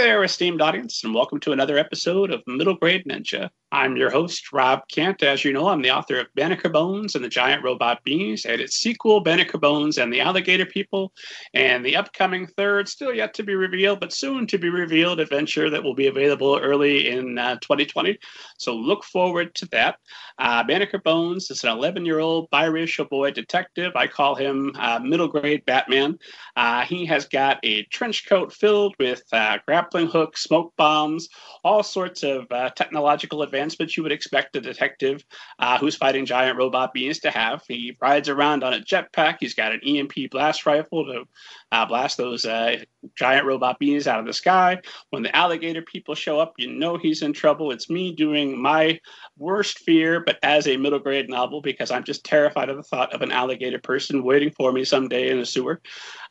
[0.00, 3.50] Hi there, esteemed audience, and welcome to another episode of Middle Grade Ninja.
[3.72, 5.22] I'm your host, Rob Kent.
[5.22, 8.60] As you know, I'm the author of Banneker Bones and the Giant Robot Bees, and
[8.60, 11.12] its sequel, Banneker Bones and the Alligator People,
[11.54, 15.70] and the upcoming third, still yet to be revealed, but soon to be revealed adventure
[15.70, 18.18] that will be available early in uh, 2020.
[18.58, 19.98] So look forward to that.
[20.40, 23.92] Uh, Banneker Bones is an 11 year old biracial boy detective.
[23.94, 26.18] I call him uh, middle grade Batman.
[26.56, 31.28] Uh, he has got a trench coat filled with uh, grappling hooks, smoke bombs,
[31.62, 35.22] all sorts of uh, technological advancements you would expect a detective
[35.58, 37.62] uh, who's fighting giant robot beings to have.
[37.68, 39.36] He rides around on a jetpack.
[39.38, 41.24] He's got an EMP blast rifle to
[41.72, 42.82] uh, blast those uh,
[43.16, 44.80] giant robot beings out of the sky.
[45.10, 47.70] When the alligator people show up, you know he's in trouble.
[47.70, 48.98] It's me doing my
[49.36, 53.12] worst fear, but as a middle grade novel because I'm just terrified of the thought
[53.12, 55.80] of an alligator person waiting for me someday in a sewer.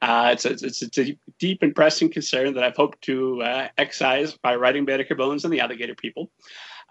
[0.02, 3.67] Uh, it's, a, it's, it's, a deep and pressing concern that I've hoped to uh,
[3.77, 6.31] excise by writing Banneker Bones and the Alligator People.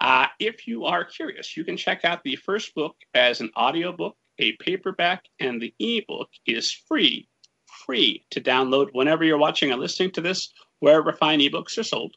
[0.00, 4.16] Uh, if you are curious, you can check out the first book as an audiobook,
[4.38, 7.28] a paperback, and the ebook is free,
[7.84, 12.14] free to download whenever you're watching or listening to this, wherever fine ebooks are sold.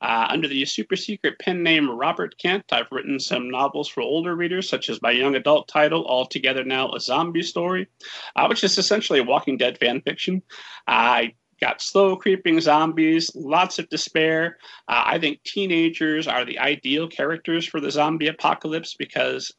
[0.00, 4.36] Uh, under the super secret pen name Robert Kent, I've written some novels for older
[4.36, 7.88] readers, such as my young adult title, All Together Now, A Zombie Story,
[8.36, 10.42] uh, which is essentially a Walking Dead fan fiction.
[10.86, 14.58] I got slow creeping zombies, lots of despair.
[14.88, 19.52] Uh, I think teenagers are the ideal characters for the zombie apocalypse because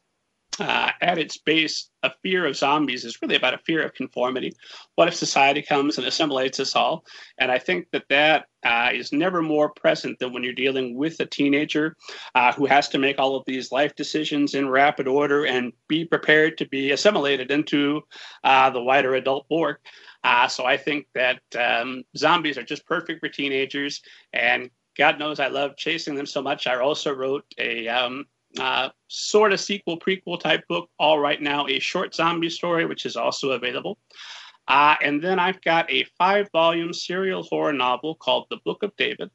[0.60, 4.52] uh, at its base, a fear of zombies is really about a fear of conformity.
[4.94, 7.04] What if society comes and assimilates us all?
[7.38, 11.18] And I think that that uh, is never more present than when you're dealing with
[11.20, 11.96] a teenager
[12.34, 16.04] uh, who has to make all of these life decisions in rapid order and be
[16.04, 18.02] prepared to be assimilated into
[18.44, 19.76] uh, the wider adult Borg.
[20.22, 24.02] Uh, so I think that um, zombies are just perfect for teenagers,
[24.34, 26.66] and God knows I love chasing them so much.
[26.66, 28.26] I also wrote a um,
[28.58, 33.06] uh, sort of sequel prequel type book, all right now, a short zombie story, which
[33.06, 33.98] is also available.
[34.68, 38.94] Uh, and then I've got a five volume serial horror novel called The Book of
[38.96, 39.30] David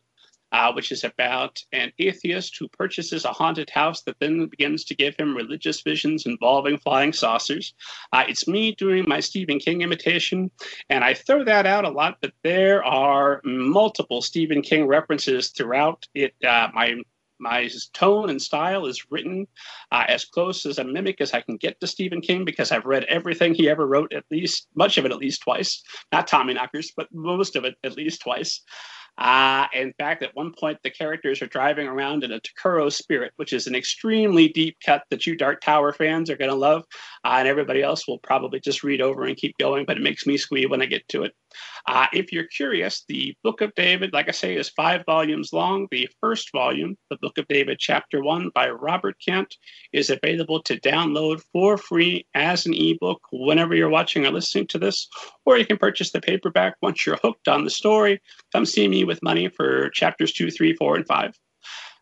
[0.55, 4.95] uh, which is about an atheist who purchases a haunted house that then begins to
[4.95, 7.73] give him religious visions involving flying saucers.
[8.13, 10.49] Uh, it's me doing my Stephen King imitation,
[10.89, 16.07] and I throw that out a lot, but there are multiple Stephen King references throughout
[16.13, 16.33] it.
[16.41, 16.95] Uh, my
[17.39, 19.47] my tone and style is written
[19.91, 22.85] uh, as close as a mimic as I can get to Stephen King because I've
[22.85, 25.83] read everything he ever wrote, at least much of it at least twice.
[26.11, 28.61] Not Tommyknockers, but most of it at least twice.
[29.17, 33.31] Uh, in fact, at one point, the characters are driving around in a Takuro Spirit,
[33.37, 36.83] which is an extremely deep cut that you Dark Tower fans are going to love.
[37.23, 40.25] Uh, and everybody else will probably just read over and keep going, but it makes
[40.25, 41.33] me squee when I get to it.
[41.87, 45.87] Uh, if you're curious, the Book of David, like I say, is five volumes long.
[45.91, 49.55] The first volume, the Book of David, Chapter One by Robert Kent,
[49.93, 54.77] is available to download for free as an ebook whenever you're watching or listening to
[54.77, 55.07] this,
[55.45, 58.21] or you can purchase the paperback once you're hooked on the story.
[58.51, 61.33] Come see me with money for chapters two, three, four, and five.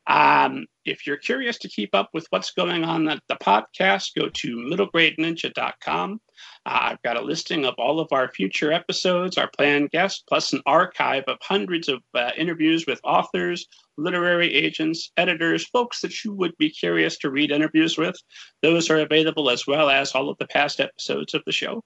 [0.07, 4.29] Um, if you're curious to keep up with what's going on at the podcast, go
[4.29, 6.19] to middlegradeninja.com.
[6.65, 10.61] I've got a listing of all of our future episodes, our planned guests, plus an
[10.65, 16.57] archive of hundreds of uh, interviews with authors, literary agents, editors, folks that you would
[16.57, 18.15] be curious to read interviews with.
[18.61, 21.83] Those are available as well as all of the past episodes of the show.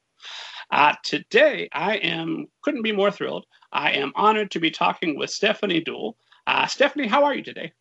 [0.69, 3.45] Uh, today, I am couldn't be more thrilled.
[3.71, 6.17] I am honored to be talking with Stefani Deoul.
[6.45, 7.71] Uh, Stefani, how are you today?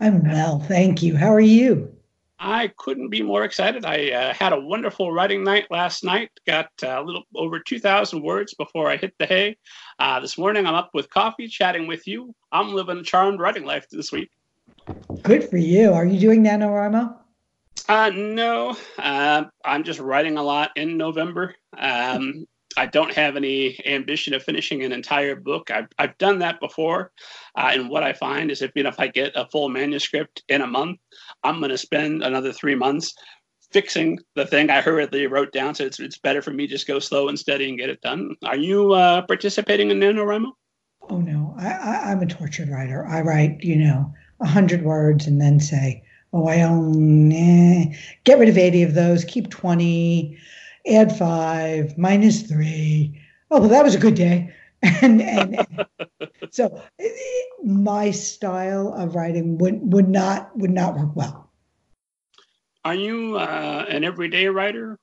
[0.00, 1.16] I'm well, thank you.
[1.16, 1.94] How are you?
[2.40, 3.84] I couldn't be more excited.
[3.84, 6.30] I uh, had a wonderful writing night last night.
[6.46, 9.58] Got uh, a little over 2,000 words before I hit the hay.
[9.98, 12.34] Uh, this morning, I'm up with coffee, chatting with you.
[12.50, 14.30] I'm living a charmed writing life this week.
[15.22, 15.92] Good for you.
[15.92, 17.14] Are you doing NaNoWriMo?
[17.88, 21.54] Uh, no, uh, I'm just writing a lot in November.
[21.76, 22.46] Um,
[22.76, 25.70] I don't have any ambition of finishing an entire book.
[25.70, 27.12] I've, I've done that before.
[27.56, 30.44] Uh, and what I find is if, you know, if I get a full manuscript
[30.48, 31.00] in a month,
[31.42, 33.14] I'm going to spend another three months
[33.72, 35.74] fixing the thing I hurriedly wrote down.
[35.74, 38.34] So it's, it's better for me just go slow and steady and get it done.
[38.44, 40.50] Are you uh, participating in NaNoWriMo?
[41.08, 41.54] Oh, no.
[41.58, 43.06] I, I, I'm a tortured writer.
[43.06, 46.02] I write, you know, 100 words and then say,
[46.32, 47.94] oh, I own, eh.
[48.24, 50.38] get rid of 80 of those, keep 20
[50.86, 53.20] add five, minus three.
[53.50, 54.52] Oh, well, that was a good day.
[55.02, 55.66] and, and,
[56.08, 56.82] and so
[57.62, 61.50] my style of writing would, would not would not work well.
[62.84, 64.98] Are you uh, an everyday writer?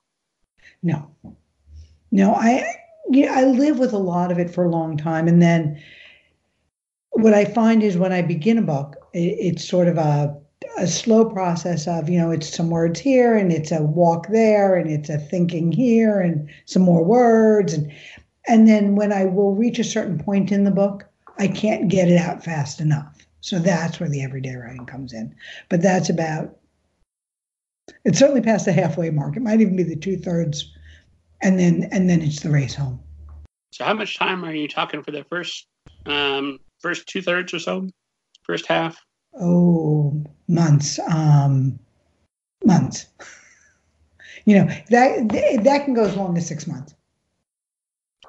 [0.81, 1.12] No,
[2.12, 2.33] no.
[2.33, 2.75] I
[3.09, 5.81] yeah, I live with a lot of it for a long time, and then
[7.12, 10.35] what I find is when I begin a book, it, it's sort of a
[10.79, 14.75] a slow process of you know it's some words here and it's a walk there
[14.75, 17.91] and it's a thinking here and some more words and
[18.48, 21.06] and then when I will reach a certain point in the book,
[21.38, 23.26] I can't get it out fast enough.
[23.42, 25.36] So that's where the everyday writing comes in.
[25.70, 26.58] But that's about
[28.04, 29.38] it's certainly past the halfway mark.
[29.38, 30.74] It might even be the two thirds,
[31.42, 33.00] and then and then it's the race home.
[33.72, 35.68] So how much time are you talking for the first
[36.06, 37.88] um, first two thirds or so,
[38.44, 38.98] first half?
[39.40, 41.80] Oh, months, um,
[42.66, 43.06] months.
[44.46, 45.30] you know that
[45.64, 46.94] that can go as long as six months.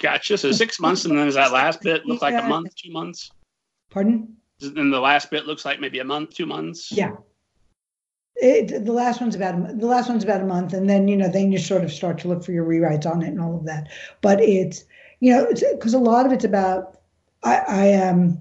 [0.00, 0.38] Gotcha.
[0.38, 3.30] So six months, and then does that last bit look like a month, two months?
[3.90, 4.36] Pardon?
[4.60, 6.90] Then the last bit looks like maybe a month, two months.
[6.90, 7.12] Yeah.
[8.36, 11.16] It, the last one's about a, the last one's about a month, and then you
[11.16, 13.56] know then you sort of start to look for your rewrites on it and all
[13.56, 13.88] of that.
[14.20, 14.84] But it's
[15.18, 17.00] you know because a lot of it's about
[17.42, 18.20] I, I am.
[18.20, 18.40] Um,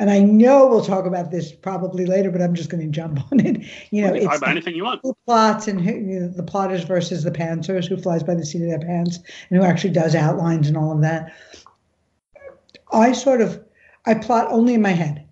[0.00, 3.20] and I know we'll talk about this probably later, but I'm just going to jump
[3.32, 3.64] on it.
[3.90, 5.00] You know, it's about anything you want.
[5.02, 8.62] Who Plots and you know, the plotters versus the pantsers, who flies by the seat
[8.62, 9.18] of their pants
[9.50, 11.32] and who actually does outlines and all of that.
[12.92, 13.62] I sort of
[14.06, 15.24] I plot only in my head.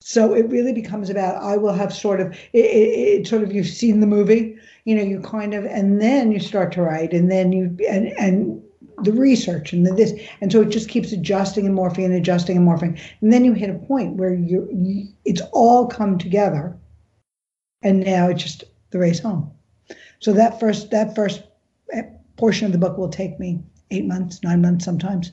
[0.00, 3.52] So it really becomes about I will have sort of it, it, it, sort of
[3.52, 7.12] you've seen the movie, you know, you kind of and then you start to write
[7.12, 8.62] and then you and and
[9.02, 10.12] the research and the this.
[10.40, 13.00] And so it just keeps adjusting and morphing and adjusting and morphing.
[13.20, 16.76] And then you hit a point where you, you it's all come together.
[17.82, 19.50] And now it's just the race home.
[20.20, 21.42] So that first that first
[21.92, 22.02] eh,
[22.36, 25.32] portion of the book will take me eight months nine months sometimes.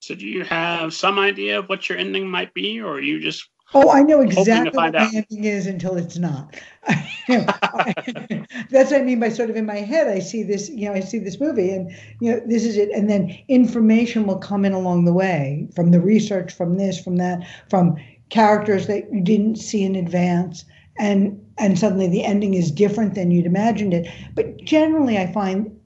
[0.00, 3.20] So do you have some idea of what your ending might be or are you
[3.20, 6.54] just Oh, I know exactly what my ending is until it's not.
[7.28, 10.08] that's what I mean by sort of in my head.
[10.08, 11.90] I see this, you know, I see this movie, and
[12.20, 12.90] you know, this is it.
[12.90, 17.16] And then information will come in along the way from the research, from this, from
[17.16, 17.96] that, from
[18.30, 20.64] characters that you didn't see in advance,
[20.98, 24.08] and and suddenly the ending is different than you'd imagined it.
[24.34, 25.78] But generally, I find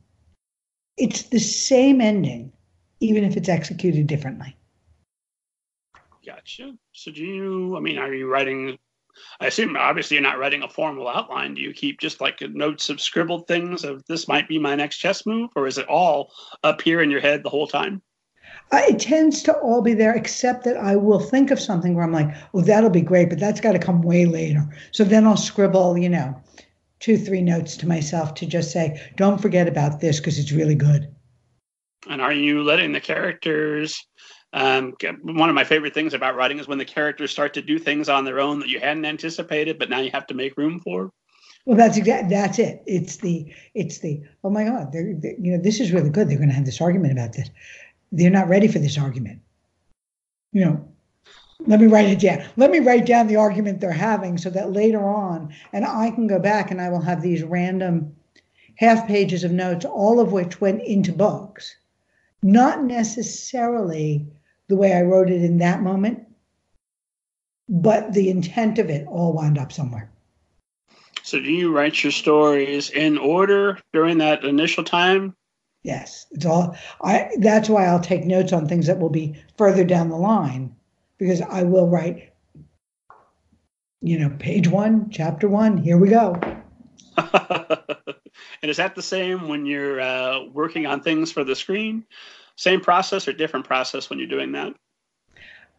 [0.96, 2.50] it's the same ending,
[3.00, 4.56] even if it's executed differently.
[6.44, 6.75] Gotcha.
[6.93, 7.75] So do you?
[7.75, 8.79] I mean, are you writing?
[9.41, 11.55] I assume obviously you're not writing a formal outline.
[11.55, 14.99] Do you keep just like notes of scribbled things of this might be my next
[14.99, 16.32] chess move, or is it all
[16.62, 18.02] up here in your head the whole time?
[18.73, 22.12] It tends to all be there, except that I will think of something where I'm
[22.12, 24.67] like, "Oh, that'll be great," but that's got to come way later.
[24.93, 26.38] So then I'll scribble, you know,
[27.00, 30.75] two, three notes to myself to just say, "Don't forget about this because it's really
[30.75, 31.08] good."
[32.06, 33.99] And are you letting the characters
[34.54, 37.76] um, one of my favorite things about writing is when the characters start to do
[37.76, 40.78] things on their own that you hadn't anticipated, but now you have to make room
[40.78, 41.10] for.
[41.64, 42.82] Well, that's exactly that's it.
[42.86, 46.28] It's the it's the oh my god, they're, they're you know this is really good.
[46.28, 47.50] They're going to have this argument about this.
[48.12, 49.40] They're not ready for this argument.
[50.52, 50.88] You know,
[51.66, 52.44] let me write it down.
[52.56, 56.28] Let me write down the argument they're having so that later on, and I can
[56.28, 58.14] go back and I will have these random
[58.76, 61.74] half pages of notes, all of which went into books,
[62.40, 64.28] not necessarily
[64.69, 66.26] the way I wrote it in that moment,
[67.68, 70.11] but the intent of it all wound up somewhere.
[71.23, 75.35] So, do you write your stories in order during that initial time?
[75.83, 76.76] Yes, it's all.
[77.02, 77.30] I.
[77.38, 80.75] That's why I'll take notes on things that will be further down the line,
[81.18, 82.30] because I will write.
[84.00, 85.78] You know, page one, chapter one.
[85.78, 86.38] Here we go.
[88.62, 92.04] and is that the same when you're uh, working on things for the screen?
[92.56, 94.75] Same process or different process when you're doing that?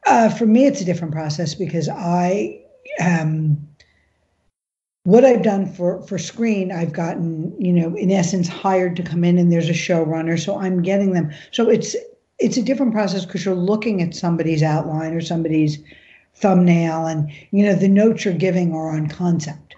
[0.05, 2.61] Uh, for me, it's a different process because I,
[2.99, 3.57] um,
[5.03, 9.23] what I've done for for screen, I've gotten, you know, in essence, hired to come
[9.23, 11.31] in, and there's a showrunner, so I'm getting them.
[11.51, 11.95] So it's
[12.39, 15.79] it's a different process because you're looking at somebody's outline or somebody's
[16.35, 19.75] thumbnail, and you know the notes you're giving are on concept.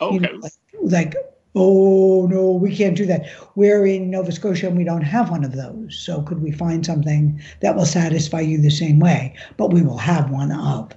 [0.00, 0.14] Okay.
[0.14, 1.14] You know, like, like
[1.54, 3.26] oh no we can't do that.
[3.54, 5.98] We're in nova scotia and we don't have one of those.
[5.98, 9.34] So could we find something that will satisfy you the same way?
[9.56, 10.92] But we will have one of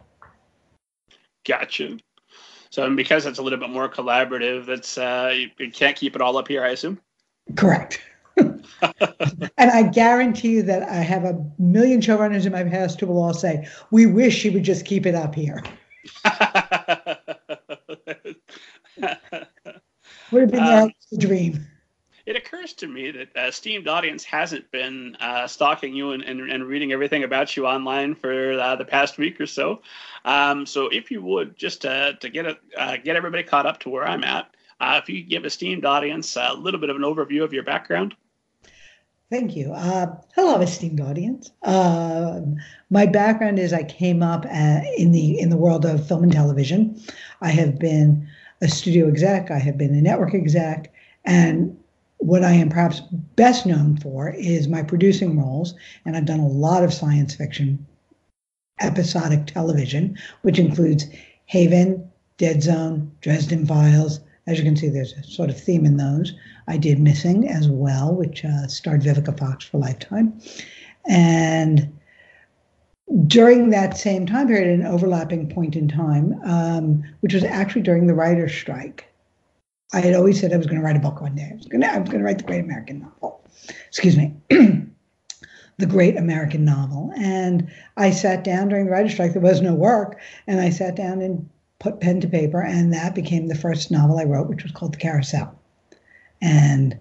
[1.45, 1.97] gotcha.
[2.69, 6.21] So because it's a little bit more collaborative that's uh you, you can't keep it
[6.21, 6.99] all up here i assume?
[7.55, 8.01] Correct.
[9.57, 13.23] And I guarantee you that I have a million showrunners in my past who will
[13.23, 15.63] all say, "We wish she would just keep it up here."
[20.31, 21.67] Would have been um, the dream.
[22.25, 26.51] It occurs to me that a esteemed audience hasn't been uh, stalking you and, and,
[26.51, 29.83] and, reading everything about you online for uh, the past week or so.
[30.23, 33.79] Um, so, if you would, just to, to get a, uh, get everybody caught up
[33.81, 37.03] to where I'm at, uh, if you give esteemed audience a little bit of an
[37.03, 38.15] overview of your background.
[39.31, 39.73] Thank you.
[39.73, 41.51] Uh, hello, esteemed audience.
[41.63, 42.41] Uh,
[42.91, 46.31] my background is I came up uh, in the in the world of film and
[46.31, 47.01] television.
[47.41, 48.27] I have been
[48.65, 49.51] a studio exec.
[49.51, 50.91] I have been a network exec,
[51.23, 51.77] and
[52.17, 53.01] what I am perhaps
[53.35, 55.75] best known for is my producing roles.
[56.03, 57.85] And I've done a lot of science fiction
[58.81, 61.05] episodic television, which includes
[61.45, 64.19] Haven, Dead Zone, Dresden Files.
[64.47, 66.33] As you can see, there's a sort of theme in those.
[66.67, 70.39] I did Missing as well, which uh, starred Vivica Fox for Lifetime.
[71.07, 71.95] And
[73.27, 78.07] during that same time period, an overlapping point in time, um, which was actually during
[78.07, 79.05] the writer's strike,
[79.93, 81.49] I had always said I was going to write a book one day.
[81.51, 83.41] I was going to, I was going to write the Great American Novel.
[83.87, 84.33] Excuse me.
[84.49, 87.13] the Great American Novel.
[87.15, 89.33] And I sat down during the writer's strike.
[89.33, 90.19] There was no work.
[90.47, 91.47] And I sat down and
[91.79, 92.61] put pen to paper.
[92.61, 95.57] And that became the first novel I wrote, which was called The Carousel.
[96.41, 96.97] And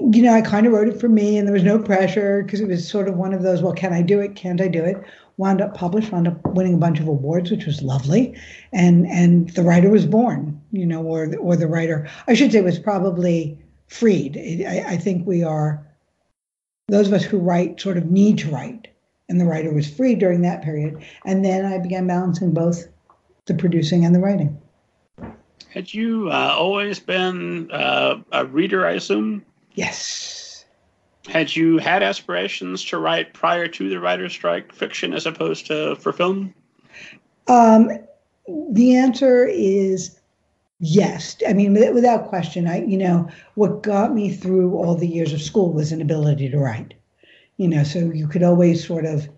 [0.00, 2.60] you know, I kind of wrote it for me, and there was no pressure because
[2.60, 4.34] it was sort of one of those, well, can I do it?
[4.34, 5.02] Can't I do it?
[5.36, 8.34] Wound up published, wound up winning a bunch of awards, which was lovely,
[8.72, 12.60] and and the writer was born, you know, or or the writer, I should say,
[12.60, 14.36] was probably freed.
[14.66, 15.86] I, I think we are
[16.88, 18.88] those of us who write sort of need to write,
[19.28, 22.86] and the writer was free during that period, and then I began balancing both
[23.46, 24.60] the producing and the writing.
[25.72, 29.44] Had you uh, always been uh, a reader, I assume?
[29.74, 30.64] Yes.
[31.28, 35.96] Had you had aspirations to write prior to the writer's strike fiction as opposed to
[35.96, 36.54] for film?
[37.46, 37.90] Um,
[38.70, 40.18] the answer is
[40.80, 41.36] yes.
[41.46, 42.66] I mean, without question.
[42.66, 46.48] I, you know, what got me through all the years of school was an ability
[46.50, 46.94] to write.
[47.58, 49.28] You know, so you could always sort of,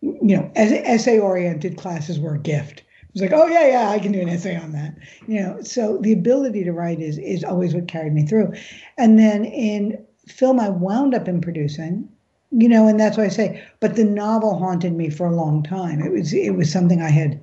[0.00, 2.82] you know, essay oriented classes were a gift
[3.12, 4.94] was like, oh yeah, yeah, I can do an essay on that.
[5.26, 8.52] You know, so the ability to write is is always what carried me through.
[8.98, 12.08] And then in film, I wound up in producing,
[12.50, 15.62] you know, and that's why I say, but the novel haunted me for a long
[15.62, 16.00] time.
[16.00, 17.40] It was it was something I had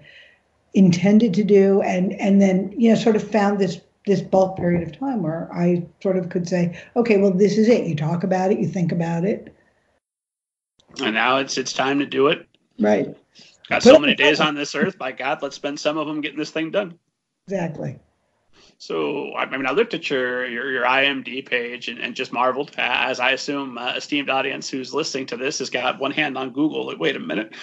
[0.74, 4.82] intended to do, and and then you know, sort of found this this bulk period
[4.82, 7.86] of time where I sort of could say, okay, well, this is it.
[7.86, 9.54] You talk about it, you think about it,
[11.02, 12.48] and now it's it's time to do it.
[12.80, 13.16] Right.
[13.70, 14.98] Got so many days on this earth.
[14.98, 16.98] By God, let's spend some of them getting this thing done.
[17.48, 18.00] Exactly.
[18.78, 22.72] So, I mean, I looked at your your, your IMD page and, and just marveled,
[22.78, 26.52] as I assume uh, esteemed audience who's listening to this has got one hand on
[26.52, 26.88] Google.
[26.88, 27.54] Like, wait a minute,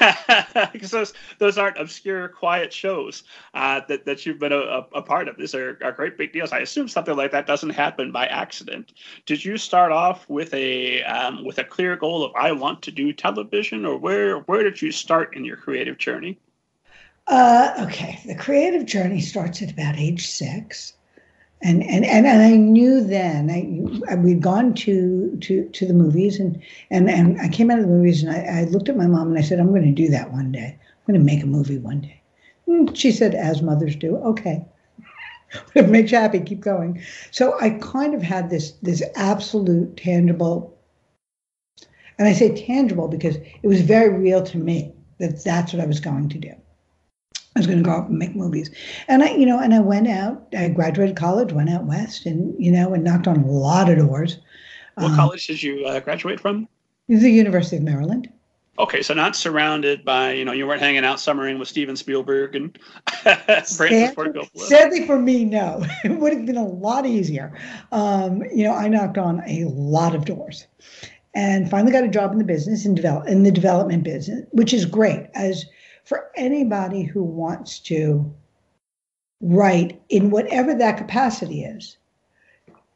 [0.72, 5.28] because those those aren't obscure, quiet shows uh, that that you've been a, a, part
[5.28, 5.36] of.
[5.36, 6.52] These are, are great big deals.
[6.52, 8.92] I assume something like that doesn't happen by accident.
[9.26, 12.90] Did you start off with a um, with a clear goal of I want to
[12.90, 16.38] do television, or where where did you start in your creative journey?
[17.26, 20.94] Uh, okay, the creative journey starts at about age six,
[21.62, 23.48] and and and, and I knew then
[24.10, 26.60] I, we'd gone to to to the movies and
[26.90, 29.28] and and I came out of the movies and I, I looked at my mom
[29.28, 30.76] and I said I'm going to do that one day.
[30.80, 32.20] I'm going to make a movie one day.
[32.66, 34.64] And she said, as mothers do, okay.
[35.66, 37.02] Whatever makes you happy, keep going.
[37.30, 40.76] So I kind of had this this absolute tangible,
[42.18, 45.86] and I say tangible because it was very real to me that that's what I
[45.86, 46.52] was going to do.
[47.54, 48.70] I was going to go out and make movies.
[49.08, 52.54] And I, you know, and I went out, I graduated college, went out west and,
[52.62, 54.38] you know, and knocked on a lot of doors.
[54.94, 56.66] What um, college did you uh, graduate from?
[57.08, 58.32] The University of Maryland.
[58.78, 62.56] Okay, so not surrounded by, you know, you weren't hanging out summering with Steven Spielberg
[62.56, 62.78] and
[63.22, 64.58] Francis Ford Coppola.
[64.58, 65.84] Sadly for me, no.
[66.04, 67.52] it would have been a lot easier.
[67.92, 70.66] Um, you know, I knocked on a lot of doors
[71.34, 74.72] and finally got a job in the business and develop in the development business, which
[74.72, 75.66] is great as–
[76.04, 78.32] for anybody who wants to
[79.40, 81.96] write in whatever that capacity is.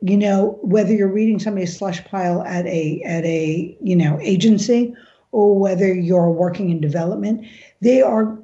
[0.01, 4.95] You know whether you're reading somebody's slush pile at a at a you know agency
[5.33, 7.47] or whether you're working in development
[7.81, 8.39] they are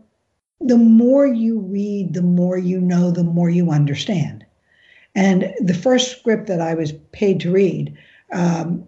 [0.61, 4.45] the more you read the more you know the more you understand.
[5.15, 7.97] And the first script that i was paid to read
[8.33, 8.87] um,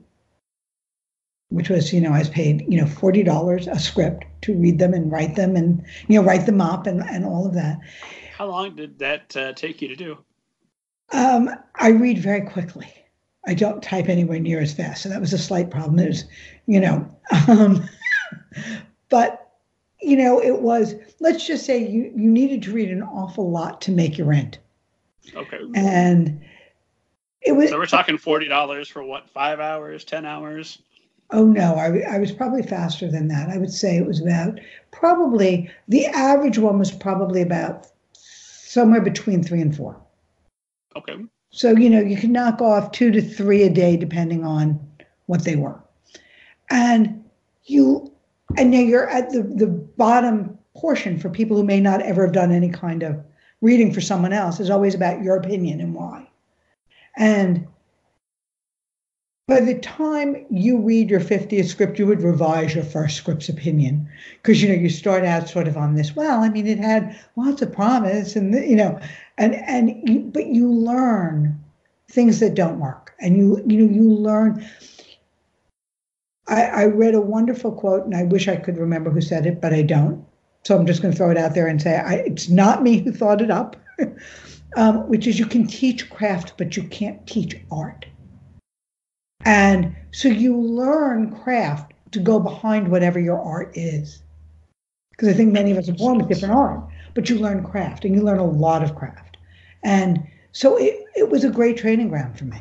[1.54, 4.94] which was, you know, I was paid, you know, $40 a script to read them
[4.94, 7.78] and write them and, you know, write them up and, and all of that.
[8.36, 10.18] How long did that uh, take you to do?
[11.12, 12.92] Um, I read very quickly.
[13.46, 15.02] I don't type anywhere near as fast.
[15.02, 15.96] So that was a slight problem.
[15.96, 16.24] There's,
[16.66, 17.08] you know,
[17.48, 17.88] um,
[19.08, 19.52] but,
[20.00, 23.80] you know, it was, let's just say you, you needed to read an awful lot
[23.82, 24.58] to make your rent.
[25.34, 25.58] Okay.
[25.74, 26.42] And
[27.42, 27.70] it was.
[27.70, 30.78] So we're talking $40 for what, five hours, 10 hours?
[31.31, 33.49] Oh no, I, I was probably faster than that.
[33.49, 34.61] I would say it was about
[34.93, 40.00] probably the average one was probably about somewhere between three and four.
[40.97, 41.16] Okay.
[41.50, 44.78] So you know you can knock off two to three a day depending on
[45.26, 45.81] what they were.
[46.71, 47.25] And
[47.64, 48.12] you,
[48.57, 52.35] and now you're at the, the bottom portion for people who may not ever have
[52.35, 53.23] done any kind of
[53.61, 56.28] reading for someone else is always about your opinion and why.
[57.16, 57.66] And
[59.46, 64.08] by the time you read your 50th script, you would revise your first script's opinion
[64.42, 66.16] because you know you start out sort of on this.
[66.16, 68.98] Well, I mean, it had lots of promise, and you know,
[69.36, 71.62] and and you, but you learn
[72.10, 74.66] things that don't work, and you you know you learn.
[76.48, 79.60] I, I read a wonderful quote, and I wish I could remember who said it,
[79.60, 80.24] but I don't.
[80.64, 82.98] So I'm just going to throw it out there and say I, it's not me
[82.98, 83.76] who thought it up,
[84.76, 88.06] um, which is you can teach craft, but you can't teach art.
[89.44, 94.22] And so you learn craft to go behind whatever your art is.
[95.10, 96.80] Because I think many of us are born with different art,
[97.14, 99.36] but you learn craft and you learn a lot of craft.
[99.82, 102.58] And so it, it was a great training ground for me.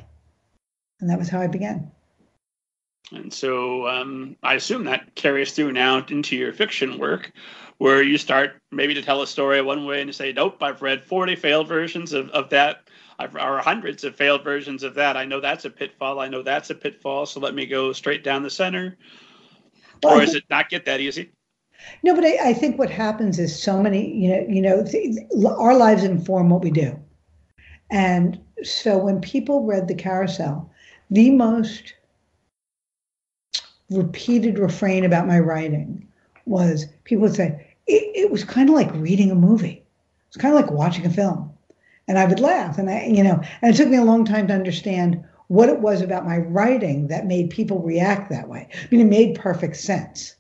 [1.00, 1.92] And that was how I began.
[3.12, 7.32] And so um, I assume that carries through now into your fiction work,
[7.78, 10.82] where you start maybe to tell a story one way and you say, nope, I've
[10.82, 12.83] read 40 failed versions of, of that
[13.20, 15.18] or hundreds of failed versions of that.
[15.18, 16.20] I know that's a pitfall.
[16.20, 17.26] I know that's a pitfall.
[17.26, 18.98] So let me go straight down the center.
[20.02, 21.32] Well, or is it not get that easy?
[22.02, 25.18] No, but I, I, think what happens is so many, you know, you know, th-
[25.46, 26.98] our lives inform what we do.
[27.92, 30.72] And so when people read the carousel,
[31.10, 31.94] the most
[33.90, 36.08] repeated refrain about my writing
[36.46, 39.84] was people would say, it, it was kind of like reading a movie.
[40.28, 41.52] It's kind of like watching a film
[42.08, 42.78] and I would laugh.
[42.78, 45.80] And I, you know, and it took me a long time to understand what it
[45.80, 48.68] was about my writing that made people react that way.
[48.74, 50.36] I mean, it made perfect sense.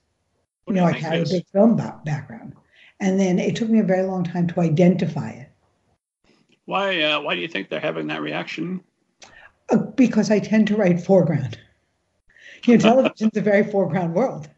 [0.65, 2.53] What you know, I had a big film background,
[2.99, 5.49] and then it took me a very long time to identify it.
[6.65, 7.01] Why?
[7.01, 8.81] Uh, why do you think they're having that reaction?
[9.69, 11.57] Uh, because I tend to write foreground.
[12.65, 14.49] You know, television's a very foreground world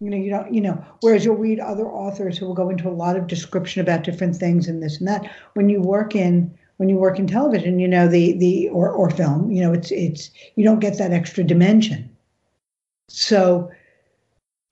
[0.00, 2.88] you know you don't you know whereas you'll read other authors who will go into
[2.88, 5.30] a lot of description about different things and this and that.
[5.54, 9.10] When you work in when you work in television you know the the or or
[9.10, 12.08] film you know it's it's you don't get that extra dimension.
[13.08, 13.70] So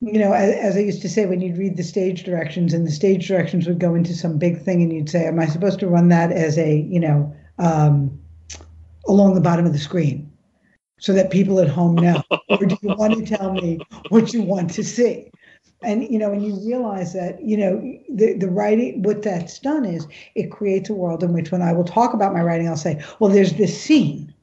[0.00, 2.86] you know as, as i used to say when you'd read the stage directions and
[2.86, 5.80] the stage directions would go into some big thing and you'd say am i supposed
[5.80, 8.16] to run that as a you know um,
[9.08, 10.27] along the bottom of the screen
[10.98, 12.22] so that people at home know?
[12.48, 15.30] or do you want to tell me what you want to see?
[15.82, 17.80] And you know, and you realize that you know
[18.12, 19.02] the the writing.
[19.02, 22.32] What that's done is it creates a world in which, when I will talk about
[22.32, 24.34] my writing, I'll say, "Well, there's this scene."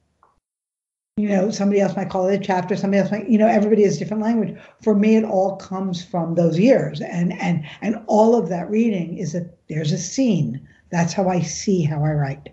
[1.18, 2.76] You know, somebody else might call it a chapter.
[2.76, 4.54] Somebody else might, you know, everybody has different language.
[4.82, 9.18] For me, it all comes from those years, and and and all of that reading
[9.18, 10.66] is that there's a scene.
[10.90, 12.48] That's how I see how I write.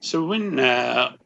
[0.00, 1.16] So when uh,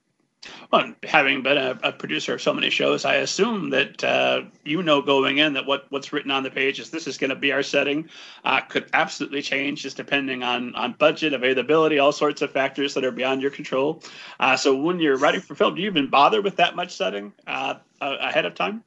[0.71, 4.83] well, having been a, a, producer of so many shows, I assume that uh, you
[4.83, 7.37] know going in that what, what's written on the page is this is going to
[7.37, 8.11] be our setting.
[8.45, 13.05] Uh, could absolutely change just depending on on budget, availability, all sorts of factors that
[13.05, 14.03] are beyond your control.
[14.39, 17.33] Uh, so when you're writing for film, do you even bother with that much setting
[17.47, 18.85] uh, ahead of time?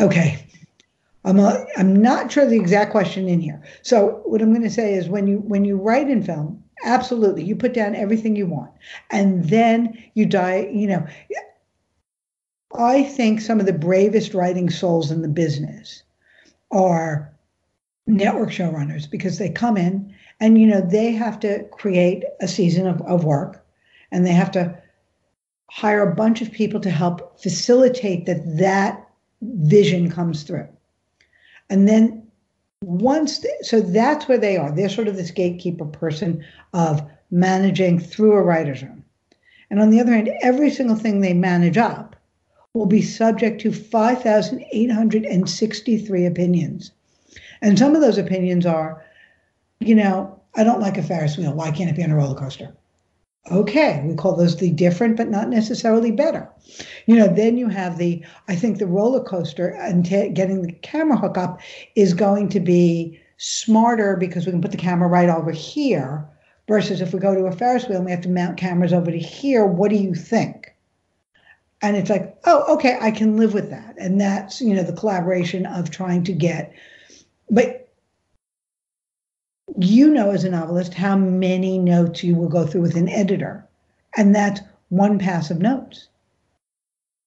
[0.00, 0.46] Okay.
[1.24, 3.62] I'm, a, I'm not sure the exact question in here.
[3.82, 7.44] So what I'm going to say is when you when you write in film, Absolutely.
[7.44, 8.70] You put down everything you want.
[9.10, 11.06] And then you die, you know.
[12.76, 16.02] I think some of the bravest writing souls in the business
[16.70, 17.34] are
[18.06, 22.86] network showrunners because they come in and you know they have to create a season
[22.86, 23.64] of, of work
[24.10, 24.76] and they have to
[25.70, 29.08] hire a bunch of people to help facilitate that that
[29.42, 30.68] vision comes through.
[31.68, 32.19] And then
[32.82, 34.70] once they, so that's where they are.
[34.72, 39.04] They're sort of this gatekeeper person of managing through a writer's room.
[39.70, 42.16] And on the other hand every single thing they manage up
[42.72, 46.92] will be subject to 5863 opinions.
[47.62, 49.04] And some of those opinions are
[49.80, 51.52] you know i don't like a ferris wheel.
[51.52, 52.74] Why can't it be on a roller coaster
[53.50, 56.48] Okay, we call those the different, but not necessarily better.
[57.06, 60.72] You know, then you have the, I think the roller coaster and t- getting the
[60.72, 61.60] camera hook up
[61.96, 66.28] is going to be smarter because we can put the camera right over here
[66.68, 69.10] versus if we go to a Ferris wheel and we have to mount cameras over
[69.10, 69.64] to here.
[69.64, 70.74] What do you think?
[71.82, 73.94] And it's like, oh, okay, I can live with that.
[73.98, 76.74] And that's, you know, the collaboration of trying to get,
[77.48, 77.79] but
[79.78, 83.66] you know as a novelist how many notes you will go through with an editor
[84.16, 86.08] and that's one pass of notes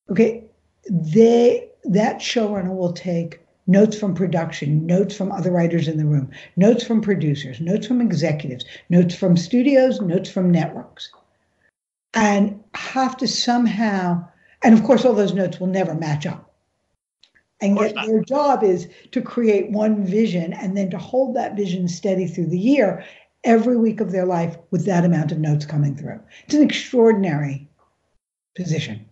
[0.10, 0.44] okay
[0.90, 6.30] they that showrunner will take notes from production notes from other writers in the room
[6.58, 11.10] notes from producers notes from executives notes from studios notes from networks
[12.14, 14.26] and have to somehow,
[14.62, 16.53] and of course, all those notes will never match up.
[17.64, 21.88] And yet, their job is to create one vision and then to hold that vision
[21.88, 23.06] steady through the year,
[23.46, 26.20] every week of their life, with that amount of notes coming through.
[26.44, 27.66] It's an extraordinary
[28.54, 29.06] position.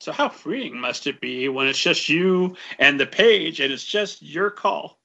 [0.00, 3.84] So, how freeing must it be when it's just you and the page and it's
[3.84, 4.98] just your call?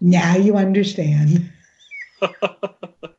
[0.00, 1.52] Now you understand.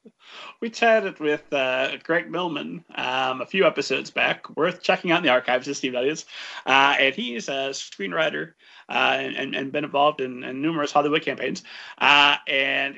[0.60, 4.56] we chatted with uh, Greg Millman um, a few episodes back.
[4.56, 6.26] Worth checking out in the archives to see that is.
[6.66, 8.54] Uh, and he's a screenwriter
[8.90, 11.64] uh, and, and, been involved in, in numerous Hollywood campaigns.
[11.98, 12.98] Uh, and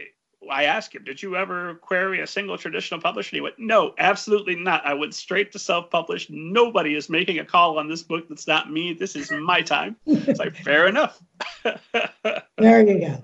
[0.49, 3.35] I asked him, Did you ever query a single traditional publisher?
[3.35, 4.85] he went, No, absolutely not.
[4.85, 6.27] I went straight to self publish.
[6.29, 8.93] Nobody is making a call on this book that's not me.
[8.93, 9.97] This is my time.
[10.05, 11.21] It's like, Fair enough.
[12.57, 13.23] there you go.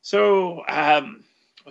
[0.00, 1.22] So, um,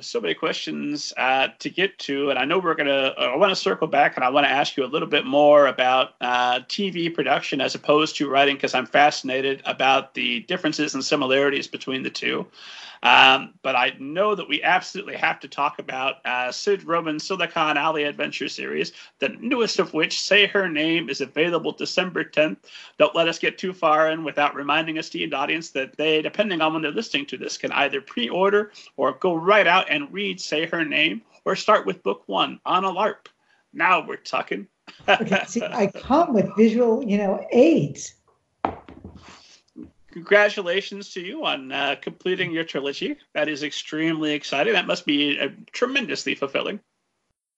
[0.01, 3.13] so many questions uh, to get to, and I know we're gonna.
[3.17, 5.25] Uh, I want to circle back, and I want to ask you a little bit
[5.25, 10.93] more about uh, TV production as opposed to writing, because I'm fascinated about the differences
[10.93, 12.45] and similarities between the two.
[13.03, 17.77] Um, but I know that we absolutely have to talk about uh, Sid Rubin's Silicon
[17.77, 22.57] Alley Adventure series, the newest of which, Say Her Name, is available December 10th.
[22.97, 26.73] Don't let us get too far in without reminding esteemed audience, that they, depending on
[26.73, 30.39] when they're listening to this, can either pre order or go right out and read
[30.39, 33.27] Say Her Name or start with book one on a LARP.
[33.73, 34.67] Now we're talking.
[35.07, 38.15] okay, see, I come with visual, you know, aids
[40.17, 43.15] congratulations to you on uh, completing your trilogy.
[43.33, 44.73] That is extremely exciting.
[44.73, 46.79] That must be uh, tremendously fulfilling.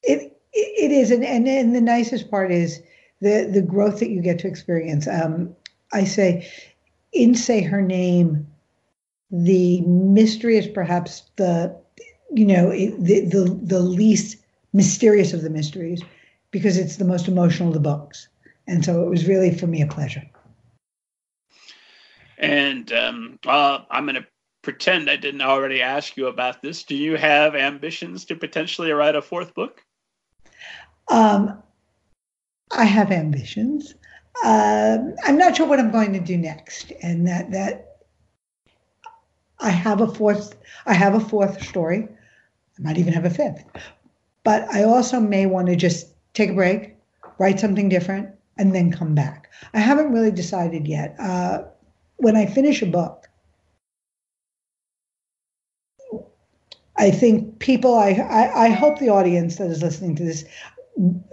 [0.03, 2.81] It it is, and, and and the nicest part is
[3.21, 5.07] the the growth that you get to experience.
[5.07, 5.55] Um,
[5.93, 6.51] I say,
[7.13, 8.45] in say her name,
[9.31, 11.73] the mystery is perhaps the
[12.33, 14.37] you know it, the the the least
[14.73, 16.03] mysterious of the mysteries
[16.51, 18.27] because it's the most emotional of the books,
[18.67, 20.28] and so it was really for me a pleasure.
[22.39, 24.27] And um, uh, I'm going to
[24.61, 26.83] pretend I didn't already ask you about this.
[26.83, 29.83] Do you have ambitions to potentially write a fourth book?
[31.09, 31.61] Um,
[32.71, 33.95] I have ambitions.
[34.43, 37.97] Uh, I'm not sure what I'm going to do next, and that that
[39.59, 40.55] I have a fourth.
[40.85, 42.07] I have a fourth story.
[42.77, 43.65] I might even have a fifth,
[44.43, 46.95] but I also may want to just take a break,
[47.37, 49.49] write something different, and then come back.
[49.73, 51.15] I haven't really decided yet.
[51.19, 51.63] Uh,
[52.19, 53.27] when I finish a book,
[56.97, 60.43] I think people, I, I, I, hope the audience that is listening to this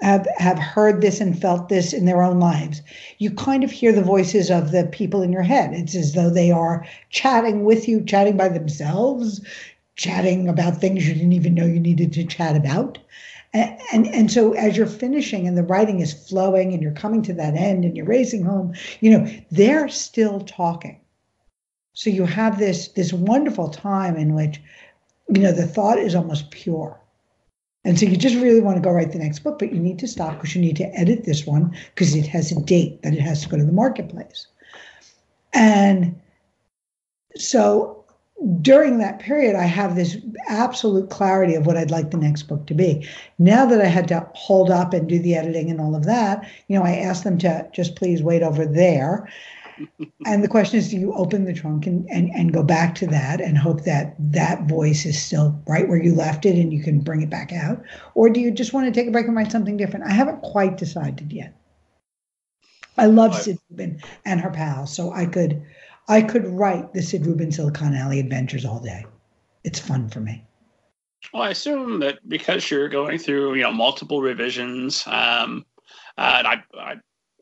[0.01, 2.83] have, have heard this and felt this in their own lives.
[3.19, 5.75] You kind of hear the voices of the people in your head.
[5.75, 9.41] It's as though they are chatting with you, chatting by themselves,
[9.97, 12.99] chatting about things you didn't even know you needed to chat about.
[13.57, 17.33] And, and, so as you're finishing and the writing is flowing and you're coming to
[17.35, 21.01] that end and you're racing home, you know, they're still talking.
[21.95, 24.61] So you have this this wonderful time in which,
[25.35, 27.01] you know, the thought is almost pure.
[27.85, 29.99] And so you just really want to go write the next book, but you need
[30.01, 33.15] to stop because you need to edit this one because it has a date that
[33.15, 34.49] it has to go to the marketplace.
[35.55, 36.21] And
[37.37, 37.96] so
[38.61, 40.17] during that period, I have this
[40.49, 43.09] absolute clarity of what I'd like the next book to be.
[43.39, 46.49] Now that I had to hold up and do the editing and all of that,
[46.69, 49.29] you know, I asked them to just please wait over there.
[50.27, 53.07] and the question is, do you open the trunk and, and, and go back to
[53.07, 56.83] that and hope that that voice is still right where you left it and you
[56.83, 57.83] can bring it back out?
[58.15, 60.07] Or do you just want to take a break and write something different?
[60.07, 61.55] I haven't quite decided yet.
[62.99, 65.63] I love Sid Rubin and her pals, so I could
[66.09, 69.05] I could write the Sid Rubin Silicon Alley adventures all day.
[69.65, 70.45] It's fun for me.
[71.33, 75.67] Well, I assume that because you're going through, you know, multiple revisions, um,
[76.17, 76.95] uh, and I, I,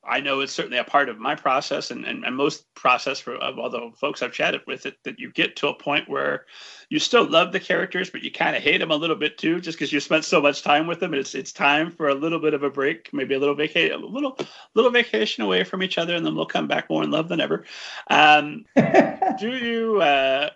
[0.07, 3.37] I know it's certainly a part of my process and, and, and most process for
[3.37, 6.47] of all the folks I've chatted with it that you get to a point where
[6.89, 9.61] you still love the characters, but you kind of hate them a little bit too,
[9.61, 11.13] just because you spent so much time with them.
[11.13, 14.03] And it's it's time for a little bit of a break, maybe a little vacation,
[14.03, 14.39] a little
[14.75, 17.41] little vacation away from each other, and then we'll come back more in love than
[17.41, 17.65] ever.
[18.09, 18.65] Um,
[19.39, 20.01] do you?
[20.01, 20.51] Uh,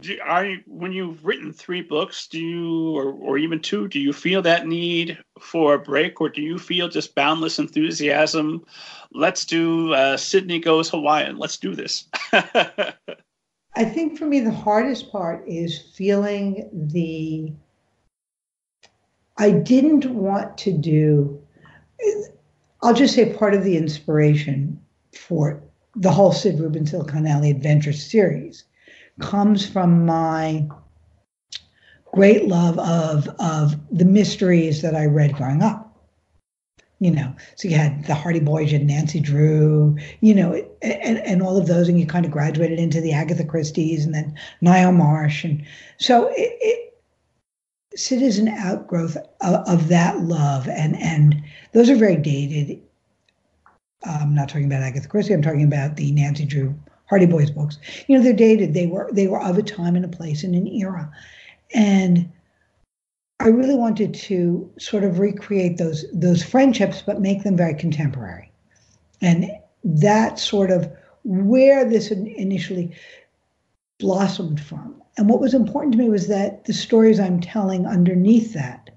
[0.00, 4.00] do, are you, when you've written three books, do you, or, or even two, do
[4.00, 8.64] you feel that need for a break, or do you feel just boundless enthusiasm?
[9.12, 11.36] Let's do uh, Sydney Goes Hawaiian.
[11.36, 12.08] Let's do this.
[12.32, 17.52] I think for me, the hardest part is feeling the.
[19.38, 21.40] I didn't want to do.
[22.82, 24.80] I'll just say part of the inspiration
[25.14, 25.62] for
[25.96, 28.64] the whole Sid Rubin Silicon Alley Adventure series
[29.20, 30.66] comes from my
[32.12, 35.86] great love of of the mysteries that I read growing up.
[37.02, 41.18] you know, so you had the Hardy Boys, you had Nancy Drew, you know, and,
[41.18, 44.36] and all of those, and you kind of graduated into the Agatha Christie's and then
[44.62, 45.44] Ngaio Marsh.
[45.44, 45.64] And
[45.98, 46.90] so it, it
[47.96, 50.68] Sid is an outgrowth of, of, that love.
[50.68, 51.42] And, and
[51.72, 52.80] those are very dated.
[54.04, 56.78] I'm not talking about Agatha Christie, I'm talking about the Nancy Drew
[57.10, 57.76] Hardy Boys books.
[58.06, 58.72] You know, they're dated.
[58.72, 61.10] They were they were of a time and a place and an era.
[61.74, 62.30] And
[63.40, 68.52] I really wanted to sort of recreate those those friendships, but make them very contemporary.
[69.20, 69.50] And
[69.82, 70.88] that sort of
[71.24, 72.92] where this initially
[73.98, 75.02] blossomed from.
[75.18, 78.90] And what was important to me was that the stories I'm telling underneath that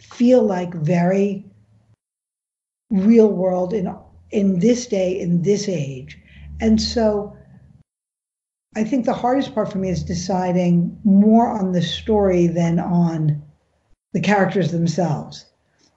[0.00, 1.44] feel like very
[2.90, 3.94] real world in
[4.32, 6.18] in this day, in this age.
[6.60, 7.36] And so
[8.76, 13.40] I think the hardest part for me is deciding more on the story than on
[14.12, 15.46] the characters themselves.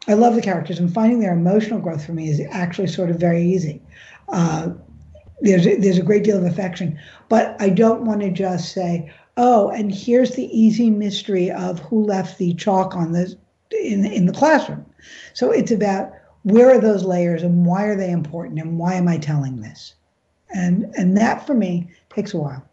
[0.08, 3.20] I love the characters, and finding their emotional growth for me is actually sort of
[3.20, 3.82] very easy.
[4.30, 4.70] Uh,
[5.42, 9.12] there's a, there's a great deal of affection, but I don't want to just say,
[9.38, 13.36] "Oh, and here's the easy mystery of who left the chalk on the
[13.72, 14.86] in in the classroom."
[15.34, 16.12] So it's about
[16.44, 19.96] where are those layers and why are they important and why am I telling this,
[20.54, 22.67] and and that for me takes a while.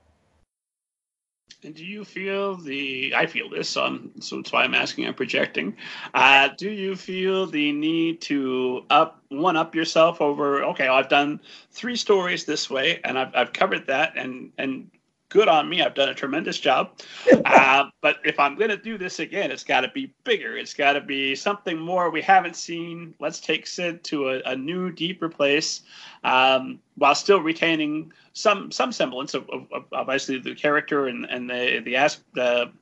[1.65, 3.15] And do you feel the?
[3.17, 5.07] I feel this, um, so that's why I'm asking.
[5.07, 5.77] I'm projecting.
[6.13, 10.63] Uh, do you feel the need to up one up yourself over?
[10.65, 14.91] Okay, I've done three stories this way, and I've I've covered that, and and
[15.35, 15.83] good on me.
[15.83, 16.93] I've done a tremendous job.
[17.45, 20.57] Uh, but if I'm going to do this again, it's got to be bigger.
[20.57, 23.15] It's got to be something more we haven't seen.
[23.21, 25.83] Let's take Sid to a, a new, deeper place
[26.23, 31.51] um, while still retaining some some semblance of, of, of obviously the character and, and
[31.51, 32.73] the the, the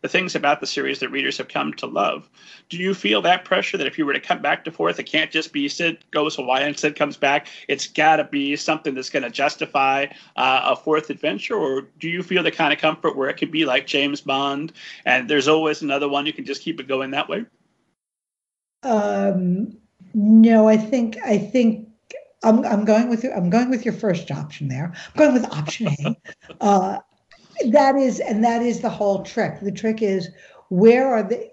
[0.00, 2.28] the things about the series that readers have come to love.
[2.68, 5.04] Do you feel that pressure that if you were to come back to fourth, it
[5.04, 7.46] can't just be Sid goes Hawaii and Sid comes back?
[7.68, 11.54] It's got to be something that's going to justify uh, a fourth adventure?
[11.54, 14.72] Or do you feel the kind of comfort where it could be like James Bond
[15.04, 16.26] and there's always another one?
[16.26, 17.44] You can just keep it going that way?
[18.82, 19.76] Um,
[20.14, 21.88] no, I think, I think.
[22.44, 24.92] I'm, I'm going with I'm going with your first option there.
[24.92, 26.16] I'm going with option A.
[26.60, 26.98] Uh,
[27.70, 29.60] that is and that is the whole trick.
[29.60, 30.28] The trick is
[30.68, 31.50] where are they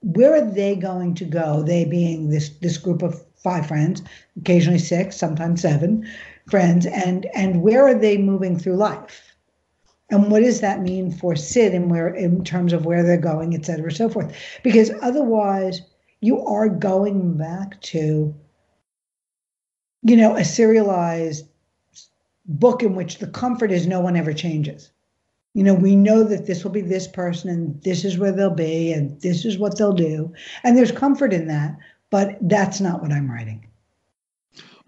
[0.00, 1.62] where are they going to go?
[1.62, 4.02] They being this this group of five friends
[4.36, 6.06] occasionally six sometimes seven
[6.50, 9.34] friends and and where are they moving through life?
[10.10, 13.54] And what does that mean for sid and where in terms of where they're going
[13.54, 14.34] et cetera so forth?
[14.62, 15.82] Because otherwise
[16.20, 18.34] you are going back to
[20.02, 21.46] you know a serialized
[22.48, 24.90] book in which the comfort is no one ever changes.
[25.54, 28.50] You know, we know that this will be this person and this is where they'll
[28.50, 30.32] be and this is what they'll do.
[30.64, 31.76] And there's comfort in that,
[32.10, 33.68] but that's not what I'm writing.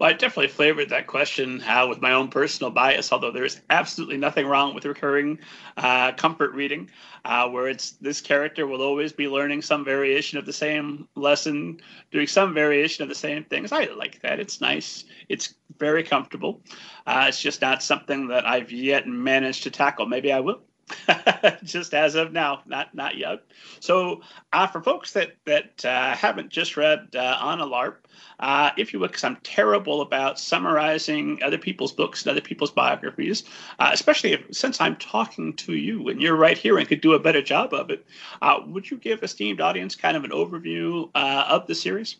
[0.01, 4.17] Well, I definitely flavored that question how with my own personal bias, although there's absolutely
[4.17, 5.37] nothing wrong with recurring
[5.77, 6.89] uh, comfort reading,
[7.23, 11.79] uh, where it's this character will always be learning some variation of the same lesson,
[12.09, 13.71] doing some variation of the same things.
[13.71, 14.39] I like that.
[14.39, 15.05] It's nice.
[15.29, 16.61] It's very comfortable.
[17.05, 20.05] Uh, it's just not something that I've yet managed to tackle.
[20.05, 20.61] Maybe I will.
[21.63, 23.43] just as of now, not not yet.
[23.79, 27.95] So, uh, for folks that that uh, haven't just read uh, On a LARP,
[28.39, 32.71] uh, if you would, because I'm terrible about summarizing other people's books and other people's
[32.71, 33.43] biographies,
[33.79, 37.13] uh, especially if, since I'm talking to you and you're right here and could do
[37.13, 38.05] a better job of it.
[38.41, 42.17] Uh, would you give esteemed audience kind of an overview of the series?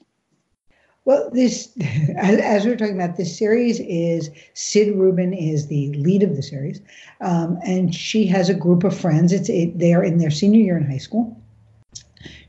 [1.04, 1.76] Well, this,
[2.18, 6.36] as, as, we are talking about, this series is Sid Rubin is the lead of
[6.36, 6.80] the series,
[7.22, 9.32] um, and she has a group of friends.
[9.32, 11.36] It's it, they are in their senior year in high school.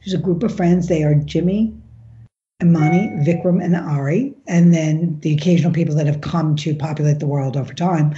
[0.02, 0.88] She's a group of friends.
[0.88, 1.72] They are Jimmy,
[2.62, 7.26] Imani, Vikram, and Ari, and then the occasional people that have come to populate the
[7.26, 8.14] world over time.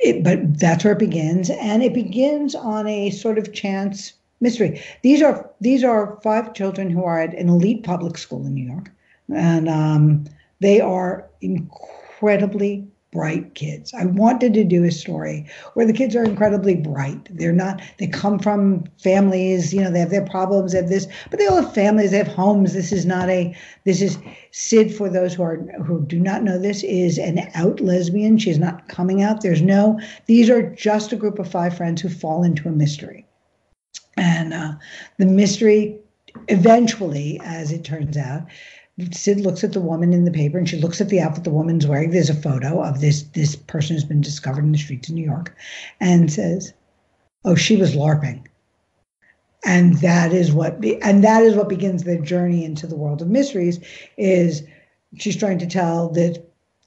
[0.00, 4.82] It, but that's where it begins, and it begins on a sort of chance mystery.
[5.02, 8.66] These are these are five children who are at an elite public school in New
[8.66, 8.90] York
[9.34, 10.24] and um,
[10.60, 13.92] they are incredibly bright kids.
[13.92, 17.28] I wanted to do a story where the kids are incredibly bright.
[17.36, 21.08] They're not, they come from families, you know, they have their problems, they have this,
[21.28, 22.72] but they all have families, they have homes.
[22.72, 24.16] This is not a, this is
[24.52, 28.38] Sid, for those who are, who do not know this, is an out lesbian.
[28.38, 29.40] She's not coming out.
[29.40, 33.26] There's no, these are just a group of five friends who fall into a mystery.
[34.16, 34.74] And uh,
[35.18, 35.98] the mystery
[36.48, 38.42] eventually, as it turns out,
[39.12, 41.50] Sid looks at the woman in the paper and she looks at the outfit the
[41.50, 42.10] woman's wearing.
[42.10, 45.24] There's a photo of this this person who's been discovered in the streets of New
[45.24, 45.54] York
[46.00, 46.72] and says,
[47.44, 48.44] Oh, she was LARPing.
[49.64, 53.20] and that is what be, and that is what begins their journey into the world
[53.22, 53.78] of mysteries
[54.16, 54.62] is
[55.18, 56.42] she's trying to tell the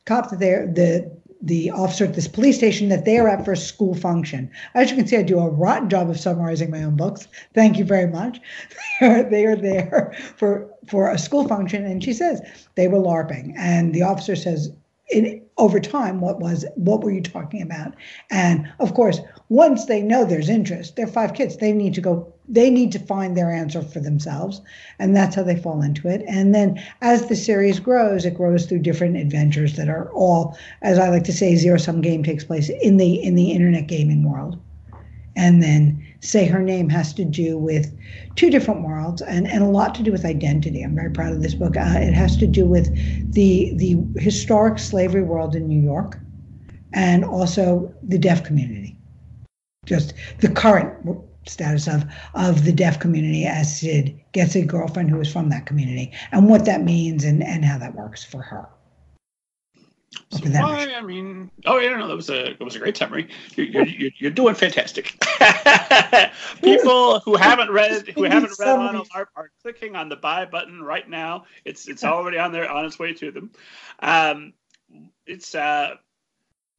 [0.05, 3.51] cop that they're the the officer at this police station that they are at for
[3.51, 4.49] a school function.
[4.75, 7.27] As you can see, I do a rotten job of summarizing my own books.
[7.53, 8.39] Thank you very much.
[9.01, 12.41] they, are, they are there for for a school function, and she says
[12.75, 14.71] they were larping, and the officer says,
[15.11, 17.93] in, over time, what was what were you talking about?
[18.31, 19.19] And of course,
[19.49, 21.57] once they know there's interest, they're five kids.
[21.57, 22.33] They need to go.
[22.47, 24.61] They need to find their answer for themselves,
[24.99, 26.23] and that's how they fall into it.
[26.27, 30.97] And then, as the series grows, it grows through different adventures that are all, as
[30.97, 34.27] I like to say, zero sum game takes place in the in the internet gaming
[34.29, 34.59] world,
[35.35, 37.93] and then say her name has to do with
[38.35, 40.81] two different worlds and, and a lot to do with identity.
[40.81, 41.75] I'm very proud of this book.
[41.75, 42.89] Uh, it has to do with
[43.33, 46.17] the the historic slavery world in New York
[46.93, 48.97] and also the deaf community.
[49.85, 50.93] Just the current
[51.45, 52.05] status of
[52.35, 56.49] of the deaf community as Sid gets a girlfriend who is from that community and
[56.49, 58.69] what that means and, and how that works for her.
[60.31, 63.29] So why, I mean, oh yeah, no, that was a that was a great summary.
[63.55, 65.15] You're you're, you're doing fantastic.
[66.61, 70.45] People who haven't read who haven't read on a LARP are clicking on the buy
[70.45, 71.45] button right now.
[71.65, 73.51] It's it's already on there on its way to them.
[73.99, 74.53] Um,
[75.25, 75.95] it's uh,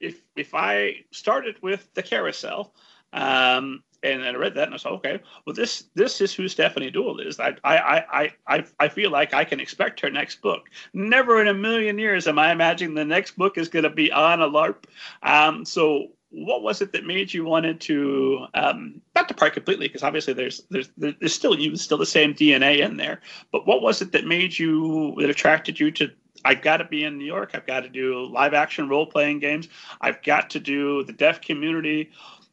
[0.00, 2.74] if if I started with the carousel,
[3.12, 6.48] um, and, and I read that and I said, okay, well this this is who
[6.48, 7.40] Stefani Deoul is.
[7.40, 10.68] I I I I I feel like I can expect her next book.
[10.92, 14.12] Never in a million years am I imagining the next book is going to be
[14.12, 14.84] on a LARP.
[15.22, 20.02] Um, so what was it that made you wanted to um, not depart completely because
[20.02, 23.20] obviously there's there's there's still you still the same DNA in there.
[23.52, 26.10] But what was it that made you that attracted you to
[26.44, 27.52] I've got to be in New York.
[27.54, 29.68] I've got to do live action role playing games.
[30.00, 32.10] I've got to do the deaf community.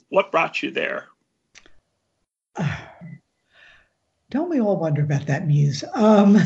[0.10, 1.08] What brought you there?
[4.30, 5.84] Don't we all wonder about that, Muse?
[5.94, 6.38] Um,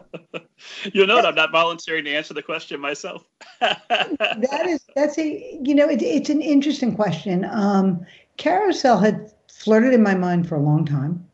[0.92, 3.24] you know, I'm not volunteering to answer the question myself.
[3.60, 7.44] that is, that's a, you know, it, it's an interesting question.
[7.46, 11.28] Um, Carousel had flirted in my mind for a long time.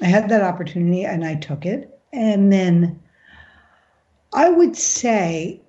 [0.00, 1.98] I had that opportunity and I took it.
[2.12, 3.00] And then
[4.32, 5.60] I would say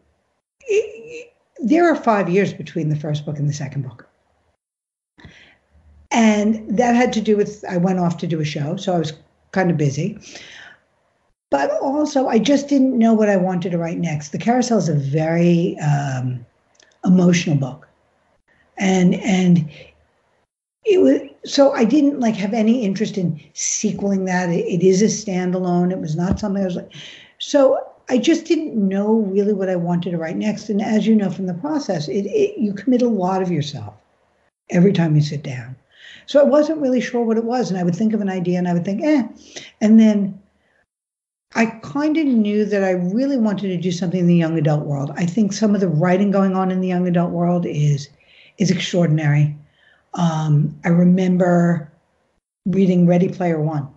[0.62, 4.07] it, there are five years between the first book and the second book.
[6.12, 9.00] And that had to do with I went off to do a show, so I
[9.00, 9.14] was
[9.52, 10.18] kind of busy.
[11.50, 14.30] But also, I just didn't know what I wanted to write next.
[14.30, 16.46] The Carousel is a very um,
[17.06, 17.88] emotional book,
[18.78, 19.70] and and
[20.86, 24.50] it was so I didn't like have any interest in sequeling that.
[24.50, 25.92] it, it is a standalone.
[25.92, 26.92] It was not something I was like.
[27.40, 30.70] So I just didn't know really what I wanted to write next.
[30.70, 33.94] And as you know from the process, it, it, you commit a lot of yourself
[34.70, 35.76] every time you sit down.
[36.28, 37.72] So I wasn't really sure what it was.
[37.72, 39.28] And I would think of an idea and I would think, eh.
[39.82, 40.40] And then
[41.56, 44.86] I kind of knew that I really wanted to do something in the young adult
[44.86, 45.12] world.
[45.16, 48.10] I think some of the writing going on in the young adult world is
[48.58, 49.56] is extraordinary.
[50.16, 51.92] Um, I remember
[52.66, 53.88] reading Ready Player One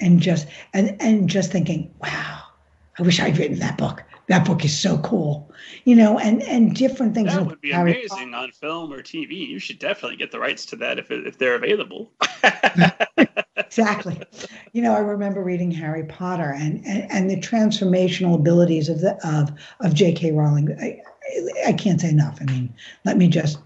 [0.00, 2.42] and just and and just thinking, wow,
[2.98, 5.52] I wish I'd written that book that book is so cool
[5.84, 9.58] you know and and different things that would be amazing on film or tv you
[9.58, 12.10] should definitely get the rights to that if, if they're available
[13.56, 14.18] exactly
[14.72, 19.12] you know i remember reading harry potter and, and and the transformational abilities of the
[19.22, 20.98] of of jk rowling i
[21.66, 22.72] i can't say enough i mean
[23.04, 23.58] let me just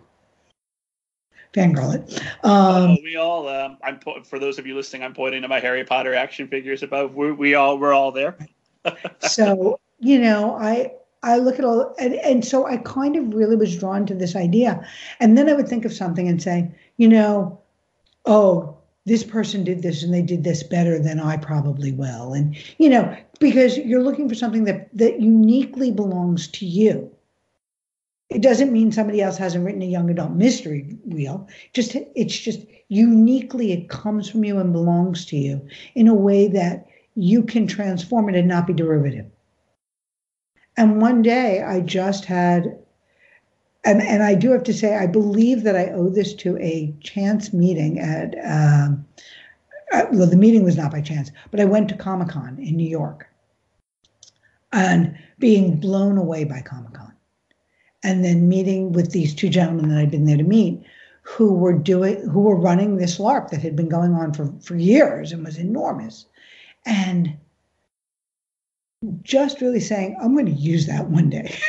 [1.55, 2.21] fangirl it.
[2.45, 3.49] Um, oh, we all.
[3.49, 5.03] Um, I'm for those of you listening.
[5.05, 7.15] I'm pointing to my Harry Potter action figures above.
[7.15, 7.79] we we all.
[7.79, 8.37] We're all there.
[9.21, 13.57] so you know, I I look at all and, and so I kind of really
[13.57, 14.87] was drawn to this idea.
[15.19, 17.61] And then I would think of something and say, you know,
[18.27, 22.33] oh, this person did this and they did this better than I probably will.
[22.35, 27.11] And, you know, because you're looking for something that that uniquely belongs to you.
[28.29, 31.49] It doesn't mean somebody else hasn't written a young adult mystery wheel.
[31.73, 36.49] Just it's just uniquely it comes from you and belongs to you in a way
[36.49, 39.27] that you can transform it and not be derivative.
[40.77, 42.79] And one day I just had,
[43.85, 46.95] and, and I do have to say, I believe that I owe this to a
[47.03, 49.07] chance meeting at, um,
[49.93, 52.77] uh, well, the meeting was not by chance, but I went to Comic Con in
[52.77, 53.27] New York
[54.73, 57.13] and being blown away by Comic Con.
[58.03, 60.85] And then meeting with these two gentlemen that I'd been there to meet
[61.23, 64.77] who were doing who were running this LARP that had been going on for, for
[64.77, 66.27] years and was enormous.
[66.85, 67.37] And
[69.23, 71.57] just really saying, I'm going to use that one day.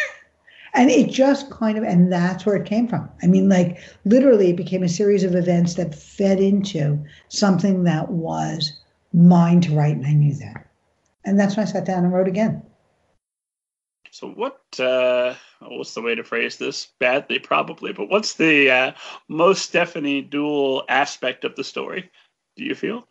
[0.73, 3.09] And it just kind of, and that's where it came from.
[3.23, 8.11] I mean, like literally, it became a series of events that fed into something that
[8.11, 8.73] was
[9.11, 10.67] mine to write, and I knew that.
[11.25, 12.61] And that's when I sat down and wrote again.
[14.11, 16.87] So, what, uh, what's the way to phrase this?
[16.99, 18.91] Badly, probably, but what's the uh,
[19.27, 22.11] most Stefani Deoul aspect of the story,
[22.55, 23.07] do you feel?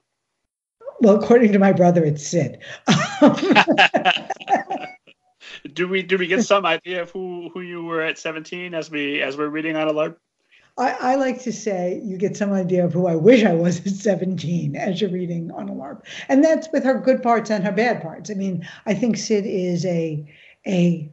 [1.00, 2.58] Well, according to my brother, it's Sid.
[5.74, 8.90] do we do we get some idea of who who you were at 17 as
[8.90, 10.16] we as we're reading on a LARP?
[10.78, 13.80] I, I, like to say you get some idea of who I wish I was
[13.86, 16.02] at 17 as you're reading on a LARP.
[16.28, 18.30] And that's with her good parts and her bad parts.
[18.30, 20.30] I mean, I think Sid is a
[20.66, 21.10] a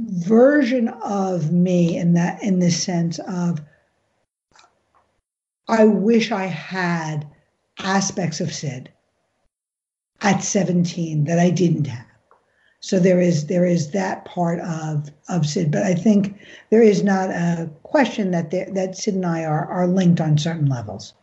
[0.00, 3.60] version of me in that in the sense of
[5.68, 7.26] I wish I had
[7.84, 8.90] aspects of Sid
[10.20, 12.06] at 17 that I didn't have.
[12.80, 17.04] So there is there is that part of of Sid, but I think there is
[17.04, 21.14] not a question that there, that Sid and I are are linked on certain levels.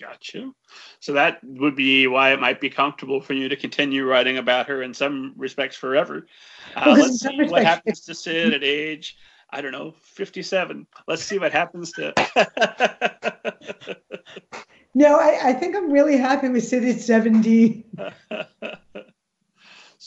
[0.00, 0.50] Gotcha.
[0.98, 4.66] So that would be why it might be comfortable for you to continue writing about
[4.66, 6.26] her in some respects forever.
[6.74, 9.16] Uh, well, let's see respects, what happens to Sid at age,
[9.52, 10.86] I don't know, 57.
[11.06, 12.12] Let's see what happens to.
[14.94, 17.86] no, I, I think I'm really happy with Sid at 70.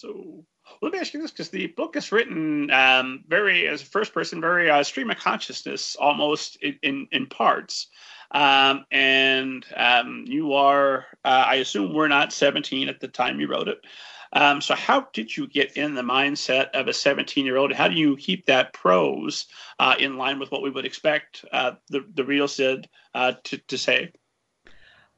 [0.04, 0.44] So
[0.82, 4.14] let me ask you this, because the book is written um, very as a first
[4.14, 7.88] person, very uh, stream of consciousness, almost in in, in parts.
[8.32, 13.48] Um, and um, you are, uh, I assume, we're not 17 at the time you
[13.48, 13.86] wrote it.
[14.34, 17.72] Um, so how did you get in the mindset of a 17 year old?
[17.72, 19.46] How do you keep that prose
[19.80, 23.58] uh, in line with what we would expect uh, the the real Sid uh, to
[23.58, 24.12] to say?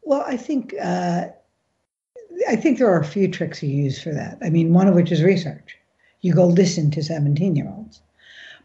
[0.03, 1.28] Well, I think uh,
[2.47, 4.38] I think there are a few tricks you use for that.
[4.41, 5.78] I mean, one of which is research.
[6.22, 8.01] You go listen to 17 year olds.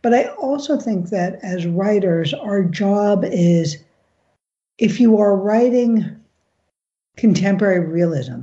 [0.02, 3.76] But I also think that as writers, our job is
[4.78, 6.16] if you are writing
[7.16, 8.40] contemporary realism,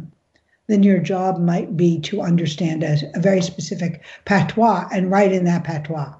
[0.67, 5.45] then your job might be to understand a, a very specific patois and write in
[5.45, 6.13] that patois.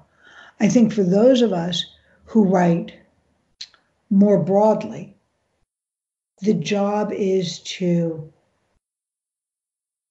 [0.60, 1.84] I think for those of us
[2.24, 2.92] who write
[4.10, 5.14] more broadly,
[6.40, 8.32] the job is to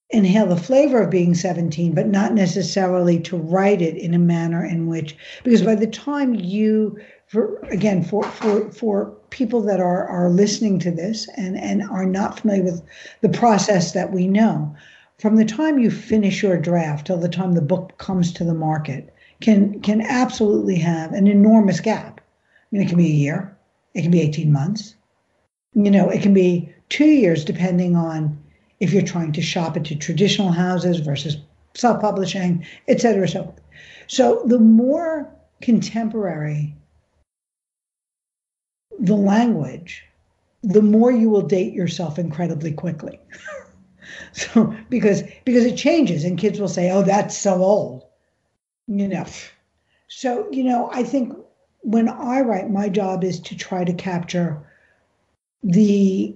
[0.10, 4.64] inhale the flavor of being 17, but not necessarily to write it in a manner
[4.64, 10.08] in which, because by the time you, for again, for for for people that are
[10.08, 12.82] are listening to this and and are not familiar with
[13.22, 14.74] the process that we know,
[15.20, 18.54] from the time you finish your draft till the time the book comes to the
[18.54, 22.22] market, can can absolutely have an enormous gap.
[22.22, 23.58] I mean, it can be a year,
[23.94, 24.96] it can be 18 months,
[25.74, 28.38] you know, it can be two years, depending on
[28.80, 31.38] if you're trying to shop it to traditional houses versus
[31.74, 33.54] self-publishing, et cetera, so
[34.08, 35.30] So the more
[35.62, 36.76] contemporary
[39.00, 40.04] the language,
[40.64, 43.20] the more you will date yourself incredibly quickly.
[44.34, 48.04] so because because it changes and kids will say, "Oh, that's so old."
[48.88, 49.26] You know.
[50.10, 51.34] So, you know, I think
[51.82, 54.58] when I write, my job is to try to capture
[55.64, 56.36] the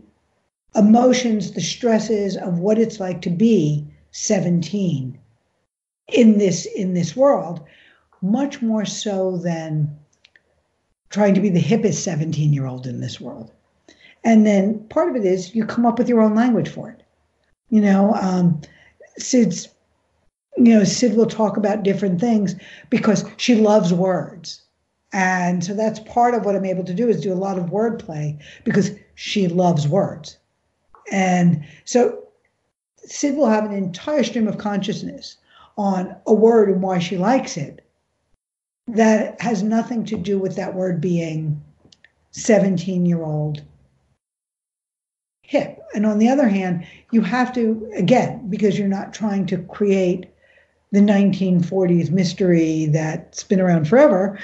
[0.76, 5.18] emotions, the stresses of what it's like to be 17
[6.10, 7.62] in this in this world,
[8.22, 9.98] much more so than
[11.12, 13.52] trying to be the hippest 17 year old in this world.
[14.24, 17.04] And then part of it is you come up with your own language for it.
[17.70, 18.62] You know, um,
[19.18, 19.68] Sid's,
[20.58, 22.56] you know, Sid will talk about different things
[22.90, 24.62] because she loves words.
[25.14, 27.66] And so that's part of what I'm able to do is do a lot of
[27.66, 30.38] wordplay because she loves words.
[31.12, 32.24] And so
[33.06, 35.38] Sid will have an entire stream of consciousness
[35.78, 37.82] on a word and why she likes it
[38.92, 41.62] that has nothing to do with that word being
[42.32, 43.62] 17 year old
[45.44, 45.80] hip.
[45.94, 50.28] And on the other hand, you have to, again, because you're not trying to create
[50.92, 54.40] the 1940s mystery that's been around forever,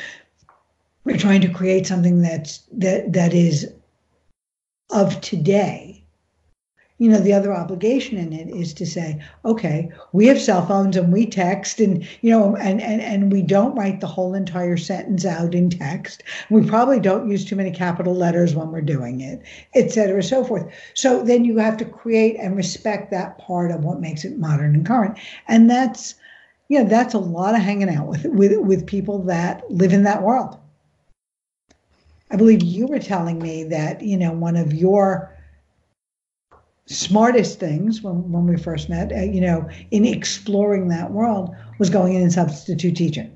[1.04, 3.72] we're trying to create something that's that that is
[4.90, 5.87] of today
[7.00, 10.98] you know the other obligation in it is to say okay we have cell phones
[10.98, 14.78] and we text and you know and and, and we don't write the whole entire
[14.78, 16.24] sentence out in text.
[16.50, 19.42] We probably don't use too many capital letters when we're doing it
[19.76, 20.72] et cetera so forth.
[20.94, 24.76] So then you have to create and respect that part of what makes it modern
[24.76, 25.18] and current.
[25.48, 26.16] And that's
[26.70, 30.04] you know that's a lot of hanging out with with with people that live in
[30.04, 30.58] that world.
[32.30, 35.37] I believe you were telling me that you know one of your
[36.88, 41.90] smartest things when, when we first met, uh, you know, in exploring that world was
[41.90, 43.36] going in and substitute teaching.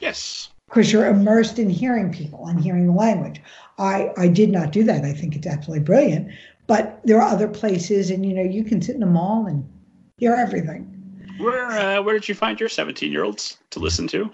[0.00, 0.48] Yes.
[0.68, 3.40] Because you're immersed in hearing people and hearing the language.
[3.78, 5.04] I, I did not do that.
[5.04, 6.28] I think it's absolutely brilliant.
[6.66, 9.68] But there are other places, and you know, you can sit in a mall and
[10.16, 10.90] hear everything.
[11.38, 14.30] Where uh, where did you find your 17 year olds to listen to?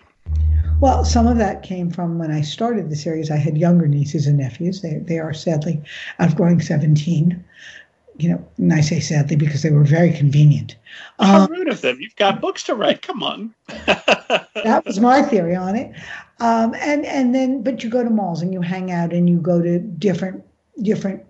[0.81, 3.31] Well, some of that came from when I started the series.
[3.31, 4.81] I had younger nieces and nephews.
[4.81, 5.83] They they are sadly
[6.21, 7.45] outgrowing 17
[8.23, 10.77] you know, and I say sadly because they were very convenient.
[11.19, 11.99] How um, rude of them!
[12.01, 13.03] You've got books to write.
[13.03, 13.55] Come on.
[13.69, 15.95] that was my theory on it.
[16.41, 19.39] Um, and and then, but you go to malls and you hang out and you
[19.39, 20.45] go to different
[20.83, 21.25] different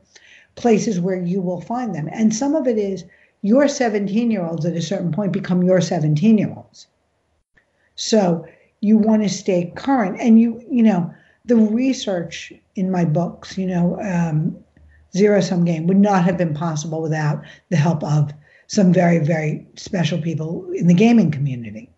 [0.56, 2.08] places where you will find them.
[2.12, 3.04] And some of it is
[3.42, 6.86] your 17 year olds at a certain point become your 17 year olds.
[7.96, 8.46] So
[8.80, 11.12] you want to stay current, and you you know
[11.44, 14.00] the research in my books, you know.
[14.00, 14.56] Um,
[15.16, 18.32] zero sum game would not have been possible without the help of
[18.66, 21.90] some very, very special people in the gaming community.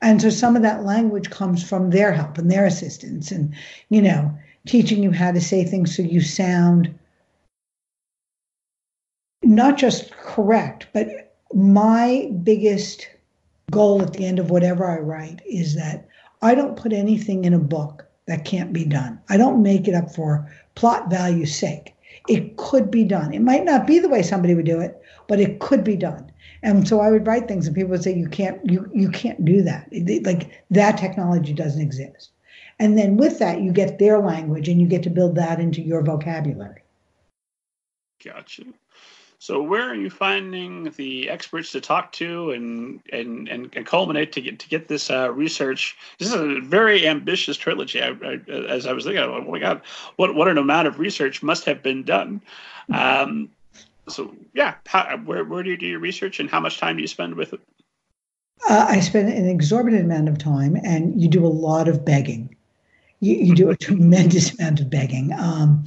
[0.00, 3.54] And so some of that language comes from their help and their assistance and,
[3.88, 6.96] you know, teaching you how to say things so you sound
[9.42, 13.08] not just correct, but my biggest
[13.70, 16.08] goal at the end of whatever I write is that
[16.42, 19.20] I don't put anything in a book that can't be done.
[19.28, 21.94] I don't make it up for plot value's sake
[22.28, 23.32] it could be done.
[23.32, 26.30] It might not be the way somebody would do it, but it could be done.
[26.62, 29.44] And so I would write things, and people would say, "You can't, you you can't
[29.44, 29.88] do that.
[30.24, 32.30] Like that technology doesn't exist."
[32.80, 35.82] And then with that, you get their language, and you get to build that into
[35.82, 36.82] your vocabulary.
[38.24, 38.64] Gotcha.
[39.40, 44.32] So where are you finding the experts to talk to and and and, and culminate
[44.32, 45.96] to get to get this uh, research?
[46.18, 48.02] This is a very ambitious trilogy.
[48.02, 49.82] I, I, as I was thinking, oh my God,
[50.16, 52.40] what what an amount of research must have been done.
[52.92, 53.50] Um,
[54.08, 57.02] so yeah, how, where where do you do your research and how much time do
[57.02, 57.60] you spend with it?
[58.68, 62.56] Uh, I spend an exorbitant amount of time, and you do a lot of begging.
[63.20, 65.32] You, you do a tremendous amount of begging.
[65.32, 65.84] Um,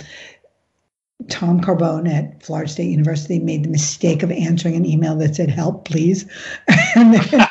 [1.29, 5.49] Tom Carbone at Florida State University made the mistake of answering an email that said,
[5.49, 6.25] Help, please.
[6.95, 7.47] then,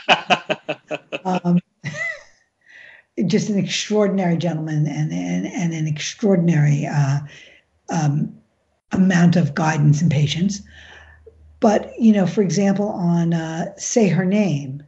[1.25, 1.59] um,
[3.27, 7.21] just an extraordinary gentleman and, and, and an extraordinary uh,
[7.91, 8.35] um,
[8.93, 10.63] amount of guidance and patience.
[11.61, 14.83] But, you know, for example, on uh, Say Her Name,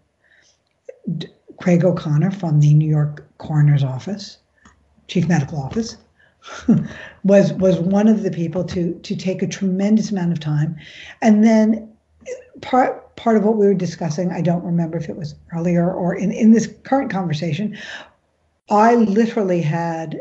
[1.60, 4.38] Craig O'Connor from the New York Coroner's Office,
[5.08, 5.96] Chief Medical Office,
[7.24, 10.76] was was one of the people to to take a tremendous amount of time,
[11.20, 11.88] and then
[12.60, 16.14] part part of what we were discussing, I don't remember if it was earlier or
[16.14, 17.76] in in this current conversation,
[18.70, 20.20] I literally had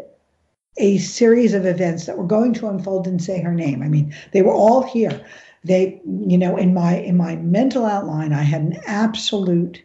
[0.77, 3.83] a series of events that were going to unfold and say her name.
[3.83, 5.25] I mean, they were all here.
[5.63, 9.81] They, you know, in my in my mental outline, I had an absolute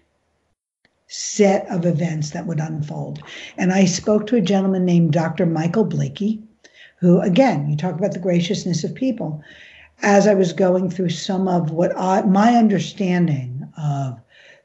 [1.09, 3.23] set of events that would unfold.
[3.57, 5.47] And I spoke to a gentleman named Dr.
[5.47, 6.43] Michael Blakey,
[6.99, 9.43] who, again, you talk about the graciousness of people.
[10.03, 14.21] As I was going through some of what I, my understanding of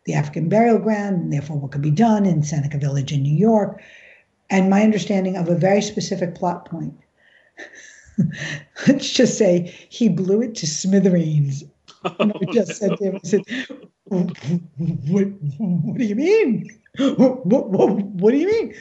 [0.06, 3.36] the African burial ground, and therefore what could be done in Seneca Village in New
[3.36, 3.82] York,
[4.50, 6.94] and my understanding of a very specific plot point.
[8.88, 11.64] Let's just say he blew it to smithereens.
[12.20, 13.42] And I just said to him, I said,
[14.12, 16.70] what, what do you mean?
[16.98, 18.76] What, what, what, do you mean?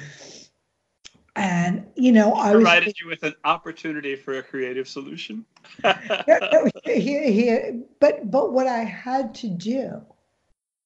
[1.37, 5.47] And you know, I provided was, you with an opportunity for a creative solution.
[6.85, 10.03] he, he, but but what I had to do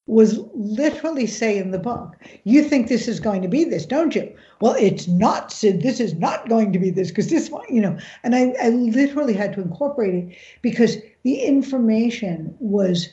[0.05, 4.13] was literally say in the book, "You think this is going to be this, don't
[4.13, 4.31] you?"
[4.61, 5.51] Well, it's not.
[5.51, 5.81] Sid.
[5.81, 7.97] This is not going to be this because this one, you know.
[8.21, 13.09] And I, I literally had to incorporate it because the information was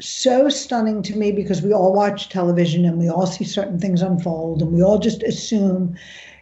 [0.00, 4.00] so stunning to me because we all watch television and we all see certain things
[4.00, 5.96] unfold and we all just assume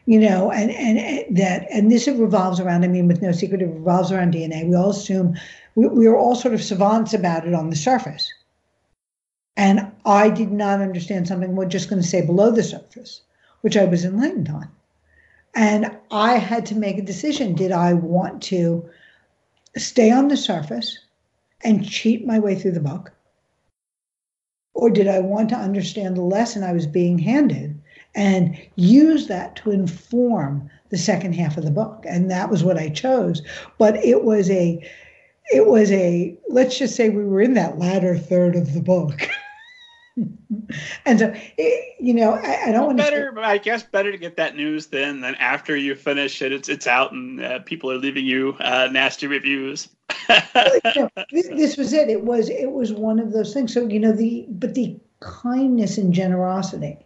[0.05, 3.33] you know and and, and that and this it revolves around i mean with no
[3.33, 5.35] secret it revolves around dna we all assume
[5.75, 8.33] we, we are all sort of savants about it on the surface.
[9.57, 13.23] And i did not understand something we're just going to say below the surface
[13.63, 14.69] which i was enlightened on.
[15.55, 17.55] And i had to make a decision.
[17.55, 18.87] Did i want to
[19.79, 20.99] stay on the surface
[21.65, 23.13] and cheat my way through the book
[24.77, 27.81] or did I want to understand the lesson I was being handed
[28.15, 32.05] and use that to inform the second half of the book?
[32.07, 33.43] And that was what I chose.
[33.79, 34.87] But it was a,
[35.51, 39.29] it was a, let's just say we were in that latter third of the book.
[41.05, 43.33] and so, it, you know, I, I don't well, want better.
[43.33, 43.41] To...
[43.41, 46.53] I guess better to get that news then than after you finish it.
[46.53, 49.89] It's it's out and uh, people are leaving you uh, nasty reviews.
[50.29, 50.37] you
[50.97, 52.09] know, this, this was it.
[52.09, 53.75] It was it was one of those things.
[53.75, 56.99] So you know the but the kindness and generosity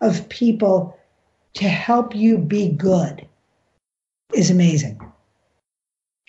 [0.00, 0.98] of people
[1.54, 3.26] to help you be good
[4.34, 5.00] is amazing.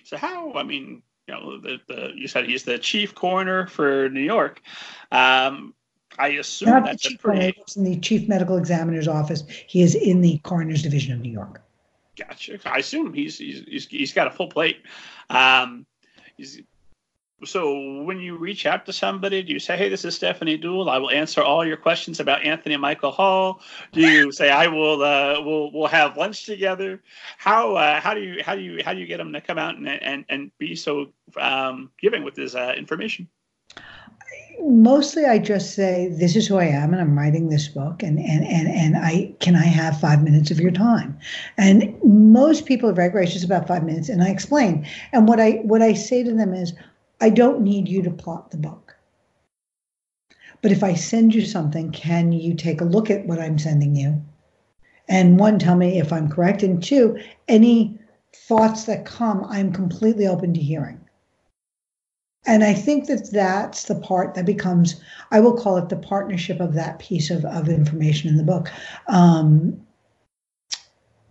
[0.06, 0.54] So how?
[0.54, 4.62] I mean, you know, the, the you said he's the chief coroner for New York.
[5.12, 5.74] Um,
[6.18, 7.54] I assume Not that's the chief pretty...
[7.76, 9.44] in the chief medical examiner's office.
[9.68, 11.62] He is in the coroner's division of New York.
[12.16, 12.60] Gotcha.
[12.66, 14.84] I assume he's he's he's, he's got a full plate.
[15.30, 15.86] Um,
[17.46, 20.90] so when you reach out to somebody, do you say, "Hey, this is Stefani Deoul.
[20.90, 23.62] I will answer all your questions about Anthony and Michael Hall"?
[23.92, 27.02] Do you say, "I will uh, we'll we'll have lunch together"?
[27.38, 29.58] How uh, how do you how do you how do you get them to come
[29.58, 33.28] out and and, and be so um, giving with this uh, information?
[34.66, 38.18] Mostly, I just say, "This is who I am, and I'm writing this book, and
[38.18, 41.18] and and and I can I have five minutes of your time?"
[41.58, 44.86] And most people are very gracious about five minutes, and I explain.
[45.12, 46.74] And what I what I say to them is
[47.20, 48.96] I don't need you to plot the book.
[50.62, 53.96] But if I send you something, can you take a look at what I'm sending
[53.96, 54.24] you?
[55.10, 56.64] And one, tell me if I'm correct.
[56.64, 57.18] And two,
[57.50, 58.00] any
[58.34, 61.03] thoughts that come, I'm completely open to hearing.
[62.46, 66.60] And I think that that's the part that becomes, I will call it the partnership
[66.60, 68.70] of that piece of, of information in the book.
[69.08, 69.80] Um,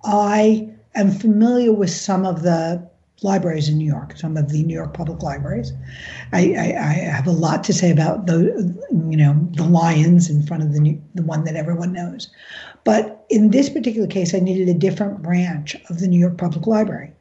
[0.05, 2.89] I am familiar with some of the
[3.23, 5.73] libraries in New York, some of the New York public libraries.
[6.33, 10.43] I, I, I, have a lot to say about the, you know, the lions in
[10.43, 12.31] front of the new, the one that everyone knows.
[12.85, 16.67] But in this particular case, I needed a different branch of the New York Public
[16.67, 17.13] Library,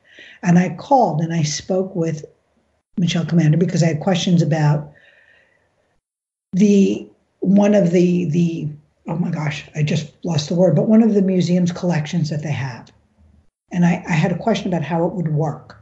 [0.42, 2.26] and I called and I spoke with
[3.02, 4.93] Michelle Commander because I had questions about
[6.54, 8.70] the one of the the
[9.08, 12.43] oh my gosh, I just lost the word, but one of the museum's collections that
[12.43, 12.91] they have.
[13.72, 15.82] And I, I had a question about how it would work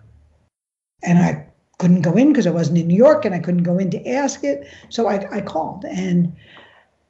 [1.03, 1.45] and I
[1.80, 4.09] couldn't go in because I wasn't in New York and I couldn't go in to
[4.09, 4.67] ask it.
[4.89, 6.34] So I, I called and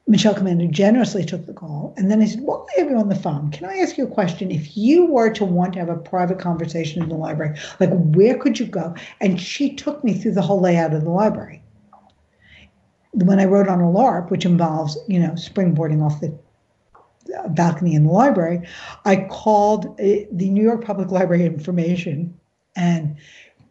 [0.09, 1.93] Michelle Commander generously took the call.
[1.95, 4.11] And then I said, I have you on the phone, can I ask you a
[4.11, 4.49] question?
[4.49, 8.35] If you were to want to have a private conversation in the library, like where
[8.35, 8.95] could you go?
[9.21, 11.61] And she took me through the whole layout of the library.
[13.11, 16.35] When I wrote on a LARP, which involves, you know, springboarding off the
[17.49, 18.67] balcony in the library,
[19.05, 22.33] I called uh, the New York Public Library information
[22.75, 23.15] and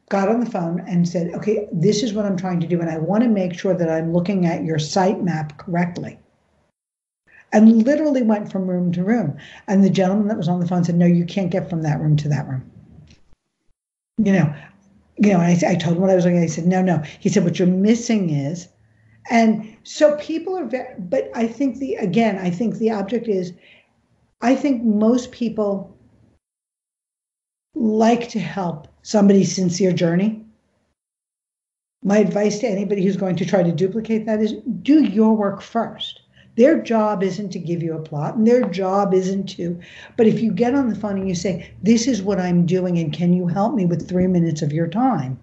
[0.09, 2.89] got on the phone and said, okay, this is what I'm trying to do, and
[2.89, 6.17] I want to make sure that I'm looking at your site map correctly.
[7.53, 9.39] And literally went from room to room.
[9.67, 12.01] And the gentleman that was on the phone said, no, you can't get from that
[12.01, 12.71] room to that room.
[14.19, 14.55] You know,
[15.17, 16.39] you know, I, I told him what I was doing.
[16.39, 16.99] I said, no, no.
[17.21, 18.69] He said, what you're missing is,
[19.31, 23.53] and so people are very, but I think the, again, I think the object is,
[24.41, 25.95] I think most people
[27.75, 30.45] like to help somebody's sincere journey.
[32.03, 35.61] My advice to anybody who's going to try to duplicate that is do your work
[35.61, 36.18] first.
[36.59, 39.79] Their job isn't to give you a plot, and their job isn't to.
[40.17, 42.99] But if you get on the phone and you say, This is what I'm doing,
[42.99, 45.39] and can you help me with three minutes of your time?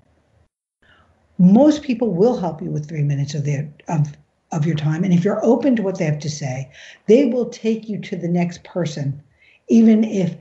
[1.38, 4.18] Most people will help you with three minutes of their of
[4.51, 5.05] of your time.
[5.05, 6.70] And if you're open to what they have to say,
[7.05, 9.24] they will take you to the next person,
[9.70, 10.36] even if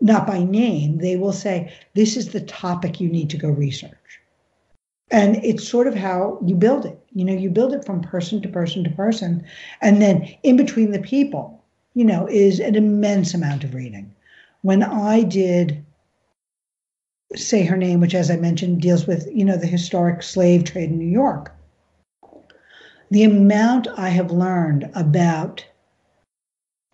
[0.00, 4.20] not by name, they will say, This is the topic you need to go research.
[5.12, 6.98] And it's sort of how you build it.
[7.12, 9.44] You know, you build it from person to person to person.
[9.82, 11.62] And then in between the people,
[11.94, 14.12] you know, is an immense amount of reading.
[14.62, 15.84] When I did
[17.36, 20.90] say her name, which as I mentioned deals with, you know, the historic slave trade
[20.90, 21.54] in New York,
[23.10, 25.66] the amount I have learned about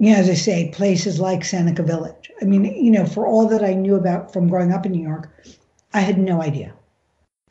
[0.01, 2.31] you know, as I say, places like Seneca Village.
[2.41, 5.03] I mean, you know, for all that I knew about from growing up in New
[5.03, 5.29] York,
[5.93, 6.73] I had no idea.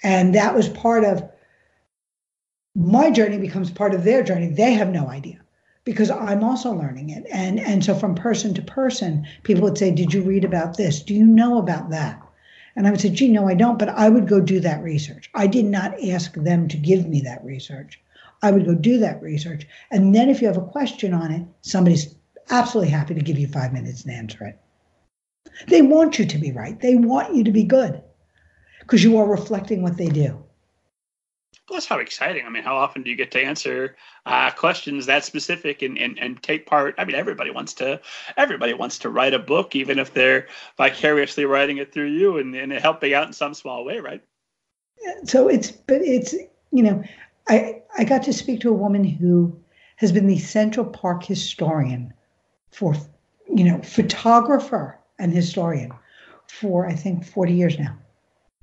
[0.04, 1.24] And that was part of
[2.76, 4.48] my journey becomes part of their journey.
[4.48, 5.40] They have no idea
[5.84, 7.26] because I'm also learning it.
[7.32, 11.02] And and so from person to person, people would say, Did you read about this?
[11.02, 12.22] Do you know about that?
[12.76, 15.32] And I would say, gee, no, I don't, but I would go do that research.
[15.34, 18.00] I did not ask them to give me that research.
[18.44, 19.66] I would go do that research.
[19.90, 22.14] And then if you have a question on it, somebody's
[22.52, 24.60] absolutely happy to give you five minutes and answer it.
[25.68, 26.80] They want you to be right.
[26.80, 28.04] They want you to be good
[28.88, 30.42] because you are reflecting what they do.
[31.68, 32.46] Plus, how exciting.
[32.46, 36.18] I mean, how often do you get to answer uh, questions that specific and, and,
[36.18, 36.96] and take part?
[36.98, 38.00] I mean, everybody wants to
[38.38, 42.56] everybody wants to write a book, even if they're vicariously writing it through you and,
[42.56, 44.24] and helping out in some small way, right?
[45.26, 46.34] So it's, but it's,
[46.72, 47.04] you know,
[47.50, 49.54] I, I got to speak to a woman who
[49.98, 52.14] has been the Central Park historian
[52.72, 52.96] for,
[53.54, 55.92] you know, photographer and historian
[56.48, 57.98] for I think 40 years now.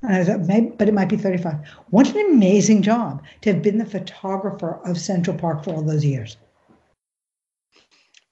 [0.04, 1.56] And I thought, maybe, but it might be 35.
[1.88, 6.04] What an amazing job to have been the photographer of Central Park for all those
[6.04, 6.36] years.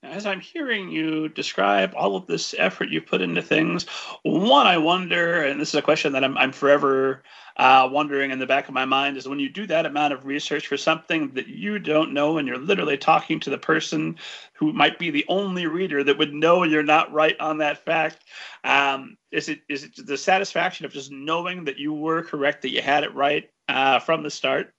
[0.02, 3.86] As I'm hearing you describe all of this effort you put into things,
[4.22, 7.22] one, I wonder, and this is a question that I'm, I'm forever
[7.56, 10.24] uh, wondering in the back of my mind is when you do that amount of
[10.24, 14.16] research for something that you don't know and you're literally talking to the person
[14.54, 18.18] who might be the only reader that would know you're not right on that fact
[18.64, 22.70] um, is it is it the satisfaction of just knowing that you were correct that
[22.70, 24.74] you had it right uh, from the start?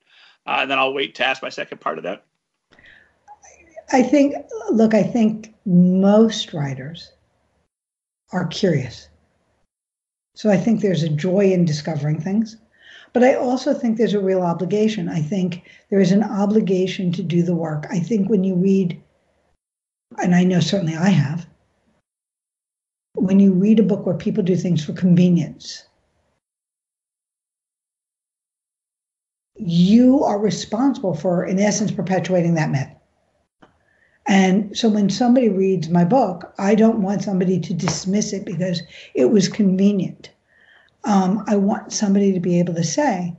[0.46, 2.26] Uh, and then i'll wait to ask my second part of that.
[3.92, 4.36] I think
[4.72, 7.12] look i think most writers
[8.34, 9.10] are curious.
[10.36, 12.58] So I think there's a joy in discovering things.
[13.14, 15.08] But I also think there's a real obligation.
[15.08, 17.86] I think there is an obligation to do the work.
[17.92, 19.00] I think when you read,
[20.22, 21.46] and I know certainly I have,
[23.14, 25.84] when you read a book where people do things for convenience,
[29.56, 32.90] you are responsible for, in essence, perpetuating that myth.
[34.26, 38.82] And so when somebody reads my book, I don't want somebody to dismiss it because
[39.14, 40.33] it was convenient.
[41.06, 43.36] Um, I want somebody to be able to say,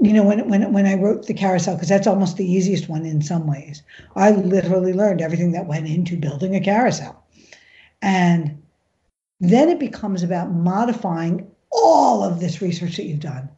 [0.00, 3.04] you know, when when when I wrote the carousel, because that's almost the easiest one
[3.04, 3.82] in some ways.
[4.14, 7.24] I literally learned everything that went into building a carousel,
[8.02, 8.62] and
[9.40, 13.48] then it becomes about modifying all of this research that you've done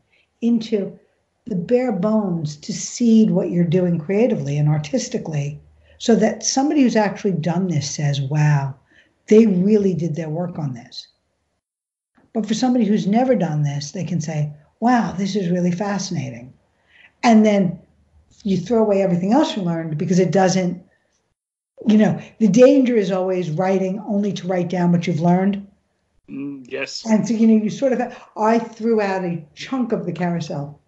[0.41, 0.99] into
[1.47, 5.61] the bare bones to seed what you're doing creatively and artistically
[5.99, 8.75] so that somebody who's actually done this says, wow,
[9.29, 11.09] they really did their work on this.
[12.39, 16.53] But for somebody who's never done this, they can say, wow, this is really fascinating.
[17.25, 17.81] And then
[18.45, 20.81] you throw away everything else you learned because it doesn't,
[21.89, 25.67] you know, the danger is always writing only to write down what you've learned.
[26.31, 27.05] Mm, yes.
[27.05, 28.01] And so, you know, you sort of,
[28.37, 30.79] I threw out a chunk of the carousel,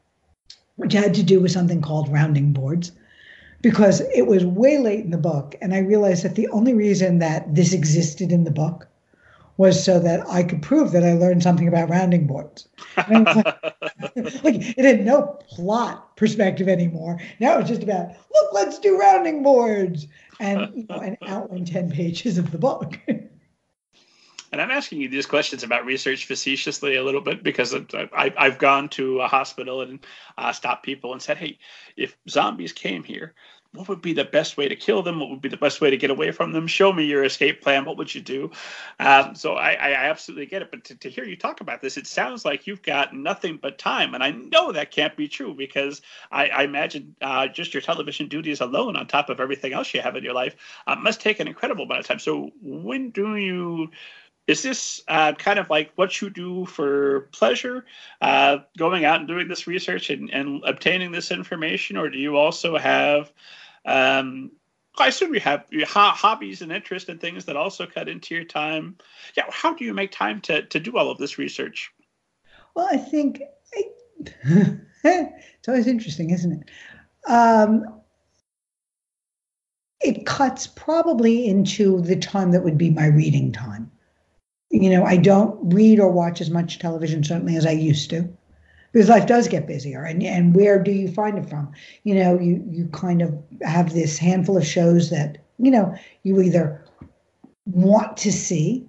[0.77, 2.93] which had to do with something called rounding boards
[3.61, 5.57] because it was way late in the book.
[5.61, 8.87] And I realized that the only reason that this existed in the book
[9.61, 12.67] was so that I could prove that I learned something about rounding boards.
[12.97, 13.27] like,
[14.43, 17.21] like, it had no plot perspective anymore.
[17.41, 20.07] Now it's just about, look, let's do rounding boards.
[20.41, 22.99] And, you know, and outline 10 pages of the book.
[24.53, 28.59] And I'm asking you these questions about research facetiously a little bit because I, have
[28.59, 30.05] gone to a hospital and
[30.39, 31.57] uh, stopped people and said, hey,
[31.97, 33.35] if zombies came here,
[33.73, 35.21] what would be the best way to kill them?
[35.21, 36.67] What would be the best way to get away from them?
[36.67, 37.85] Show me your escape plan.
[37.85, 38.51] What would you do?
[38.99, 40.73] Um, so I, I, absolutely get it.
[40.73, 43.79] But to, to, hear you talk about this, it sounds like you've got nothing but
[43.79, 44.15] time.
[44.15, 46.03] And I know that can't be true because
[46.33, 50.01] I, I imagine uh, just your television duties alone, on top of everything else you
[50.01, 50.57] have in your life,
[50.89, 52.19] uh, must take an incredible amount of time.
[52.19, 53.91] So when do you
[54.51, 57.85] is this uh, kind of like what you do for pleasure,
[58.21, 62.37] uh, going out and doing this research and, and, obtaining this information, or do you
[62.37, 63.33] also have?
[63.87, 64.51] Um,
[64.99, 68.99] I assume you have hobbies and interests and things that also cut into your time.
[69.37, 71.93] Yeah, how do you make time to to do all of this research?
[72.75, 73.41] Well, I think
[73.73, 73.83] I,
[75.05, 77.31] it's always interesting, isn't it?
[77.31, 77.85] Um,
[80.01, 83.90] it cuts probably into the time that would be my reading time
[84.71, 88.29] you know, I don't read or watch as much television certainly as I used to.
[88.93, 91.71] Because life does get busier and and where do you find it from?
[92.03, 95.95] You know you you kind of have this handful of shows that you know
[96.25, 96.85] you either
[97.67, 98.85] want to see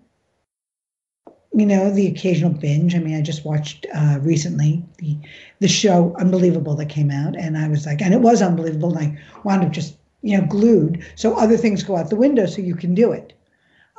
[1.53, 2.95] you know the occasional binge.
[2.95, 5.17] I mean i just watched uh, recently the
[5.59, 9.17] the show unbelievable that came out and i was like and it was unbelievable and
[9.19, 11.05] i wound up just you know glued.
[11.15, 13.33] So other things go out the window so you can do it.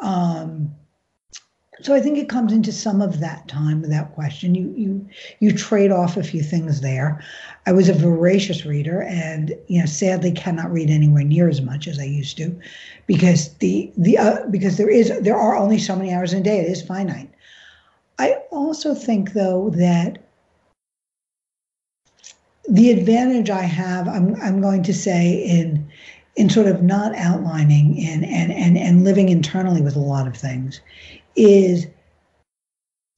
[0.01, 0.75] Um
[1.83, 4.55] so I think it comes into some of that time without question.
[4.55, 5.09] You you
[5.41, 7.23] you trade off a few things there.
[7.67, 11.89] I was a voracious reader, and you know, sadly, cannot read anywhere near as much
[11.89, 12.59] as I used to,
[13.07, 16.45] because the the uh, because there is there are only so many hours in a
[16.45, 16.61] day.
[16.61, 17.31] It is finite.
[18.19, 20.23] I also think though that
[22.69, 25.91] the advantage I have, I'm I'm going to say in
[26.37, 30.37] in sort of not outlining and and and and living internally with a lot of
[30.37, 30.81] things
[31.37, 31.87] is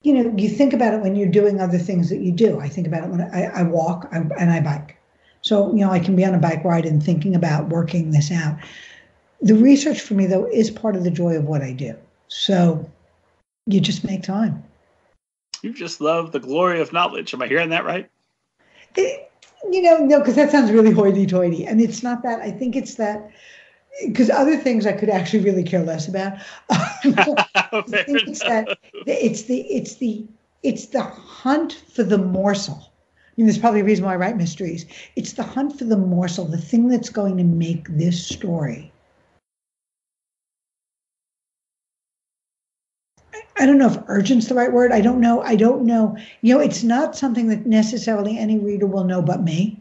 [0.03, 2.61] you know you think about it when you're doing other things that you do.
[2.61, 4.97] I think about it when i, I walk and i bike.
[5.43, 8.31] So you know i can be on a bike ride and thinking about working this
[8.31, 8.57] out.
[9.41, 11.97] The research for me though is part of the joy of what i do.
[12.29, 12.91] So
[13.67, 14.63] you just make time.
[15.63, 17.33] You just love the glory of knowledge.
[17.33, 18.11] Am i hearing that right?
[18.97, 19.31] It,
[19.71, 22.41] you know, no, because that sounds really hoity-toity, and it's not that.
[22.41, 23.31] I think it's that
[24.07, 26.39] because other things I could actually really care less about.
[26.71, 30.27] I think it's that it's the it's the
[30.63, 32.93] it's the hunt for the morsel.
[33.07, 34.87] I mean, there's probably a reason why I write mysteries.
[35.17, 38.93] It's the hunt for the morsel, the thing that's going to make this story.
[43.57, 44.93] I don't know if urgent's the right word.
[44.93, 45.41] I don't know.
[45.43, 46.17] I don't know.
[46.43, 49.81] You know, it's not something that necessarily any reader will know but me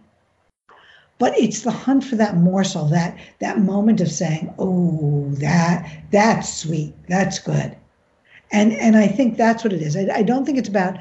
[1.20, 6.54] but it's the hunt for that morsel that that moment of saying oh that that's
[6.54, 7.76] sweet that's good.
[8.52, 9.96] And and i think that's what it is.
[9.96, 10.98] I, I don't think it's about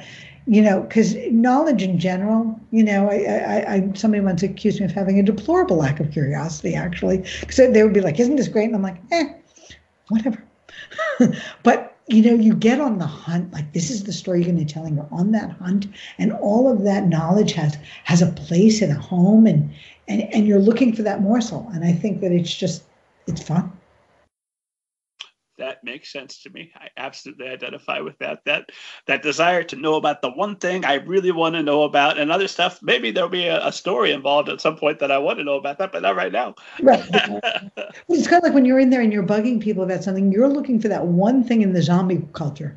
[0.46, 4.86] you know because knowledge in general you know I, I, I somebody once accused me
[4.86, 7.24] of having a deplorable lack of curiosity actually.
[7.40, 8.66] Because they would be like isn't this great?
[8.66, 9.32] And i'm like eh
[10.08, 10.42] whatever.
[11.62, 14.66] But you know, you get on the hunt, like this is the story you're going
[14.66, 15.86] to tell, and you're on that hunt,
[16.18, 19.72] and all of that knowledge has has a place and a home, and
[20.08, 21.70] and and you're looking for that morsel.
[21.72, 22.84] And I think that it's just
[23.26, 23.72] it's fun
[25.62, 26.72] that makes sense to me.
[26.74, 28.40] I absolutely identify with that.
[28.46, 28.70] That
[29.06, 32.32] that desire to know about the one thing I really want to know about, and
[32.32, 32.80] other stuff.
[32.82, 35.54] Maybe there'll be a, a story involved at some point that I want to know
[35.54, 36.54] about that, but not right now.
[36.80, 37.04] Right.
[38.08, 40.32] it's kind of like when you're in there and you're bugging people about something.
[40.32, 42.76] You're looking for that one thing in the zombie culture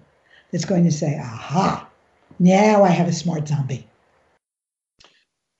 [0.51, 1.87] that's going to say, "Aha!
[2.39, 3.87] Now I have a smart zombie."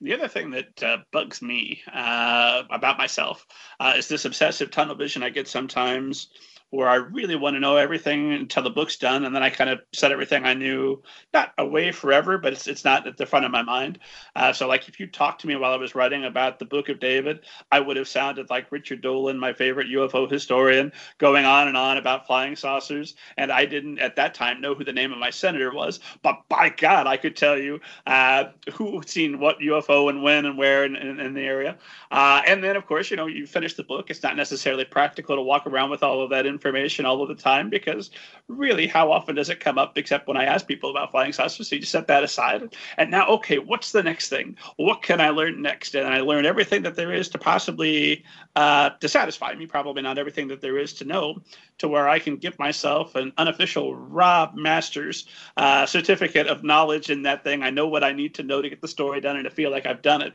[0.02, 3.46] The other thing that uh, bugs me uh, about myself
[3.80, 6.30] uh, is this obsessive tunnel vision I get sometimes
[6.72, 9.70] where I really want to know everything until the book's done, and then I kind
[9.70, 11.01] of set everything I knew
[11.34, 13.99] not away forever, but it's it's not at the front of my mind.
[14.36, 16.89] Uh, so, like if you talked to me while I was writing about the Book
[16.89, 17.41] of David,
[17.72, 21.97] I would have sounded like Richard Dolan, my favorite UFO historian, going on and on
[21.97, 25.30] about flying saucers, and I didn't at that time know who the name of my
[25.30, 30.22] senator was, but by God, I could tell you uh, who seen what UFO and
[30.22, 31.78] when and where in, in, in the area.
[32.11, 34.09] Uh, and then, of course, you know, you finish the book.
[34.09, 37.28] It's not necessarily practical to walk around with all of that information information all of
[37.28, 38.10] the time because
[38.47, 41.68] really, how often does it come up except when I ask people about flying saucers?
[41.68, 42.76] So you just set that aside.
[42.97, 44.58] And now, okay, what's the next thing?
[44.78, 45.95] What can I learn next?
[45.95, 48.24] And I learn everything that there is to possibly
[48.56, 51.41] uh, to satisfy me, probably not everything that there is to know,
[51.80, 55.28] to where I can give myself an unofficial Rob Masters
[55.58, 57.64] uh, certificate of knowledge in that thing.
[57.64, 59.72] I know what I need to know to get the story done and to feel
[59.72, 60.34] like I've done it.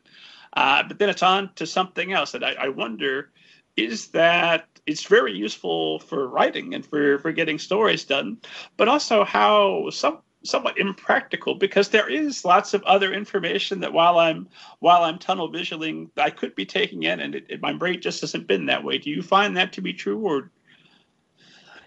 [0.53, 3.31] Uh, but then it's on to something else that I, I wonder
[3.77, 8.39] is that it's very useful for writing and for, for getting stories done,
[8.77, 14.19] but also how some somewhat impractical because there is lots of other information that while
[14.19, 14.49] I'm
[14.79, 18.23] while I'm tunnel visioning I could be taking in and it, it, my brain just
[18.23, 18.99] hasn't been that way.
[18.99, 20.51] Do you find that to be true or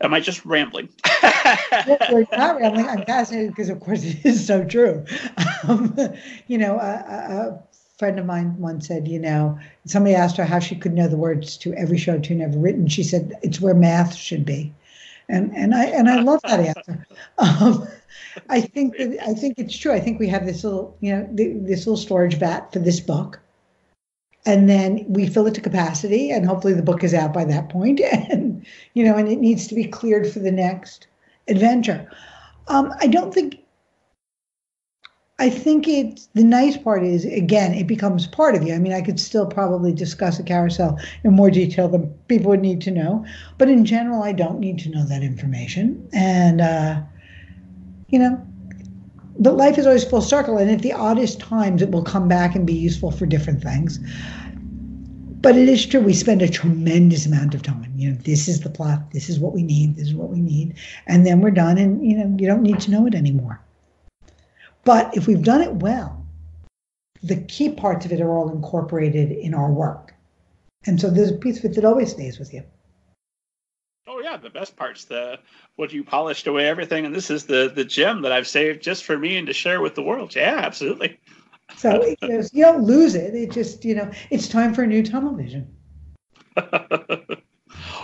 [0.01, 0.89] am I just rambling?
[2.11, 2.88] We're not rambling.
[2.88, 5.05] I'm fascinated because of course it is so true.
[5.65, 5.95] Um,
[6.47, 7.57] you know, uh, uh, uh
[8.03, 11.15] friend of mine once said, you know, somebody asked her how she could know the
[11.15, 12.85] words to every show tune ever written.
[12.85, 14.73] She said, it's where math should be.
[15.29, 17.07] And, and I and I love that answer.
[17.37, 17.87] Um,
[18.49, 19.93] I think that I think it's true.
[19.93, 23.39] I think we have this little, you know, this little storage vat for this book,
[24.45, 27.69] and then we fill it to capacity, and hopefully the book is out by that
[27.69, 27.99] point,
[28.29, 31.07] and you know, and it needs to be cleared for the next
[31.47, 32.11] adventure.
[32.67, 33.62] Um, I don't think
[35.43, 36.21] I think it.
[36.35, 38.73] the nice part is again it becomes part of you.
[38.73, 42.61] I mean, I could still probably discuss a carousel in more detail than people would
[42.61, 43.25] need to know,
[43.57, 46.07] but in general, I don't need to know that information.
[46.13, 47.01] And uh,
[48.07, 48.41] you know,
[49.37, 52.55] but life is always full circle, and at the oddest times, it will come back
[52.55, 53.99] and be useful for different things.
[55.41, 57.91] But it is true we spend a tremendous amount of time.
[57.97, 59.11] You know, this is the plot.
[59.11, 59.97] This is what we need.
[59.97, 60.75] This is what we need,
[61.05, 61.77] and then we're done.
[61.77, 63.59] And you know, you don't need to know it anymore.
[64.86, 66.25] But if we've done it well,
[67.21, 70.13] the key parts of it are all incorporated in our work.
[70.86, 72.63] And so there's a piece of it that always stays with you.
[74.05, 75.39] Oh yeah, the best part's the
[75.77, 79.05] what you polished away everything, and this is the the gem that I've saved just
[79.05, 80.36] for me and to share with the world.
[80.36, 81.19] Yeah, absolutely.
[81.77, 83.34] So you, know, you don't lose it.
[83.34, 85.73] It just you know it's time for a new tunnel vision.
[86.55, 87.41] the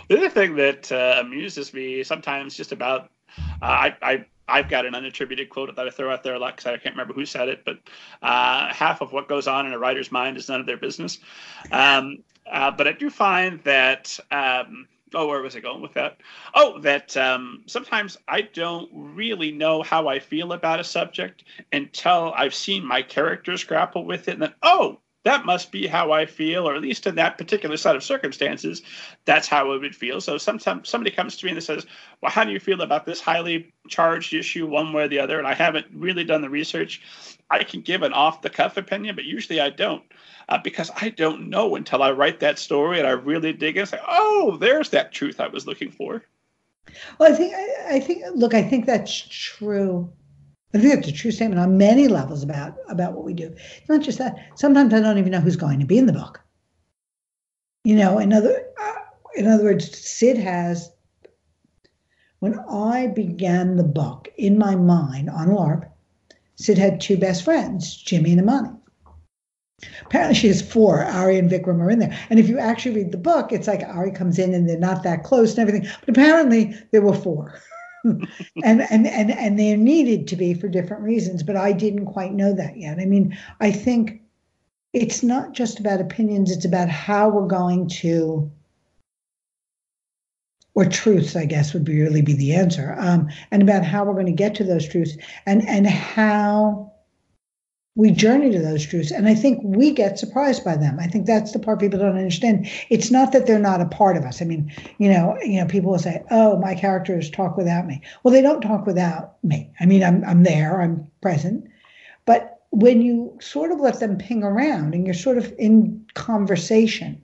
[0.10, 3.12] other thing that uh, amuses me sometimes just about
[3.62, 6.56] uh, I, I I've got an unattributed quote that I throw out there a lot
[6.56, 7.80] because I can't remember who said it, but
[8.22, 11.20] uh, half of what goes on in a writer's mind is none of their business.
[11.72, 14.20] Um, uh, but I do find that.
[14.32, 16.18] Um, oh, where was I going with that?
[16.54, 22.34] Oh, that um, sometimes I don't really know how I feel about a subject until
[22.36, 26.26] I've seen my characters grapple with it, and then oh, that must be how I
[26.26, 28.82] feel, or at least in that particular set of circumstances,
[29.26, 30.22] that's how it would feel.
[30.22, 31.86] So sometimes somebody comes to me and says,
[32.22, 35.38] Well, how do you feel about this highly charged issue, one way or the other?
[35.38, 37.02] And I haven't really done the research.
[37.50, 40.04] I can give an off the cuff opinion, but usually I don't.
[40.48, 43.88] Uh, because I don't know until I write that story and I really dig and
[43.88, 46.24] say, oh, there's that truth I was looking for.
[47.20, 50.12] Well, I think, I, I think, look, I think that's true
[50.74, 53.54] I think it's a true statement on many levels about about what we do.
[53.78, 54.36] It's not just that.
[54.56, 56.42] Sometimes I don't even know who's going to be in the book.
[57.84, 58.94] You know, in other uh,
[59.36, 60.92] in other words, Sid has.
[62.40, 65.90] When I began the book in my mind on LARP,
[66.56, 68.70] Sid had two best friends, Jimmy and Imani.
[70.06, 71.04] Apparently, she has four.
[71.04, 72.18] Ari and Vikram are in there.
[72.30, 75.04] And if you actually read the book, it's like Ari comes in and they're not
[75.04, 75.90] that close and everything.
[76.00, 77.60] But apparently, there were four.
[78.64, 82.34] and, and and and they're needed to be for different reasons but i didn't quite
[82.34, 83.00] know that yet.
[83.00, 84.22] I mean i think
[84.94, 88.52] it's not just about opinions it's about how we're going to
[90.76, 94.14] or truths i guess would be really be the answer um, and about how we're
[94.14, 96.89] going to get to those truths and and how
[97.96, 101.00] we journey to those truths and i think we get surprised by them.
[101.00, 102.70] I think that's the part people don't understand.
[102.90, 104.42] It's not that they're not a part of us.
[104.42, 108.02] I mean you know you know people will say oh my characters talk without me.
[108.24, 109.72] Well they don't talk without me.
[109.80, 111.68] I mean i'm, I'm there i'm present.
[112.26, 117.22] But when you sort of let them ping around and you're sort of in conversation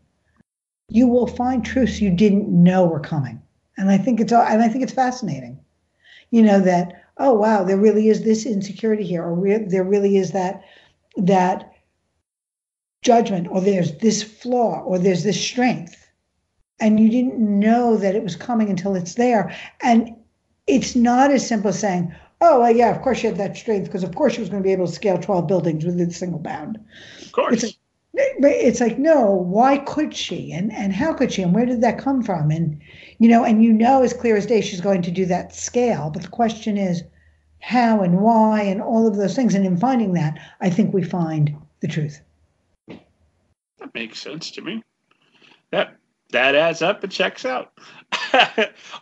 [0.90, 3.42] you will find truths you didn't know were coming.
[3.78, 5.60] And i think it's and i think it's fascinating
[6.32, 10.18] you know that oh wow, there really is this insecurity here, or re- there really
[10.18, 10.64] is that
[11.18, 11.72] that
[13.02, 16.08] judgment, or there's this flaw, or there's this strength,
[16.80, 20.16] and you didn't know that it was coming until it's there, and
[20.68, 23.86] it's not as simple as saying, oh well, yeah, of course she had that strength
[23.86, 26.12] because of course she was going to be able to scale 12 buildings with a
[26.12, 26.80] single bound.
[27.22, 27.64] Of course.
[27.64, 27.78] It's
[28.18, 30.52] it's like no why could she?
[30.52, 31.42] And and how could she?
[31.42, 32.52] And where did that come from?
[32.52, 32.82] And
[33.20, 36.10] you know and you know as clear as day she's going to do that scale.
[36.10, 37.04] But the question is
[37.60, 39.56] how and why and all of those things.
[39.56, 42.22] And in finding that i think we find the truth.
[42.88, 44.84] That makes sense to me.
[45.72, 45.98] That
[46.32, 47.72] that adds up and checks out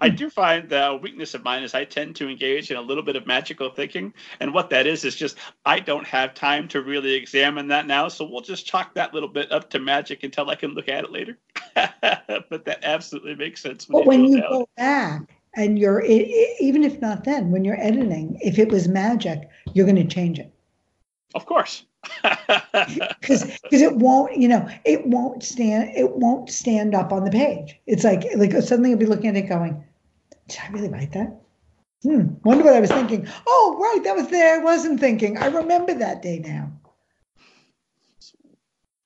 [0.01, 3.03] I do find the weakness of mine is I tend to engage in a little
[3.03, 4.13] bit of magical thinking.
[4.39, 8.07] And what that is, is just I don't have time to really examine that now.
[8.07, 11.03] So we'll just chalk that little bit up to magic until I can look at
[11.03, 11.37] it later.
[11.75, 13.87] but that absolutely makes sense.
[13.87, 15.21] When but when you go back
[15.55, 19.95] and you're, even if not then, when you're editing, if it was magic, you're going
[19.95, 20.52] to change it.
[21.33, 21.85] Of course.
[23.21, 27.79] Because it won't you know it won't stand it won't stand up on the page.
[27.87, 29.83] It's like like suddenly you'll be looking at it going
[30.49, 31.41] did i really write that?
[32.03, 33.27] Hmm wonder what i was thinking.
[33.47, 35.37] Oh right that was there i wasn't thinking.
[35.37, 36.71] I remember that day now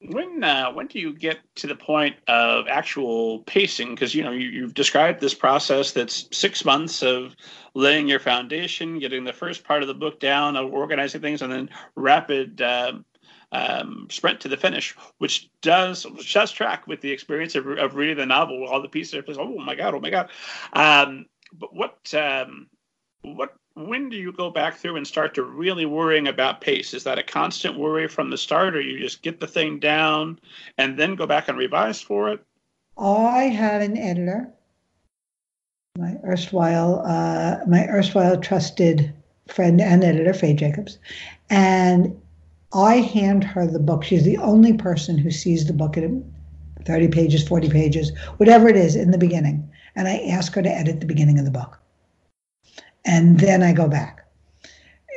[0.02, 3.95] when uh, when do you get to the point of actual pacing?
[3.95, 7.36] Because you know you, you've described this process that's six months of
[7.74, 11.52] laying your foundation, getting the first part of the book down, of organizing things, and
[11.52, 12.93] then rapid uh,
[13.52, 17.95] um, sprint to the finish, which does which does track with the experience of, of
[17.95, 18.68] reading the novel.
[18.68, 20.30] All the pieces are just oh my god, oh my god.
[20.74, 22.68] Um, but what um,
[23.24, 26.96] what when do you go back through and start to really worrying about pace?
[26.96, 30.40] Is that a constant worry from the start, or you just get the thing down
[30.80, 32.44] and then go back and revise for it?
[32.98, 34.52] I had an editor,
[35.96, 39.14] my erstwhile, uh, my erstwhile trusted
[39.48, 40.98] friend and editor, Faye Jacobs,
[41.52, 42.20] and
[42.74, 44.04] I hand her the book.
[44.04, 46.10] She's the only person who sees the book at
[46.86, 49.70] 30 pages, 40 pages, whatever it is in the beginning.
[49.96, 51.80] And I ask her to edit the beginning of the book
[53.08, 54.26] and then I go back.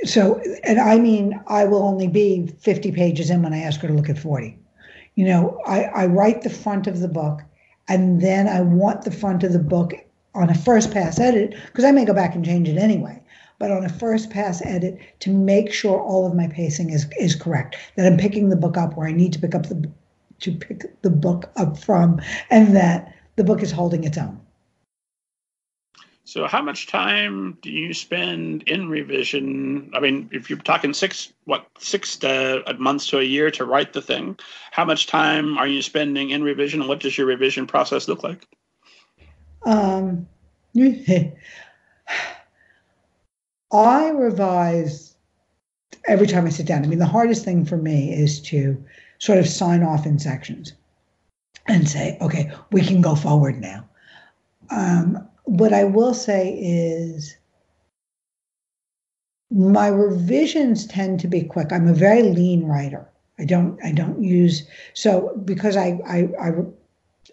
[0.05, 3.89] So, and I mean, I will only be 50 pages in when I ask her
[3.89, 4.57] to look at 40.
[5.17, 7.43] You know, I, I write the front of the book,
[7.89, 9.93] and then I want the front of the book
[10.35, 13.21] on a first pass edit, because I may go back and change it anyway,
[13.59, 17.35] but on a first pass edit to make sure all of my pacing is, is
[17.35, 19.91] correct, that I'm picking the book up where I need to pick up the
[20.39, 22.19] to pick the book up from,
[22.49, 24.40] and that the book is holding its own.
[26.31, 29.91] So, how much time do you spend in revision?
[29.93, 33.95] I mean, if you're talking six, what six to, months to a year to write
[33.95, 34.39] the thing,
[34.71, 36.87] how much time are you spending in revision?
[36.87, 38.47] What does your revision process look like?
[39.67, 40.29] Um,
[43.73, 45.17] I revise
[46.07, 46.85] every time I sit down.
[46.85, 48.81] I mean, the hardest thing for me is to
[49.19, 50.75] sort of sign off in sections
[51.67, 53.85] and say, okay, we can go forward now.
[54.71, 57.37] Um, what I will say is
[59.51, 61.73] my revisions tend to be quick.
[61.73, 63.09] I'm a very lean writer.
[63.37, 66.51] I don't I don't use so because I I I,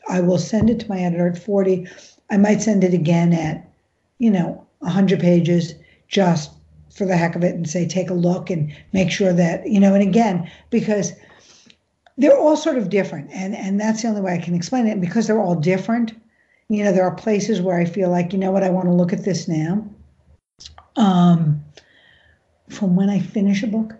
[0.09, 1.88] I will send it to my editor at 40.
[2.32, 3.70] I might send it again at,
[4.18, 5.76] you know, 100 pages
[6.07, 6.49] just
[6.91, 9.80] for the heck of it and say take a look and make sure that, you
[9.80, 11.11] know, and again because
[12.18, 14.99] they're all sort of different and and that's the only way I can explain it
[14.99, 16.13] because they're all different.
[16.70, 18.93] You know, there are places where I feel like, you know what, I want to
[18.93, 19.86] look at this now.
[20.95, 21.63] Um
[22.70, 23.93] from when I finish a book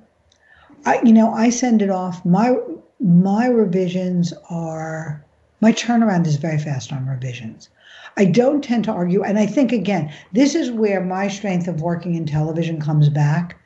[0.88, 2.24] I, you know, I send it off.
[2.26, 2.56] My
[3.00, 5.24] my revisions are
[5.60, 7.70] my turnaround is very fast on revisions.
[8.16, 11.82] I don't tend to argue, and I think again, this is where my strength of
[11.82, 13.58] working in television comes back,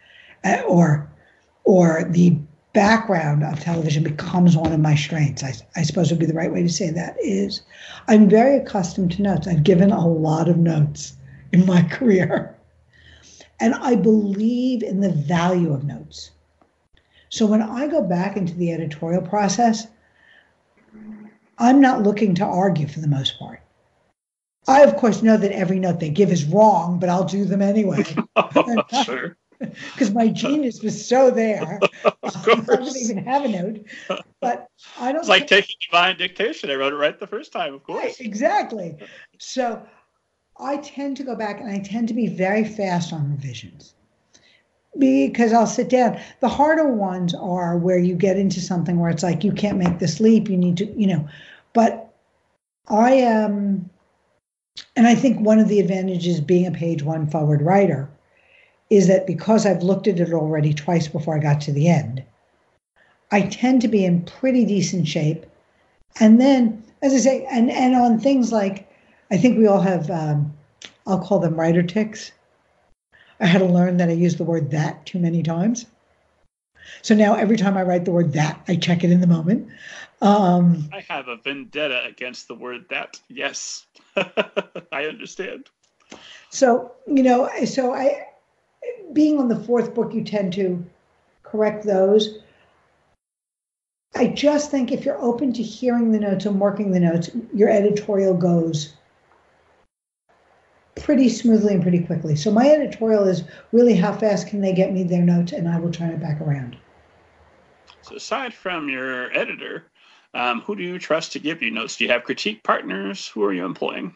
[0.44, 1.08] uh, or
[1.64, 2.38] or the
[2.74, 5.44] background of television becomes one of my strengths.
[5.44, 7.62] I, I suppose would be the right way to say that is
[8.08, 9.48] I'm very accustomed to notes.
[9.48, 11.16] I've given a lot of notes
[11.52, 12.56] in my career.
[13.60, 16.32] And I believe in the value of notes.
[17.30, 19.88] So when I go back into the editorial process,
[21.58, 23.62] I'm not looking to argue for the most part.
[24.68, 27.62] I, of course, know that every note they give is wrong, but I'll do them
[27.62, 28.04] anyway.
[28.36, 29.38] oh, sure.
[29.92, 31.80] Because my genius was so there.
[32.04, 32.70] of course.
[32.70, 33.86] I didn't even have a note.
[34.40, 34.68] But
[35.00, 35.22] I don't.
[35.22, 36.70] It's like taking divine dictation.
[36.72, 38.04] I wrote it right the first time, of course.
[38.04, 38.98] Right, exactly.
[39.38, 39.82] So
[40.60, 43.94] I tend to go back and I tend to be very fast on revisions
[44.98, 46.20] because I'll sit down.
[46.40, 50.00] The harder ones are where you get into something where it's like you can't make
[50.00, 50.50] this leap.
[50.50, 51.28] You need to, you know.
[51.74, 52.14] But
[52.88, 53.90] I am, um,
[54.96, 58.10] and I think one of the advantages being a page one forward writer
[58.92, 62.24] is that because I've looked at it already twice before I got to the end,
[63.32, 65.48] I tend to be in pretty decent shape.
[66.20, 68.88] And then, as I say, and and on things like,
[69.32, 70.54] I think we all have, um,
[71.08, 72.32] I'll call them writer ticks
[73.42, 75.88] I had to learn that I use the word that too many times.
[77.02, 79.68] So now every time I write the word that, I check it in the moment.
[80.22, 83.20] Um, I have a vendetta against the word that.
[83.30, 85.70] Yes, I understand.
[86.52, 88.28] So, you know, so I,
[89.14, 90.84] being on the fourth book, you tend to
[91.44, 92.40] correct those.
[94.16, 97.70] I just think if you're open to hearing the notes and working the notes, your
[97.70, 98.94] editorial goes
[100.96, 102.36] pretty smoothly and pretty quickly.
[102.36, 105.80] So my editorial is really how fast can they get me their notes, and I
[105.80, 106.78] will turn it back around.
[108.02, 109.86] So aside from your editor,
[110.34, 111.98] um, who do you trust to give you notes?
[111.98, 113.28] Do you have critique partners?
[113.30, 114.16] Who are you employing?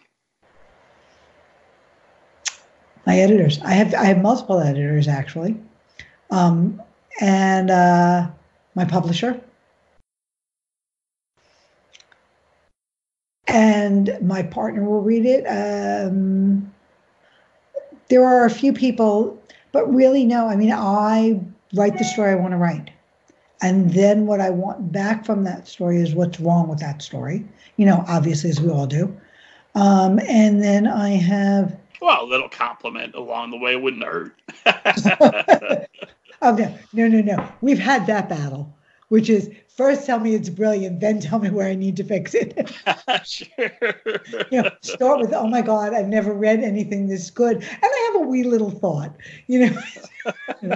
[3.05, 3.59] My editors.
[3.63, 5.57] I have I have multiple editors actually,
[6.31, 6.81] um,
[7.21, 8.27] and uh,
[8.73, 9.39] my publisher.
[13.55, 15.45] and my partner will read it.
[15.45, 16.73] Um,
[18.09, 19.41] there are a few people,
[19.71, 20.47] but really, no.
[20.47, 21.39] I mean, I
[21.73, 22.89] write the story I want to write.
[23.61, 27.45] And then what I want back from that story is what's wrong with that story.
[27.77, 29.15] You know, obviously, as we all do.
[29.73, 31.77] Um, and then I have.
[32.01, 34.35] Well, a little compliment along the way wouldn't hurt.
[36.41, 37.47] oh, no, no, no, no.
[37.61, 38.75] We've had that battle,
[39.09, 42.33] which is first tell me it's brilliant, then tell me where I need to fix
[42.33, 42.71] it.
[43.25, 43.71] sure.
[44.51, 47.57] you know, start with, oh my God, I've never read anything this good.
[47.57, 49.15] And I have a wee little thought,
[49.47, 50.75] you know.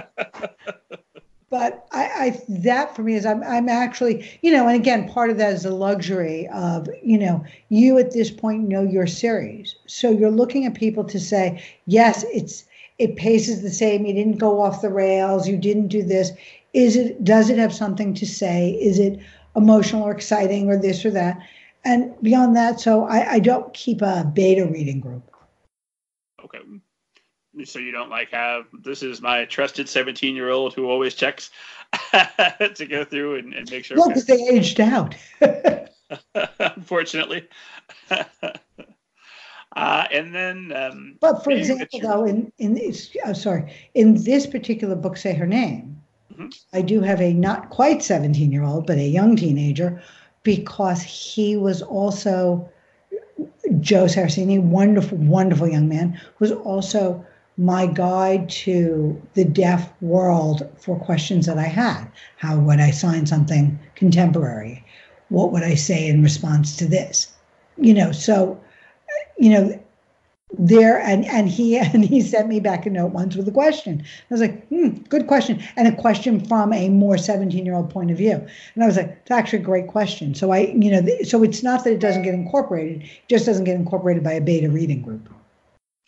[1.50, 5.30] but I, I, that for me is I'm I'm actually, you know, and again, part
[5.30, 9.74] of that is the luxury of, you know, you at this point know your series.
[9.86, 12.64] So you're looking at people to say, yes, it's
[12.98, 16.30] it paces the same, you didn't go off the rails, you didn't do this.
[16.72, 18.70] Is it does it have something to say?
[18.80, 19.18] Is it
[19.56, 21.38] emotional or exciting or this or that?
[21.84, 25.28] And beyond that so i, I don't keep a beta reading group.
[26.44, 26.58] Okay
[27.64, 31.50] so you don't like have this is my trusted 17 year old who always checks
[32.12, 35.14] to go through and, and make sure well because they aged out
[36.76, 37.48] unfortunately
[38.10, 44.46] uh, and then um, but for example though in in this, uh, sorry in this
[44.46, 46.00] particular book say her name
[46.40, 46.76] Mm-hmm.
[46.76, 50.02] I do have a not quite 17 year old, but a young teenager,
[50.42, 52.68] because he was also
[53.80, 57.24] Joe Saraceni, wonderful, wonderful young man, was also
[57.60, 62.06] my guide to the deaf world for questions that I had.
[62.38, 64.82] How would I sign something contemporary?
[65.28, 67.30] What would I say in response to this?
[67.76, 68.58] You know, so,
[69.38, 69.78] you know,
[70.58, 74.02] there and and he and he sent me back a note once with a question.
[74.02, 77.90] I was like, hmm, good question, and a question from a more 17 year old
[77.90, 78.42] point of view.
[78.74, 80.34] And I was like, it's actually a great question.
[80.34, 83.64] So I, you know, so it's not that it doesn't get incorporated, it just doesn't
[83.64, 85.28] get incorporated by a beta reading group.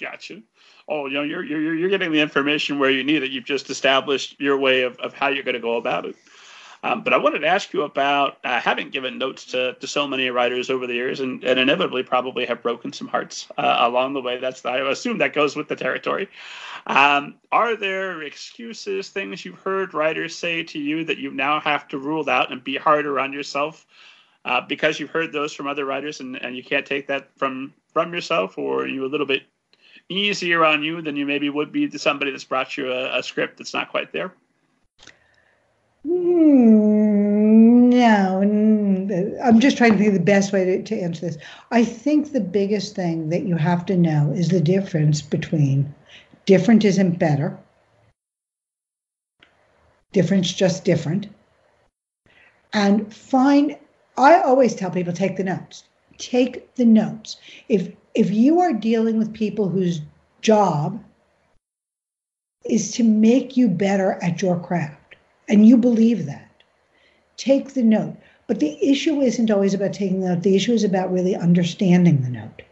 [0.01, 0.43] Gotcha.
[0.89, 3.31] Oh, you know, you're you're you're getting the information where you need it.
[3.31, 6.17] You've just established your way of of how you're going to go about it.
[6.85, 10.09] Um, but I wanted to ask you about uh, having given notes to, to so
[10.09, 14.15] many writers over the years and, and inevitably probably have broken some hearts uh, along
[14.15, 14.39] the way.
[14.39, 16.29] That's I assume that goes with the territory.
[16.89, 21.87] Um, are there excuses, things you've heard writers say to you that you now have
[21.89, 23.87] to rule out and be harder on yourself
[24.45, 27.73] uh, because you've heard those from other writers and, and you can't take that from
[27.93, 29.43] from yourself, or are you a little bit
[30.09, 33.23] easier on you than you maybe would be to somebody that's brought you a, a
[33.23, 34.33] script that's not quite there?
[36.05, 38.41] Hmm, no,
[39.43, 41.39] I'm just trying to think of the best way to, to answer this.
[41.71, 45.95] I think the biggest thing that you have to know is the difference between
[46.45, 47.57] different isn't better,
[50.13, 51.29] different's just different,
[52.73, 53.77] and find.
[54.19, 55.85] I always tell people take the notes.
[56.19, 57.37] Take the notes.
[57.69, 60.01] If if you are dealing with people whose
[60.41, 61.03] job
[62.65, 65.17] is to make you better at your craft
[65.49, 66.63] and you believe that,
[67.37, 68.17] take the note.
[68.47, 72.23] But the issue isn't always about taking the note, the issue is about really understanding
[72.23, 72.63] the note.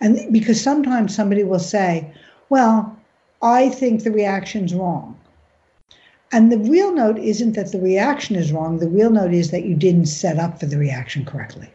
[0.00, 2.12] And because sometimes somebody will say,
[2.48, 2.98] well,
[3.40, 5.18] I think the reaction's wrong.
[6.32, 8.78] And the real note isn't that the reaction is wrong.
[8.78, 11.70] The real note is that you didn't set up for the reaction correctly.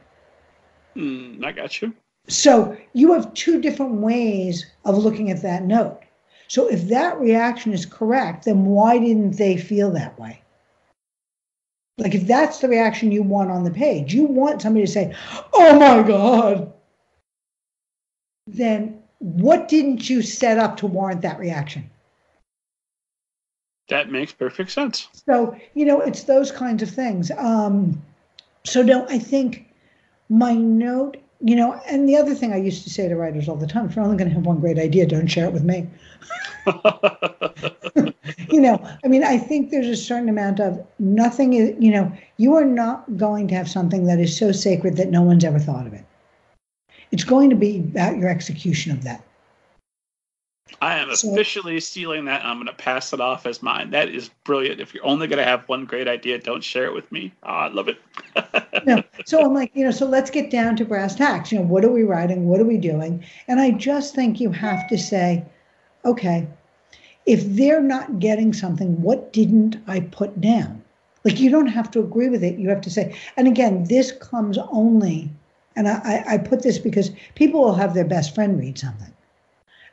[0.97, 1.93] Mm, I got you.
[2.27, 6.01] So you have two different ways of looking at that note.
[6.47, 10.41] So if that reaction is correct, then why didn't they feel that way?
[11.97, 15.15] Like if that's the reaction you want on the page, you want somebody to say,
[15.53, 16.73] "Oh my god."
[18.45, 21.89] Then what didn't you set up to warrant that reaction?
[23.89, 25.07] That makes perfect sense.
[25.27, 27.31] So, you know, it's those kinds of things.
[27.31, 28.01] Um,
[28.63, 29.66] so no, I think
[30.29, 33.55] my note you know, and the other thing I used to say to writers all
[33.55, 35.63] the time, if you're only going to have one great idea, don't share it with
[35.63, 35.87] me.
[38.49, 42.55] you know, I mean, I think there's a certain amount of nothing you know, you
[42.55, 45.85] are not going to have something that is so sacred that no one's ever thought
[45.85, 46.05] of it.
[47.11, 49.23] It's going to be about your execution of that.
[50.81, 52.45] I am so, officially stealing that.
[52.45, 53.89] I'm going to pass it off as mine.
[53.91, 54.79] That is brilliant.
[54.79, 57.33] If you're only going to have one great idea, don't share it with me.
[57.43, 57.97] Oh, I love it.
[58.85, 59.03] no.
[59.25, 61.51] So I'm like, you know, so let's get down to brass tacks.
[61.51, 62.47] You know, what are we writing?
[62.47, 63.23] What are we doing?
[63.47, 65.43] And I just think you have to say,
[66.05, 66.47] okay,
[67.25, 70.83] if they're not getting something, what didn't I put down?
[71.23, 72.57] Like you don't have to agree with it.
[72.57, 75.29] You have to say, and again, this comes only,
[75.75, 79.11] and I, I put this because people will have their best friend read something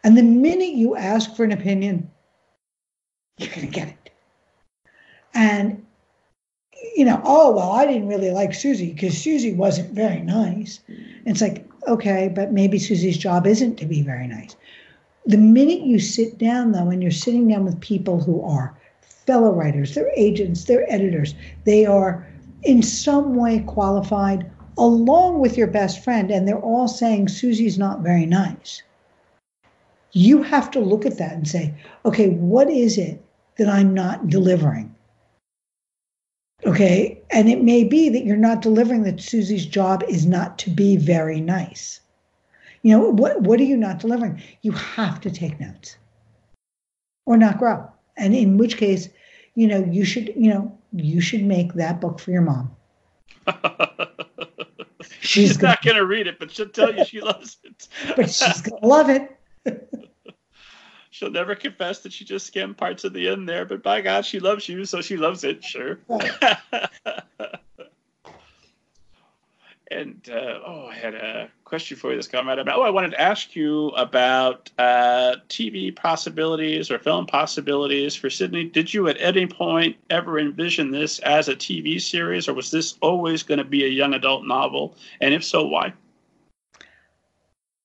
[0.04, 2.10] and the minute you ask for an opinion,
[3.38, 4.10] you're going to get it.
[5.32, 5.84] And,
[6.94, 10.80] you know, oh, well, I didn't really like Susie because Susie wasn't very nice.
[11.24, 14.54] It's like, okay, but maybe Susie's job isn't to be very nice.
[15.24, 19.52] The minute you sit down, though, and you're sitting down with people who are fellow
[19.52, 22.26] writers, they're agents, they're editors, they are
[22.62, 28.00] in some way qualified along with your best friend, and they're all saying Susie's not
[28.00, 28.82] very nice
[30.14, 31.74] you have to look at that and say,
[32.04, 33.22] okay, what is it
[33.58, 34.94] that I'm not delivering?
[36.64, 37.20] Okay.
[37.30, 40.96] And it may be that you're not delivering that Susie's job is not to be
[40.96, 42.00] very nice.
[42.82, 44.40] You know, what, what are you not delivering?
[44.62, 45.96] You have to take notes
[47.26, 47.86] or not grow.
[48.16, 49.08] And in which case,
[49.56, 52.70] you know, you should, you know, you should make that book for your mom.
[55.20, 57.88] she's, she's not going to read it, but she'll tell you she loves it.
[58.16, 59.36] but she's going to love it.
[61.10, 64.26] She'll never confess that she just skimmed parts of the end there, but by God,
[64.26, 66.00] she loves you, so she loves it, sure.
[69.94, 72.78] and uh, oh, I had a question for you this right about.
[72.78, 78.64] Oh, I wanted to ask you about uh, TV possibilities or film possibilities for Sydney.
[78.64, 82.98] Did you at any point ever envision this as a TV series, or was this
[83.00, 84.96] always going to be a young adult novel?
[85.20, 85.92] And if so, why?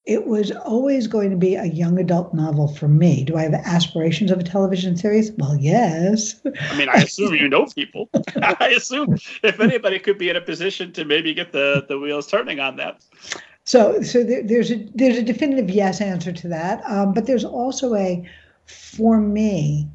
[0.09, 3.23] It was always going to be a young adult novel for me.
[3.23, 5.31] Do I have aspirations of a television series?
[5.33, 6.41] Well, yes.
[6.71, 8.09] I mean, I assume you know people.
[8.41, 12.25] I assume if anybody could be in a position to maybe get the, the wheels
[12.25, 13.03] turning on that.
[13.65, 17.45] So, so there, there's a there's a definitive yes answer to that, um, but there's
[17.45, 18.27] also a,
[18.65, 19.87] for me,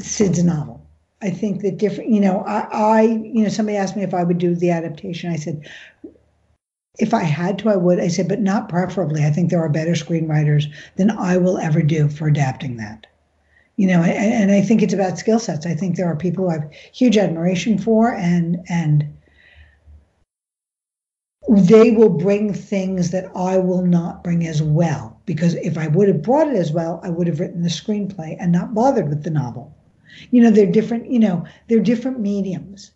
[0.00, 0.84] Sid's novel.
[1.22, 4.24] I think that different, you know, I, I, you know, somebody asked me if I
[4.24, 5.30] would do the adaptation.
[5.30, 5.66] I said,
[6.98, 7.98] if I had to, I would.
[7.98, 9.24] I said, but not preferably.
[9.24, 10.66] I think there are better screenwriters
[10.96, 13.06] than I will ever do for adapting that.
[13.76, 15.66] You know, and, and I think it's about skill sets.
[15.66, 19.12] I think there are people who I have huge admiration for, and and
[21.48, 25.20] they will bring things that I will not bring as well.
[25.26, 28.36] Because if I would have brought it as well, I would have written the screenplay
[28.38, 29.74] and not bothered with the novel.
[30.30, 31.10] You know, they're different.
[31.10, 32.92] You know, they're different mediums.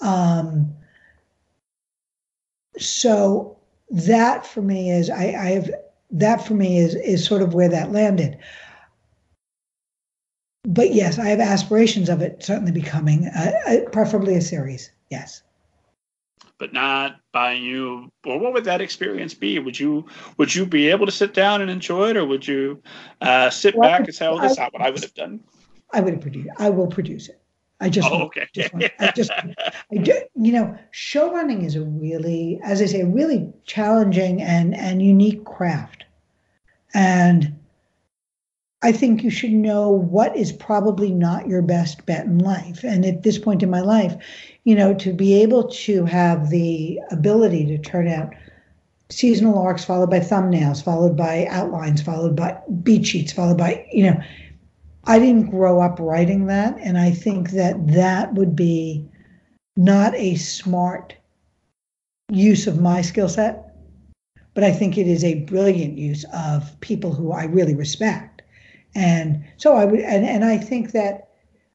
[0.00, 0.74] Um,
[2.78, 3.56] so
[3.90, 5.70] that for me is I, I have
[6.10, 8.38] that for me is is sort of where that landed.
[10.64, 14.90] But yes, I have aspirations of it certainly becoming a, a, preferably a series.
[15.10, 15.42] Yes
[16.58, 20.04] but not by you well what would that experience be would you
[20.38, 22.80] would you be able to sit down and enjoy it or would you
[23.20, 25.40] uh, sit well, back and say oh this is not what i would have done
[25.92, 27.40] i would have produced i will produce it
[27.80, 29.30] i just oh, okay just i just
[29.92, 34.42] i do you know show running is a really as i say a really challenging
[34.42, 36.04] and and unique craft
[36.94, 37.54] and
[38.82, 42.84] I think you should know what is probably not your best bet in life.
[42.84, 44.14] And at this point in my life,
[44.64, 48.32] you know, to be able to have the ability to turn out
[49.08, 54.04] seasonal arcs followed by thumbnails, followed by outlines, followed by beat sheets, followed by, you
[54.04, 54.20] know,
[55.06, 56.76] I didn't grow up writing that.
[56.80, 59.08] And I think that that would be
[59.76, 61.14] not a smart
[62.30, 63.76] use of my skill set,
[64.54, 68.36] but I think it is a brilliant use of people who I really respect
[68.96, 71.28] and so I would, and, and I think that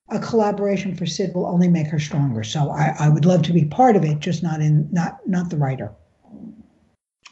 [0.09, 2.43] a collaboration for Sid will only make her stronger.
[2.43, 5.51] So I, I would love to be part of it, just not in not not
[5.51, 5.91] the writer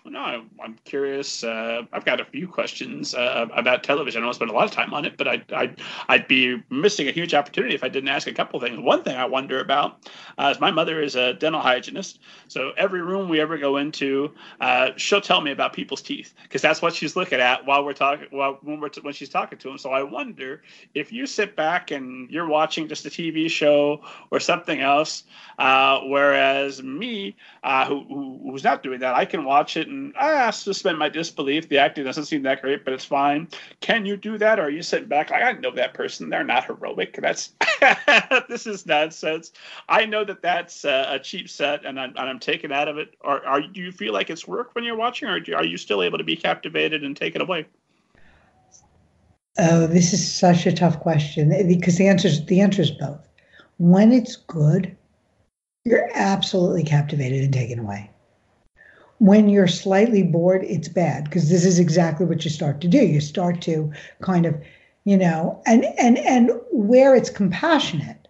[0.10, 1.44] no, I'm curious.
[1.44, 4.22] Uh, I've got a few questions uh, about television.
[4.22, 7.07] I don't spend a lot of time on it, but I'd, I'd, I'd be missing
[7.07, 8.80] a huge opportunity if I didn't ask a couple things.
[8.80, 12.19] One thing I wonder about uh, is my mother is a dental hygienist.
[12.48, 16.61] So every room we ever go into, uh, she'll tell me about people's teeth because
[16.61, 19.57] that's what she's looking at while we're talking, while when, we're t- when she's talking
[19.60, 19.77] to them.
[19.77, 20.64] So I wonder
[20.94, 25.23] if you sit back and you're watching just a TV show or something else,
[25.57, 30.15] uh, whereas me, uh, who, who, who's not doing that, I can watch it and
[30.15, 31.69] I suspend my disbelief.
[31.69, 33.48] The acting doesn't seem that great, but it's fine.
[33.81, 36.30] Can you do that, or are you sitting back like I know that person?
[36.30, 37.19] They're not heroic.
[37.22, 37.53] That's
[38.49, 39.52] this is nonsense.
[39.88, 43.15] I know that that's a cheap set, and I'm, and I'm taken out of it.
[43.22, 46.03] Or are do you feel like it's work when you're watching, or are you still
[46.03, 47.65] able to be captivated and taken away?
[49.57, 53.27] Oh, this is such a tough question because the answer is the answer is both.
[53.77, 54.95] When it's good,
[55.90, 58.11] you're absolutely captivated and taken away.
[59.18, 62.99] When you're slightly bored, it's bad because this is exactly what you start to do.
[62.99, 63.91] You start to
[64.22, 64.56] kind of,
[65.03, 68.28] you know, and and and where it's compassionate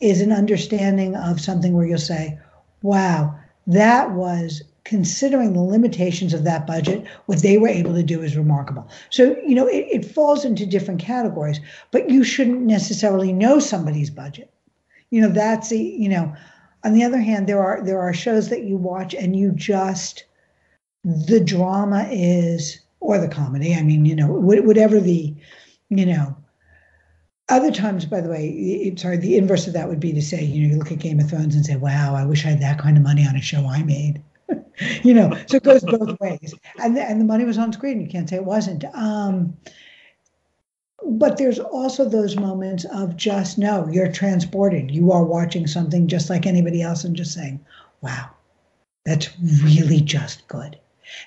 [0.00, 2.38] is an understanding of something where you'll say,
[2.82, 3.38] "Wow,
[3.68, 8.36] that was considering the limitations of that budget, what they were able to do is
[8.36, 8.88] remarkable.
[9.10, 11.60] So, you know, it, it, falls into different categories,
[11.92, 14.50] but you shouldn't necessarily know somebody's budget.
[15.10, 16.34] You know, that's a, you know,
[16.84, 20.24] on the other hand, there are there are shows that you watch and you just
[21.04, 23.74] the drama is or the comedy.
[23.74, 25.34] I mean, you know, whatever the,
[25.88, 26.36] you know.
[27.48, 30.62] Other times, by the way, sorry, the inverse of that would be to say, you
[30.62, 32.78] know, you look at Game of Thrones and say, "Wow, I wish I had that
[32.78, 34.22] kind of money on a show I made."
[35.02, 36.54] you know, so it goes both ways.
[36.78, 38.00] And the, and the money was on screen.
[38.00, 38.84] You can't say it wasn't.
[38.94, 39.56] Um,
[41.06, 44.90] but there's also those moments of just no, you're transported.
[44.90, 47.64] You are watching something just like anybody else and just saying,
[48.02, 48.30] wow,
[49.04, 49.28] that's
[49.64, 50.78] really just good.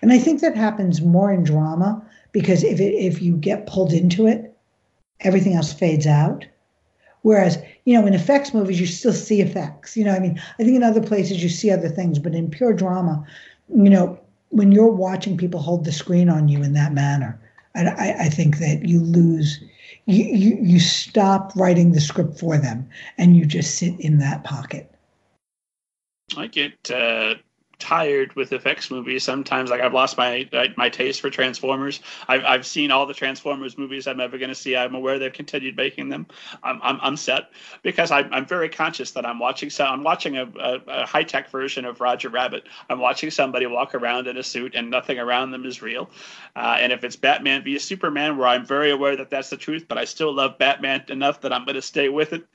[0.02, 2.02] And I think that happens more in drama
[2.32, 4.56] because if it, if you get pulled into it,
[5.22, 6.46] everything else fades out.
[7.22, 9.96] Whereas, you know, in effects movies, you still see effects.
[9.96, 12.50] You know, I mean, I think in other places you see other things, but in
[12.50, 13.26] pure drama,
[13.70, 14.20] you know,
[14.50, 17.40] when you're watching people hold the screen on you in that manner,
[17.76, 19.60] I, I think that you lose,
[20.06, 24.44] you, you, you stop writing the script for them and you just sit in that
[24.44, 24.92] pocket.
[26.38, 27.36] I get uh,
[27.84, 29.70] tired with effects movies sometimes.
[29.70, 32.00] Like i've lost my my taste for transformers.
[32.30, 34.76] I've, I've seen all the transformers movies i'm ever going to see.
[34.78, 36.26] I'm aware they've continued making them.
[36.64, 37.52] I'm, I'm, I'm set
[37.82, 41.50] because I'm, I'm very conscious that i'm watching so i'm watching a, a, a high-tech
[41.50, 42.64] version of roger rabbit.
[42.90, 46.10] I'm watching somebody walk around in a suit and nothing around them is real.
[46.56, 49.86] Uh, and if it's batman via superman where i'm very aware that that's the truth
[49.90, 52.46] but i still love batman enough that i'm going to stay with it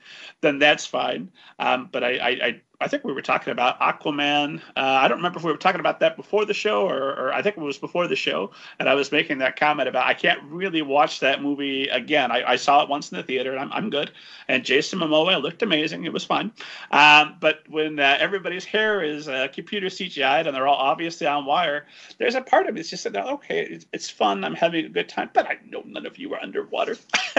[0.41, 1.31] then that's fine.
[1.59, 4.61] Um, but I, I, I I think we were talking about Aquaman.
[4.77, 7.33] Uh, I don't remember if we were talking about that before the show or, or,
[7.33, 8.53] I think it was before the show.
[8.79, 12.31] And I was making that comment about I can't really watch that movie again.
[12.31, 14.13] I, I saw it once in the theater and I'm, I'm good.
[14.47, 16.05] And Jason Momoa looked amazing.
[16.05, 16.53] It was fun.
[16.93, 21.47] Um, but when uh, everybody's hair is uh, computer CGI'd and they're all obviously on
[21.47, 21.87] wire,
[22.19, 24.45] there's a part of me that's just that, okay, it's, it's, fun.
[24.45, 25.31] I'm having a good time.
[25.33, 26.97] But I know none of you are underwater.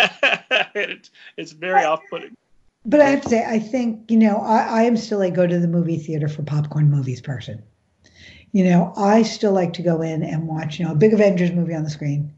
[0.75, 2.35] it, it's very off putting
[2.85, 5.45] but I have to say, I think, you know, I, I am still a go
[5.45, 7.61] to the movie theater for popcorn movies person.
[8.51, 11.51] You know, I still like to go in and watch, you know, a big Avengers
[11.51, 12.33] movie on the screen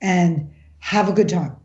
[0.00, 1.56] and have a good time.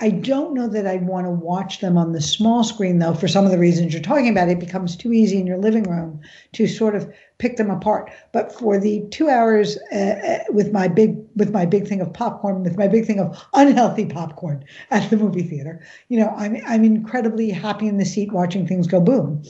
[0.00, 3.26] I don't know that I'd want to watch them on the small screen, though, for
[3.26, 4.48] some of the reasons you're talking about.
[4.48, 6.20] It becomes too easy in your living room
[6.52, 8.12] to sort of pick them apart.
[8.32, 12.12] But for the two hours uh, uh, with my big with my big thing of
[12.12, 16.58] popcorn, with my big thing of unhealthy popcorn at the movie theater, you know, I'm
[16.64, 19.42] I'm incredibly happy in the seat watching things go boom,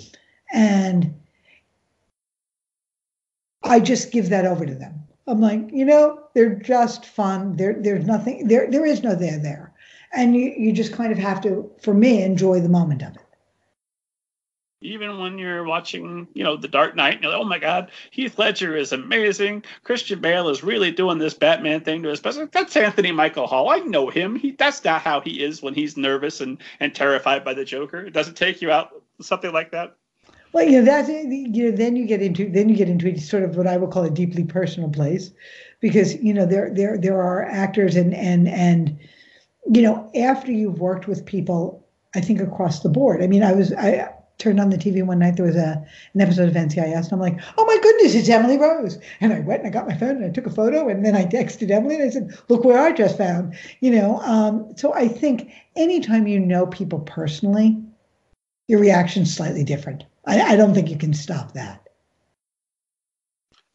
[0.51, 1.15] and
[3.63, 4.95] I just give that over to them.
[5.27, 7.57] I'm like, you know, they're just fun.
[7.57, 8.49] There, there's nothing.
[8.49, 9.68] There, there is no there there
[10.13, 13.23] and you, you just kind of have to for me enjoy the moment of it
[14.81, 18.39] even when you're watching, you know, The Dark Knight, you're like, oh my God, Heath
[18.39, 19.65] Ledger is amazing.
[19.83, 22.41] Christian Bale is really doing this Batman thing to his best.
[22.53, 23.71] That's Anthony Michael Hall.
[23.71, 24.37] I know him.
[24.37, 28.07] He that's not how he is when he's nervous and, and terrified by the Joker.
[28.07, 29.97] It doesn't take you out something like that.
[30.53, 33.43] Well, you know, that's you know, then you get into then you get into sort
[33.43, 35.31] of what I would call a deeply personal place.
[35.81, 38.99] Because, you know, there there there are actors and and and
[39.71, 43.23] you know, after you've worked with people, I think across the board.
[43.23, 45.37] I mean, I was I turned on the TV one night.
[45.37, 45.85] There was a
[46.15, 48.99] an episode of NCIS, and I'm like, oh my goodness, it's Emily Rose.
[49.21, 51.15] And I went and I got my phone and I took a photo, and then
[51.15, 53.55] I texted Emily and I said, look where I just found.
[53.81, 57.77] You know, um, so I think anytime you know people personally,
[58.69, 60.05] your reaction's slightly different.
[60.27, 61.87] I, I don't think you can stop that.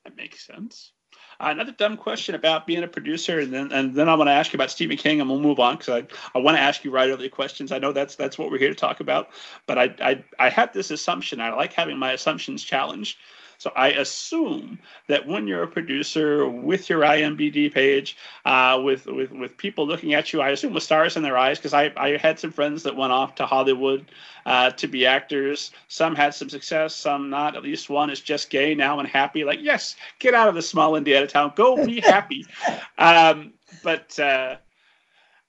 [0.06, 0.92] That makes sense.
[1.40, 4.34] Uh, another dumb question about being a producer, and then and then I want to
[4.34, 6.84] ask you about Stephen King, and we'll move on because I, I want to ask
[6.84, 7.72] you writer questions.
[7.72, 9.30] I know that's that's what we're here to talk about,
[9.66, 11.42] but I I, I had this assumption.
[11.42, 13.18] I like having my assumptions challenged.
[13.64, 14.78] So I assume
[15.08, 20.14] that when you're a producer with your IMDb page, uh, with, with with people looking
[20.14, 22.84] at you, I assume with stars in their eyes, because I, I had some friends
[22.84, 24.12] that went off to Hollywood
[24.46, 25.72] uh, to be actors.
[25.88, 27.56] Some had some success, some not.
[27.56, 29.46] At least one is just gay now and happy.
[29.46, 32.46] Like, yes, get out of the small Indiana town, go be happy.
[32.98, 34.58] Um, but uh,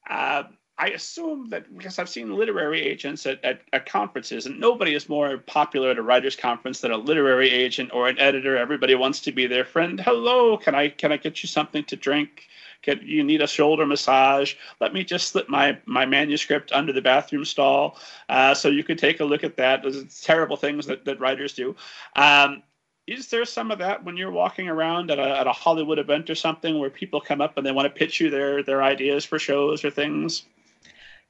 [0.09, 0.45] uh
[0.77, 5.09] I assume that because I've seen literary agents at, at, at, conferences, and nobody is
[5.09, 8.57] more popular at a writers' conference than a literary agent or an editor.
[8.57, 10.01] Everybody wants to be their friend.
[10.01, 12.49] Hello, can I can I get you something to drink?
[12.83, 14.55] Can, you need a shoulder massage?
[14.81, 17.97] Let me just slip my my manuscript under the bathroom stall,
[18.29, 19.85] uh, so you can take a look at that.
[19.85, 21.77] Those terrible things that, that writers do.
[22.17, 22.65] Um,
[23.07, 26.31] is there some of that when you're walking around at a, at a Hollywood event
[26.31, 29.25] or something where people come up and they want to pitch you their their ideas
[29.25, 30.45] for shows or things?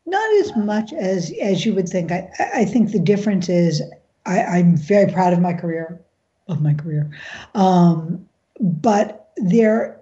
[0.06, 2.12] Not as much as as you would think.
[2.12, 3.82] I I think the difference is
[4.26, 6.00] I, I'm very proud of my career,
[6.48, 7.10] of my career,
[7.54, 8.26] um,
[8.60, 10.00] but there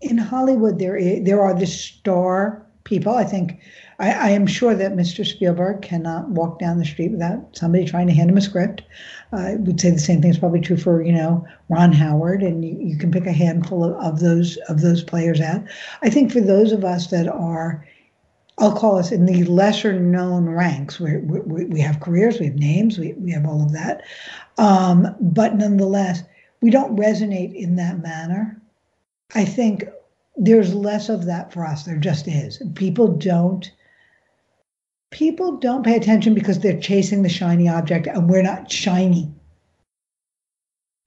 [0.00, 3.14] in Hollywood there is, there are the star people.
[3.14, 3.60] I think
[3.98, 5.24] I, I, am sure that Mr.
[5.24, 8.82] Spielberg cannot walk down the street without somebody trying to hand him a script.
[9.32, 12.64] I would say the same thing is probably true for you know Ron Howard, and
[12.64, 15.62] you, you can pick a handful of, of those of those players out.
[16.02, 17.86] I think for those of us that are
[18.58, 21.00] I'll call us in the lesser known ranks.
[21.00, 24.02] we we, have careers, we have names, we, we have all of that.
[24.58, 26.22] Um, but nonetheless,
[26.60, 28.60] we don't resonate in that manner.
[29.34, 29.84] I think
[30.36, 31.84] there's less of that for us.
[31.84, 32.62] There just is.
[32.74, 33.70] People don't.
[35.10, 39.30] People don't pay attention because they're chasing the shiny object, and we're not shiny.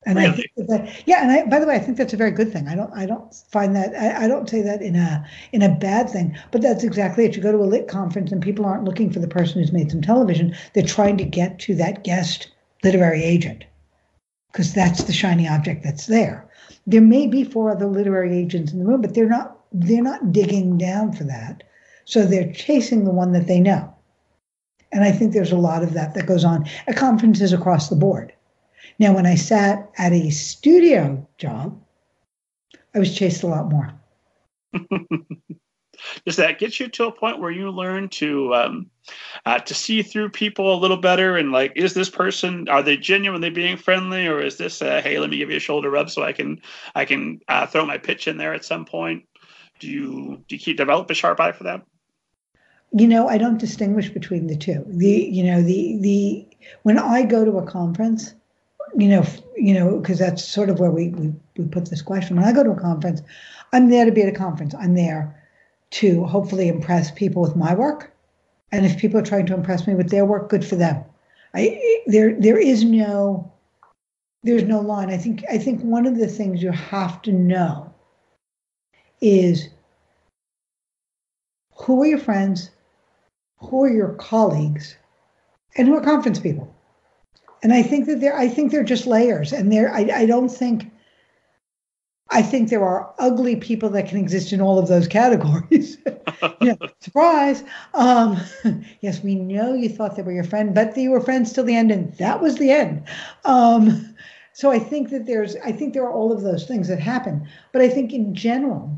[0.06, 0.30] And really?
[0.30, 2.54] I think that, yeah, and I, by the way, I think that's a very good
[2.54, 2.68] thing.
[2.68, 5.70] I don't, I don't find that, I, I, don't say that in a, in a
[5.70, 7.36] bad thing, but that's exactly it.
[7.36, 9.90] You go to a lit conference and people aren't looking for the person who's made
[9.90, 10.56] some television.
[10.74, 12.52] They're trying to get to that guest
[12.84, 13.66] literary agent
[14.52, 16.48] because that's the shiny object that's there.
[16.86, 20.32] There may be four other literary agents in the room, but they're not, they're not
[20.32, 21.64] digging down for that.
[22.06, 23.92] So they're chasing the one that they know.
[24.92, 27.96] And I think there's a lot of that that goes on at conferences across the
[27.96, 28.32] board
[29.00, 31.82] now, when I sat at a studio job,
[32.94, 33.94] I was chased a lot more.
[36.26, 38.90] Does that get you to a point where you learn to um,
[39.46, 42.98] uh, to see through people a little better and like, is this person are they
[42.98, 46.10] genuinely being friendly or is this a, hey, let me give you a shoulder rub
[46.10, 46.62] so I can
[46.96, 49.26] I can uh, throw my pitch in there at some point?
[49.80, 51.82] Do you do you keep develop a sharp eye for that?
[52.92, 54.86] You know, I don't distinguish between the two.
[54.88, 56.48] The you know the the
[56.84, 58.34] when I go to a conference,
[58.98, 62.36] you know, you know, because that's sort of where we, we we put this question.
[62.36, 63.22] When I go to a conference,
[63.74, 64.74] I'm there to be at a conference.
[64.76, 65.42] I'm there
[65.92, 68.14] to hopefully impress people with my work,
[68.72, 71.04] and if people are trying to impress me with their work, good for them.
[71.54, 73.52] I there there is no
[74.44, 75.10] there's no line.
[75.10, 77.94] I think I think one of the things you have to know
[79.22, 79.70] is
[81.74, 82.72] who are your friends,
[83.58, 84.96] who are your colleagues,
[85.78, 86.75] and who are conference people
[87.66, 90.50] and I think that they're I think they're just layers, and they're I, I don't
[90.50, 90.92] think
[92.30, 95.98] I think there are ugly people that can exist in all of those categories.
[97.00, 97.64] surprise.
[97.96, 98.40] Um,
[99.02, 101.76] yes, we know you thought they were your friend, but they were friends till the
[101.76, 103.04] end, and that was the end.
[103.46, 104.16] Um,
[104.54, 107.48] so I think that there's, I think there are all of those things that happen.
[107.74, 108.96] But I think in general,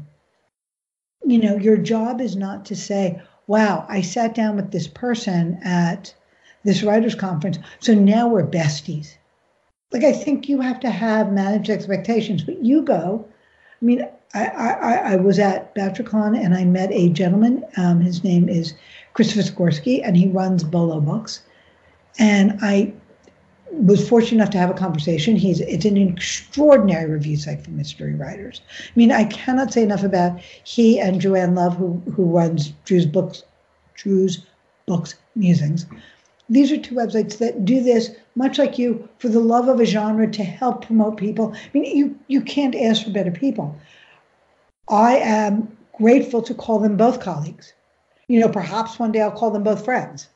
[1.24, 5.58] you know, your job is not to say, wow, I sat down with this person
[5.64, 6.14] at
[6.68, 9.16] this writers' conference, so now we're besties
[9.92, 13.26] like I think you have to have managed expectations, but you go.
[13.82, 17.64] I mean, I, I, I was at BoucherCon and I met a gentleman.
[17.78, 18.74] Um, his name is
[19.16, 21.42] Kristopher Zgorski, and he runs Bolo Books.
[22.20, 22.94] And I
[23.72, 25.36] was fortunate enough to have a conversation.
[25.36, 28.62] He's it's an extraordinary review site for mystery writers.
[28.88, 33.06] I mean, I cannot say enough about he and Joanne Love, who who runs Dru's
[33.06, 33.44] Books,
[33.96, 34.46] Dru's
[34.88, 35.86] Books Musings.
[36.50, 39.86] These are two websites that do this, much like you, for the love of a
[39.86, 41.54] genre to help promote people.
[41.54, 43.76] I mean, you, you can't ask for better people.
[44.90, 47.74] I am grateful to call them both colleagues.
[48.28, 50.30] You know, perhaps one day I'll call them both friends,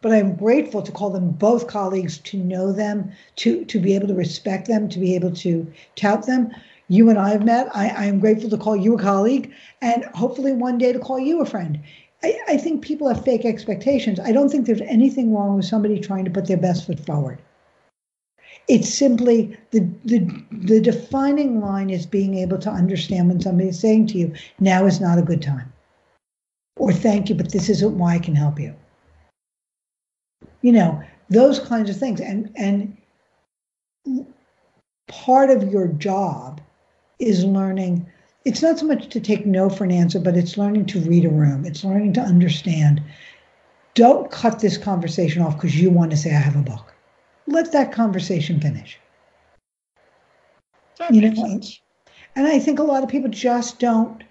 [0.00, 4.08] but I'm grateful to call them both colleagues, to know them, to, to be able
[4.08, 6.50] to respect them, to be able to tout them.
[6.88, 7.68] You and I have met.
[7.74, 11.18] I, I am grateful to call you a colleague and hopefully one day to call
[11.18, 11.80] you a friend.
[12.22, 14.20] I, I think people have fake expectations.
[14.20, 17.38] I don't think there's anything wrong with somebody trying to put their best foot forward.
[18.68, 20.18] It's simply the, the
[20.52, 24.86] the defining line is being able to understand when somebody is saying to you, now
[24.86, 25.72] is not a good time.
[26.76, 28.74] Or thank you, but this isn't why I can help you.
[30.60, 32.20] You know, those kinds of things.
[32.20, 32.96] And and
[35.08, 36.60] part of your job
[37.18, 38.06] is learning
[38.44, 41.24] it's not so much to take no for an answer, but it's learning to read
[41.24, 41.64] a room.
[41.64, 43.02] It's learning to understand.
[43.94, 46.92] Don't cut this conversation off because you want to say, I have a book.
[47.46, 48.98] Let that conversation finish.
[50.98, 51.80] That you know, sense.
[52.36, 54.24] and I think a lot of people just don't.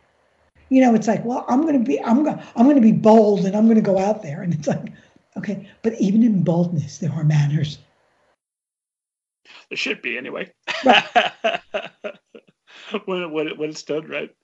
[0.70, 2.94] You know, it's like, well, I'm going to be, I'm going, I'm going to be
[2.94, 4.92] bold, and I'm going to go out there, and it's like,
[5.38, 7.78] okay, but even in boldness, there are manners.
[9.70, 10.52] There should be anyway.
[10.86, 11.04] Right.
[13.06, 14.36] when, when, it, when it's done right.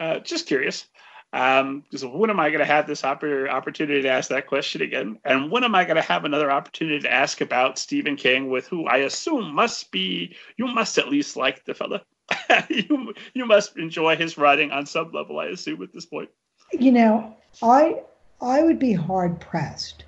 [0.00, 0.86] Uh, just curious.
[1.34, 5.18] Um, when am I going to have this oppor- opportunity to ask that question again?
[5.24, 8.68] And when am I going to have another opportunity to ask about Stephen King, with
[8.68, 12.02] who I assume must be you must at least like the fella.
[12.68, 16.28] you you must enjoy his writing on some level, I assume at this point.
[16.72, 18.02] You know, I
[18.40, 20.04] I would be hard pressed.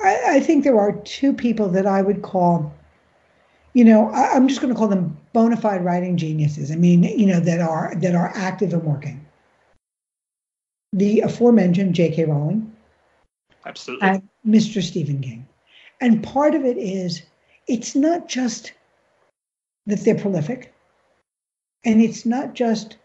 [0.00, 2.72] I, I think there are two people that I would call
[3.74, 6.70] you know, I, am just going to call them bona fide writing geniuses.
[6.70, 9.24] I mean, you know, that are that are active and working.
[10.92, 12.24] The aforementioned J.K.
[12.24, 12.74] Rowling,
[13.66, 14.82] absolutely, and Mr.
[14.82, 15.46] Stephen King,
[16.00, 17.22] and part of it is
[17.66, 18.72] it's not just
[19.86, 20.72] that they're prolific,
[21.84, 22.96] and it's not just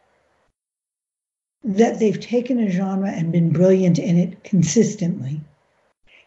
[1.66, 5.42] that they've taken a genre and been brilliant in it consistently.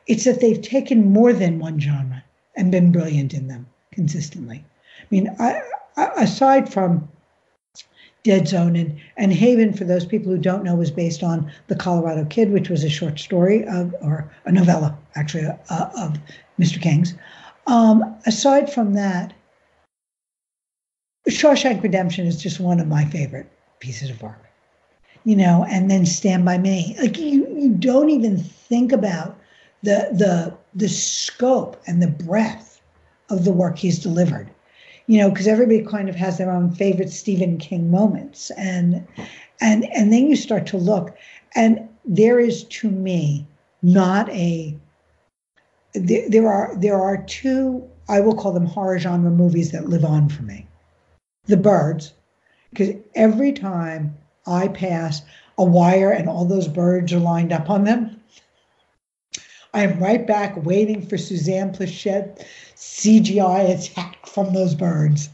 [0.07, 2.23] It's that they've taken more than one genre
[2.55, 3.66] and been brilliant in them
[3.97, 4.65] consistently.
[5.01, 5.61] I mean, I,
[5.97, 7.09] I, aside from
[8.23, 11.75] Dead Zone and, and Haven, for those people who don't know, was based on The
[11.75, 16.19] Colorado Kid, which was a short story of, or a novella, actually, uh, of
[16.61, 16.81] Mr.
[16.81, 17.15] King's.
[17.67, 19.33] Um, aside from that,
[21.29, 23.51] Shawshank Redemption is just one of my favorite
[23.81, 24.43] pieces of art.
[25.25, 26.97] You know, and then Stand by Me.
[27.01, 29.37] Like you, you don't even think about
[29.83, 32.76] the the the scope and the breadth
[33.31, 34.51] of the work he's delivered.
[35.07, 39.07] You know, because everybody kind of has their own favorite Stephen King moments, and
[39.61, 41.17] and and then you start to look,
[41.55, 43.47] and there is to me
[43.83, 44.77] not a
[45.95, 50.05] there, there are there are two I will call them horror genre movies that live
[50.05, 50.67] on for me.
[51.45, 52.13] The Birds,
[52.71, 54.17] because every time
[54.47, 55.23] I pass
[55.59, 58.16] a wire and all those birds are lined up on them,
[59.77, 62.47] I am right back waiting for Suzanne Pleshette
[62.77, 65.29] CGI attack from those birds.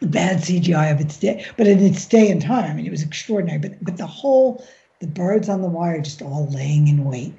[0.00, 2.90] The bad CGI of its day, but in its day and time, I mean, it
[2.90, 3.60] was extraordinary.
[3.60, 4.66] But but the whole,
[4.98, 7.32] the birds on the wire just all laying in wait,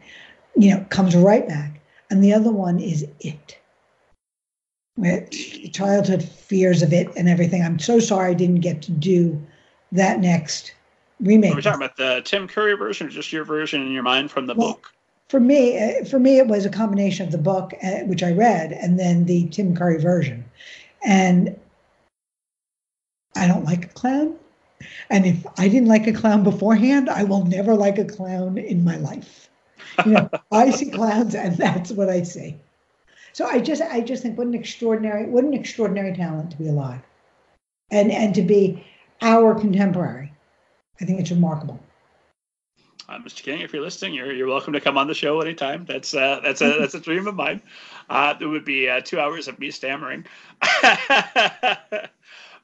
[0.55, 1.81] you know, comes right back.
[2.09, 3.59] And the other one is it.
[4.95, 5.29] With
[5.73, 7.63] childhood fears of it and everything.
[7.63, 9.45] I'm so sorry I didn't get to do
[9.91, 10.73] that next
[11.19, 11.51] remake.
[11.51, 14.31] Are we talking about the Tim Curry version or just your version in your mind
[14.31, 14.93] from the well, book?
[15.31, 18.33] For me, uh, for me, it was a combination of the book, uh, which I
[18.33, 20.43] read, and then the Tim Curry version.
[21.05, 21.57] And
[23.37, 24.35] I don't like a clown.
[25.09, 28.83] And if I didn't like a clown beforehand, I will never like a clown in
[28.83, 29.49] my life.
[30.05, 32.57] You know, I see clowns, and that's what I see.
[33.33, 36.67] So I just, I just think, what an extraordinary, what an extraordinary talent to be
[36.67, 37.01] alive.
[37.91, 38.85] and and to be
[39.21, 40.33] our contemporary.
[41.01, 41.79] I think it's remarkable.
[43.11, 43.43] Uh, Mr.
[43.43, 45.83] King, if you're listening, you're, you're welcome to come on the show anytime.
[45.83, 47.61] That's uh, that's a that's a dream of mine.
[48.09, 50.25] Uh, it would be uh, two hours of me stammering.
[50.61, 50.71] but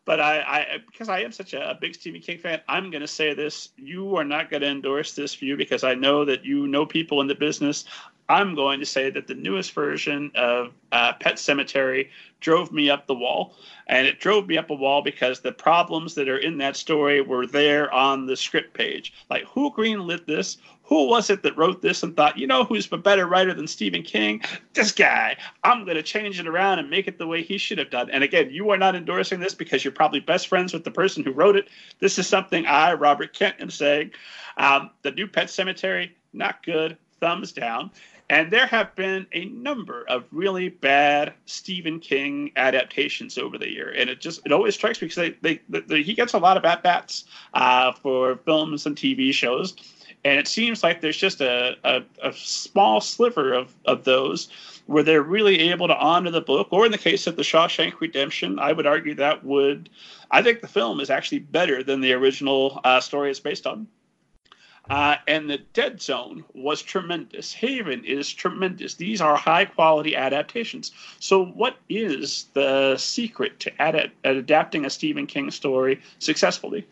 [0.08, 3.34] I, I, because I am such a big Stephen King fan, I'm going to say
[3.34, 6.86] this: you are not going to endorse this view because I know that you know
[6.86, 7.84] people in the business.
[8.30, 12.10] I'm going to say that the newest version of uh, Pet Sematary
[12.42, 13.56] drove me up the wall.
[13.88, 17.22] And it drove me up a wall because the problems that are in that story
[17.22, 19.14] were there on the script page.
[19.30, 20.58] Like, who greenlit this?
[20.84, 23.68] Who was it that wrote this and thought, you know, who's a better writer than
[23.68, 24.42] Stephen King?
[24.74, 25.38] This guy.
[25.64, 28.10] I'm going to change it around and make it the way he should have done.
[28.10, 31.24] And again, you are not endorsing this because you're probably best friends with the person
[31.24, 31.70] who wrote it.
[32.00, 34.12] This is something I, Robert Kent, am saying.
[34.58, 36.98] Um, the new Pet Sematary, not good.
[37.20, 37.90] Thumbs down.
[38.30, 43.94] And there have been a number of really bad Stephen King adaptations over the year,
[43.96, 46.58] and it just it always strikes me because they, they, they, he gets a lot
[46.58, 47.24] of at bats
[47.54, 49.76] uh, for films and TV shows,
[50.26, 54.50] and it seems like there's just a, a, a small sliver of, of those
[54.88, 58.00] where they're really able to honor the book, or in the case of the Shawshank
[58.02, 59.90] Redemption, I would argue that would
[60.32, 63.88] I think the film is actually better than the original uh, story it's based on.
[64.90, 67.52] Uh, and the Dead Zone was tremendous.
[67.54, 68.96] Haven is tremendous.
[68.96, 70.92] These are high quality adaptations.
[71.20, 76.88] So, what is the secret to ad- adapting a Stephen King story successfully?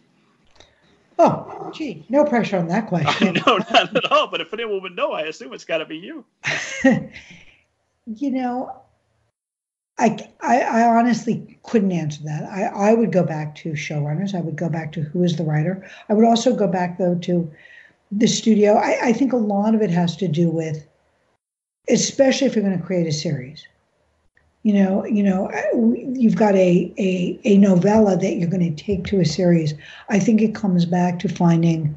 [1.17, 3.37] Oh, gee, no pressure on that question.
[3.47, 4.27] no, not at all.
[4.27, 6.25] But if anyone would know, I assume it's got to be you.
[8.05, 8.81] you know,
[9.97, 12.43] I, I, I, honestly couldn't answer that.
[12.43, 14.35] I, I would go back to showrunners.
[14.35, 15.89] I would go back to who is the writer.
[16.09, 17.49] I would also go back, though, to
[18.11, 18.75] the studio.
[18.75, 20.87] I, I think a lot of it has to do with,
[21.89, 23.67] especially if you're going to create a series.
[24.63, 25.51] You know, you know,
[26.13, 29.75] you've got a, a a novella that you're going to take to a series.
[30.09, 31.95] I think it comes back to finding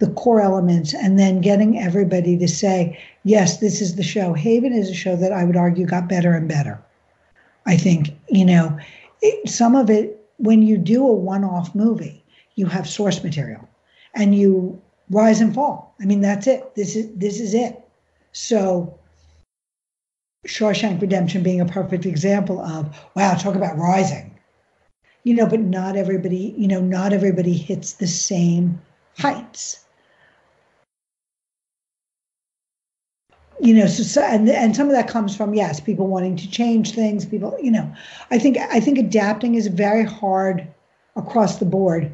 [0.00, 4.32] the core elements and then getting everybody to say, yes, this is the show.
[4.32, 6.82] Haven is a show that I would argue got better and better.
[7.66, 8.78] I think, you know,
[9.22, 12.24] it, some of it, when you do a one off movie,
[12.54, 13.68] you have source material
[14.14, 14.80] and you
[15.10, 15.94] rise and fall.
[16.00, 16.74] I mean, that's it.
[16.74, 17.78] This is this is it.
[18.32, 18.98] So
[20.46, 24.38] Shawshank Redemption being a perfect example of wow, talk about rising.
[25.24, 28.80] You know, but not everybody, you know, not everybody hits the same
[29.18, 29.84] heights.
[33.62, 36.50] You know, so, so and and some of that comes from yes, people wanting to
[36.50, 37.26] change things.
[37.26, 37.92] People, you know,
[38.30, 40.66] I think I think adapting is very hard
[41.16, 42.10] across the board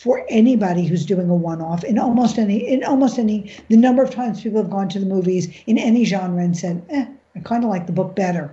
[0.00, 4.08] for anybody who's doing a one-off in almost any in almost any the number of
[4.08, 7.04] times people have gone to the movies in any genre and said eh,
[7.36, 8.50] i kind of like the book better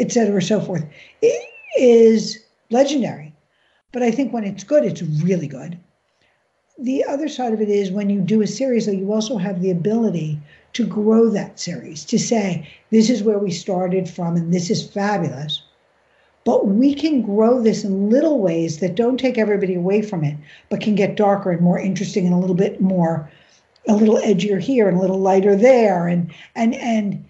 [0.00, 0.84] et cetera so forth.
[1.22, 1.48] It
[1.78, 3.32] is legendary
[3.92, 5.78] but i think when it's good it's really good.
[6.80, 9.62] The other side of it is when you do a series though you also have
[9.62, 10.40] the ability
[10.72, 14.90] to grow that series to say this is where we started from and this is
[14.90, 15.62] fabulous
[16.48, 20.34] but we can grow this in little ways that don't take everybody away from it,
[20.70, 23.30] but can get darker and more interesting and a little bit more,
[23.86, 26.08] a little edgier here and a little lighter there.
[26.08, 27.22] And and and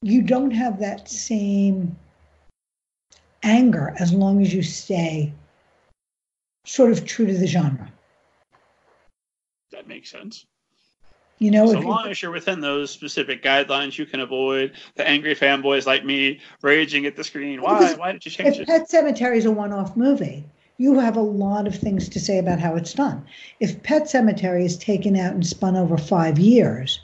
[0.00, 1.96] you don't have that same
[3.42, 5.32] anger as long as you stay
[6.64, 7.92] sort of true to the genre.
[9.72, 10.46] That makes sense.
[11.38, 15.34] You know, so long as you're within those specific guidelines, you can avoid the angry
[15.34, 17.60] fanboys like me raging at the screen.
[17.60, 17.92] Why?
[17.94, 18.66] Why did you change if it?
[18.66, 20.44] Pet Sematary is a one-off movie.
[20.78, 23.22] You have a lot of things to say about how it's done.
[23.60, 27.00] If Pet Sematary is taken out and spun over five years,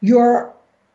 [0.00, 0.52] you're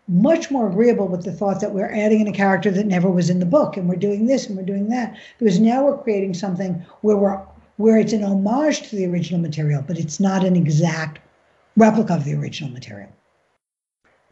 [0.09, 3.29] much more agreeable with the thought that we're adding in a character that never was
[3.29, 5.15] in the book, and we're doing this and we're doing that.
[5.39, 7.39] Because now we're creating something where we're
[7.77, 11.19] where it's an homage to the original material, but it's not an exact
[11.75, 13.09] replica of the original material.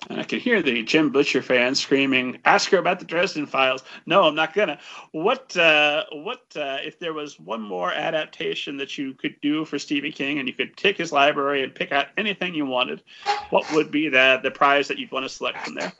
[0.09, 3.84] And I can hear the Jim Butcher fans screaming, "Ask her about the Dresden Files."
[4.07, 4.80] No, I'm not gonna.
[5.11, 5.55] What?
[5.55, 6.41] Uh, what?
[6.55, 10.47] Uh, if there was one more adaptation that you could do for Stephen King, and
[10.47, 13.03] you could take his library and pick out anything you wanted,
[13.51, 15.93] what would be the the prize that you'd want to select from there?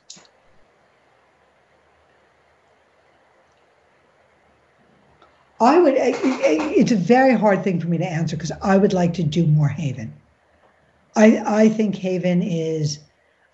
[5.60, 5.94] I would.
[5.96, 9.46] It's a very hard thing for me to answer because I would like to do
[9.46, 10.12] more Haven.
[11.16, 13.00] I I think Haven is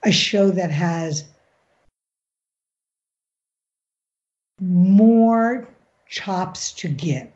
[0.03, 1.25] a show that has
[4.59, 5.67] more
[6.09, 7.27] chops to give.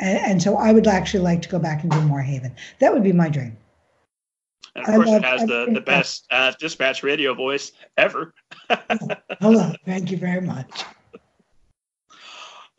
[0.00, 2.54] And, and, so I would actually like to go back and do more Haven.
[2.78, 3.56] That would be my dream.
[4.74, 8.34] And of course, love, it has the, the best uh, dispatch radio voice ever.
[9.40, 9.72] Hello.
[9.84, 10.84] Thank you very much.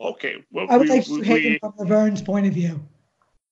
[0.00, 0.42] Okay.
[0.50, 2.80] Well, I would we, like to take it from Laverne's point of view.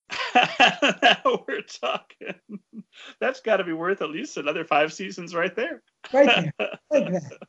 [0.35, 2.35] now we're talking.
[3.19, 5.81] That's got to be worth at least another five seasons right there.
[6.13, 6.71] Right there.
[6.91, 7.47] Like that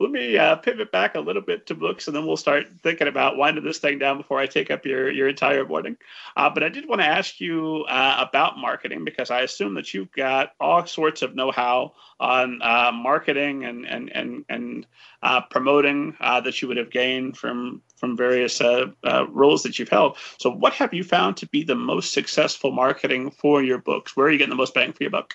[0.00, 3.08] let me uh, pivot back a little bit to books, and then we'll start thinking
[3.08, 5.96] about winding this thing down before I take up your your entire morning.
[6.36, 9.92] Uh, but I did want to ask you uh, about marketing because I assume that
[9.92, 14.86] you've got all sorts of know-how on uh, marketing and and and and
[15.24, 20.16] uh, promoting uh, that you would have gained from from various roles that you've held.
[20.38, 24.16] So, what have you found to be the most successful marketing for your books?
[24.16, 25.34] Where are you getting the most bang for your buck?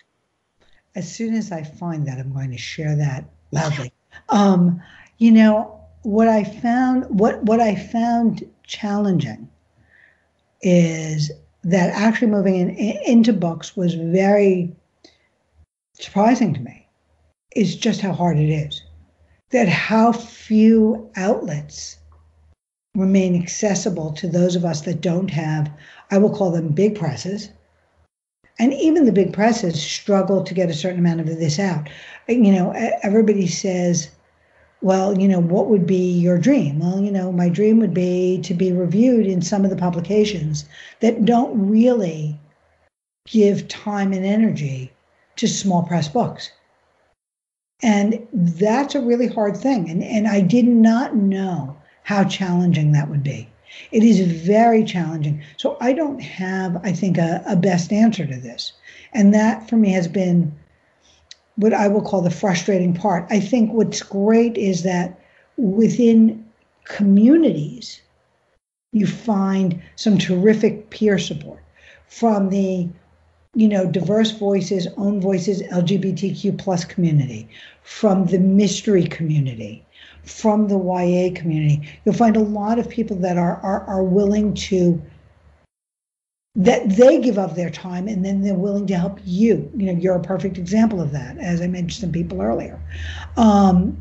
[0.96, 3.92] As soon as I find that, I'm going to share that loudly.
[4.30, 4.82] Um,
[5.18, 9.50] you know, what I found what what I found challenging
[10.62, 11.32] is
[11.64, 14.76] that actually moving in, into books was very
[15.94, 16.88] surprising to me.
[17.56, 18.82] Is just how hard it is.
[19.52, 21.98] That how few outlets
[22.96, 25.72] remain accessible to those of us that don't have,
[26.12, 27.50] I will call them big presses.
[28.60, 31.90] And even the big presses struggle to get a certain amount of this out
[32.28, 32.72] you know,
[33.04, 34.10] everybody says,
[34.82, 36.80] well, you know, what would be your dream?
[36.80, 40.66] Well, you know, my dream would be to be reviewed in some of the publications
[41.00, 42.40] that don't really
[43.28, 44.92] give time and energy
[45.38, 46.52] to small press books.
[47.82, 49.90] And that's a really hard thing.
[49.90, 53.50] And, and I did not know how challenging that would be.
[53.92, 55.42] It is very challenging.
[55.58, 58.74] So I don't have, I think, a, a best answer to this.
[59.14, 60.54] And that for me has been
[61.56, 63.26] what I will call the frustrating part.
[63.30, 65.20] I think what's great is that
[65.58, 66.44] within
[66.86, 68.02] communities,
[68.92, 71.62] you find some terrific peer support
[72.08, 72.88] from the
[73.56, 77.48] you know diverse voices own voices lgbtq plus community
[77.84, 79.86] from the mystery community
[80.24, 84.54] from the ya community you'll find a lot of people that are are, are willing
[84.54, 85.02] to
[86.56, 89.72] that they give up their time and then they're willing to help you.
[89.76, 92.80] You know, you're a perfect example of that, as I mentioned some people earlier.
[93.38, 93.98] Um,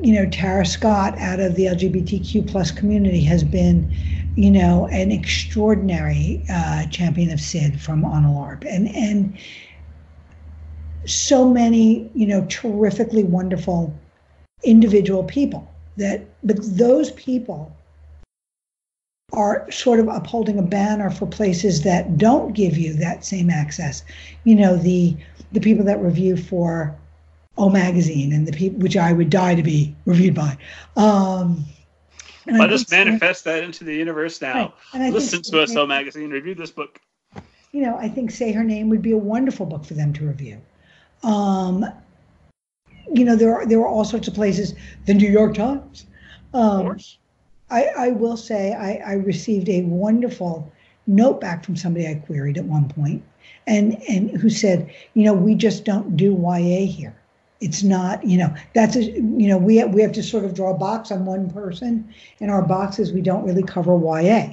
[0.00, 3.92] you know, Tara Scott out of the LGBTQ plus community has been,
[4.36, 8.64] you know, an extraordinary uh, champion of SID from On a LARP.
[8.64, 9.36] And, and
[11.06, 13.98] so many, you know, terrifically wonderful
[14.66, 17.74] individual people that, but those people
[19.32, 24.04] are sort of upholding a banner for places that don't give you that same access.
[24.44, 25.16] You know, the
[25.52, 26.94] the people that review for
[27.56, 30.58] O Magazine and the people which I would die to be reviewed by.
[30.96, 31.64] Um,
[32.46, 34.74] Let us manifest that into the universe now.
[34.94, 35.12] Right.
[35.12, 36.30] Listen to us, O Magazine.
[36.30, 37.00] Review this book.
[37.72, 40.26] You know, I think Say Her Name would be a wonderful book for them to
[40.26, 40.60] review.
[41.22, 41.84] Um,
[43.12, 44.74] you know, there are there are all sorts of places.
[45.06, 46.06] The New York Times.
[46.54, 47.18] Um, of course
[47.70, 50.70] I, I will say I, I received a wonderful
[51.06, 53.22] note back from somebody I queried at one point,
[53.66, 57.16] and and who said, you know, we just don't do YA here.
[57.60, 60.54] It's not, you know, that's a, you know, we have, we have to sort of
[60.54, 62.06] draw a box on one person.
[62.40, 64.52] and our boxes, we don't really cover YA,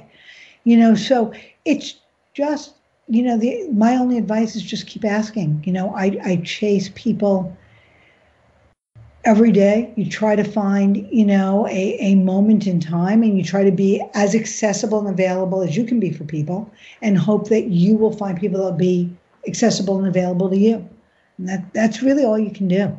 [0.64, 0.94] you know.
[0.94, 1.32] So
[1.64, 1.96] it's
[2.32, 2.74] just,
[3.08, 5.62] you know, the my only advice is just keep asking.
[5.64, 7.56] You know, I I chase people
[9.24, 13.44] every day you try to find you know a, a moment in time and you
[13.44, 16.70] try to be as accessible and available as you can be for people
[17.00, 19.10] and hope that you will find people that will be
[19.48, 20.88] accessible and available to you.
[21.38, 22.98] And that that's really all you can do.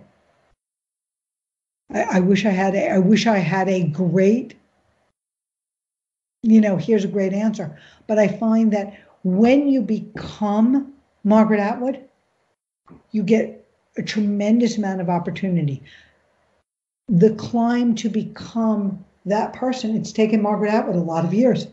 [1.93, 4.55] I, I wish i had a, i wish i had a great
[6.41, 7.77] you know here's a great answer.
[8.07, 10.93] But i find that when you become
[11.23, 12.03] margaret atwood
[13.11, 15.83] you get a tremendous amount of opportunity
[17.07, 21.67] the climb to become that person, it's taken Margaret Atwood a lot of years.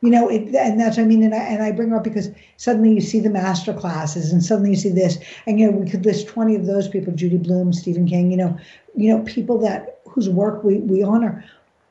[0.00, 2.28] You know, it, and that's I mean, and I, and I bring her up because
[2.56, 5.90] suddenly you see the master classes, and suddenly you see this, and you know we
[5.90, 8.30] could list twenty of those people: Judy Blume, Stephen King.
[8.30, 8.58] You know,
[8.94, 11.44] you know people that whose work we we honor,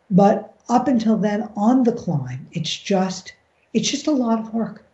[0.09, 3.33] but up until then, on the climb, it's just
[3.73, 4.85] it's just a lot of work,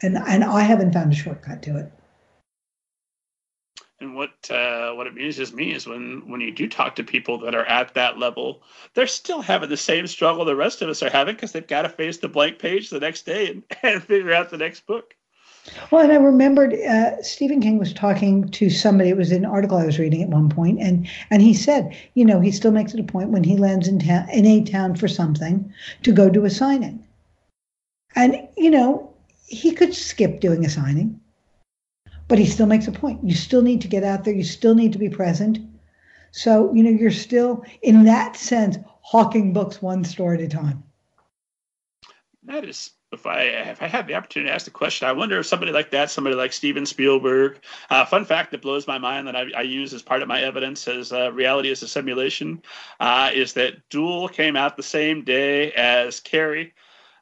[0.00, 1.92] and and I haven't found a shortcut to it.
[4.00, 7.54] And what uh, what amuses me is when when you do talk to people that
[7.54, 8.62] are at that level,
[8.94, 11.82] they're still having the same struggle the rest of us are having because they've got
[11.82, 15.14] to face the blank page the next day and, and figure out the next book.
[15.90, 19.10] Well, and I remembered uh, Stephen King was talking to somebody.
[19.10, 22.24] It was an article I was reading at one point, and and he said, you
[22.24, 24.96] know, he still makes it a point when he lands in town in a town
[24.96, 25.70] for something
[26.04, 27.04] to go do a signing,
[28.16, 29.12] and you know,
[29.46, 31.20] he could skip doing a signing
[32.30, 33.18] but he still makes a point.
[33.24, 34.32] You still need to get out there.
[34.32, 35.58] You still need to be present.
[36.30, 40.84] So, you know, you're still, in that sense, hawking books one store at a time.
[42.44, 45.40] That is if I if I had the opportunity to ask the question, I wonder
[45.40, 47.58] if somebody like that, somebody like Steven Spielberg.
[47.90, 50.40] Uh, fun fact that blows my mind that I, I use as part of my
[50.40, 52.62] evidence as uh, reality as a simulation
[53.00, 56.74] uh, is that Duel came out the same day as Carrie.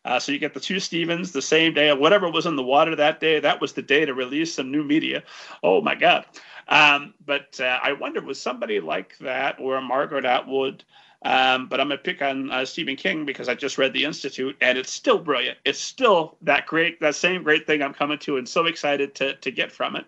[0.04, 2.94] Uh, so you get the two Stevens the same day, whatever was in the water
[2.96, 3.40] that day.
[3.40, 5.22] That was the day to release some new media.
[5.62, 6.24] Oh my God!
[6.68, 10.84] Um, but uh, I wonder was somebody like that or Margaret Atwood
[11.22, 14.56] um, but I'm to pick on uh, Stephen King because I just read The Institute,
[14.60, 15.58] and it's still brilliant.
[15.64, 19.34] It's still that great, that same great thing I'm coming to, and so excited to
[19.34, 20.04] to get from it.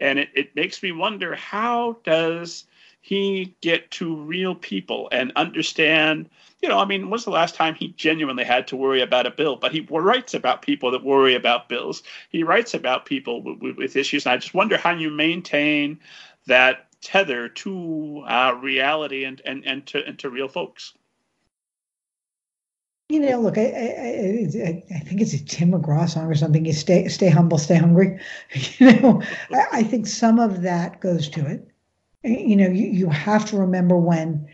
[0.00, 2.64] And it, it makes me wonder how does
[3.06, 6.28] he get to real people and understand
[6.60, 9.30] you know, I mean, when's the last time he genuinely had to worry about a
[9.30, 9.54] bill?
[9.54, 12.02] But he writes about people that worry about bills.
[12.30, 16.00] He writes about people with, with issues, and I just wonder how you maintain
[16.46, 20.94] that tether to uh, reality and, and, and, to, and to real folks.
[23.10, 26.64] You know, look, I, I, I, think it's a Tim McGraw song or something.
[26.64, 28.18] You stay, stay humble, stay hungry.
[28.78, 29.22] You know,
[29.52, 31.70] I, I think some of that goes to it.
[32.26, 34.48] You know, you, you have to remember when,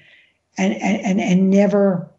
[0.59, 2.11] and, and, and never,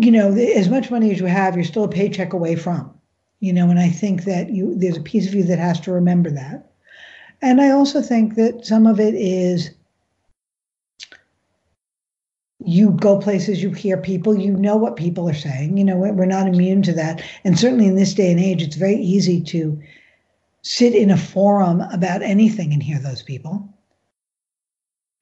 [0.00, 2.92] you know, as much money as you have, you're still a paycheck away from,
[3.40, 5.92] you know, and I think that you, there's a piece of you that has to
[5.92, 6.70] remember that.
[7.40, 9.70] And I also think that some of it is
[12.58, 15.78] you go places, you hear people, you know what people are saying.
[15.78, 17.22] You know, we're not immune to that.
[17.44, 19.80] And certainly in this day and age, it's very easy to
[20.68, 23.68] sit in a forum about anything and hear those people.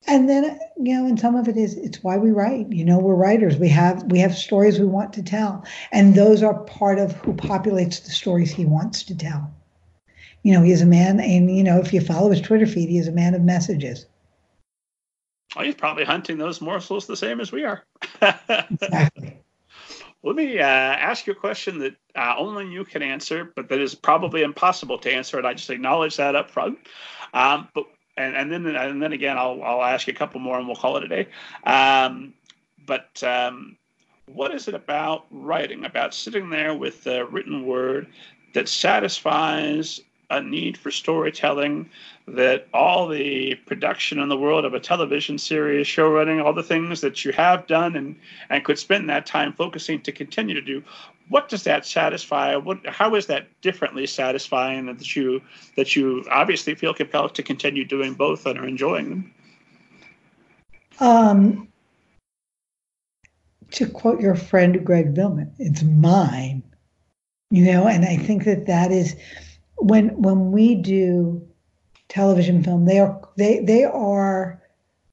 [0.09, 2.71] And then, you know, and some of it is it's why we write.
[2.71, 3.57] You know, we're writers.
[3.57, 5.65] We have we have stories we want to tell.
[5.91, 9.53] And those are part of who populates the stories he wants to tell
[10.47, 12.89] you know, he is a man, and you know, if you follow his Twitter feed,
[12.89, 14.07] he is a man of messages.
[15.57, 17.83] Well, he's probably hunting those morsels the same as we are.
[18.23, 19.41] exactly.
[20.27, 23.79] Let me uh, ask you a question that uh, only you can answer, but that
[23.79, 26.81] is probably impossible to answer, and I just acknowledge that up front.
[27.33, 27.85] Um, but
[28.17, 30.75] and, and then and then again, I'll I'll ask you a couple more, and we'll
[30.75, 31.29] call it a day.
[31.63, 32.35] Um,
[32.87, 33.77] but um,
[34.27, 38.09] what is it about writing, about sitting there with the written word
[38.53, 40.01] that satisfies
[40.31, 41.89] a need for storytelling,
[42.29, 46.63] that all the production in the world of a television series, show running, all the
[46.63, 48.17] things that you have done and,
[48.51, 50.83] and could spend that time focusing to continue to do,
[51.29, 52.57] what does that satisfy?
[52.57, 55.41] What, how is that differently satisfying that you
[55.77, 59.35] that you obviously feel compelled to continue doing both and are enjoying them?
[60.99, 61.69] Um,
[63.73, 66.63] to quote your friend Greg Billman, it's mine.
[67.51, 69.15] You know, and I think that that is
[69.77, 71.46] when when we do
[72.09, 74.63] television film, they are they they are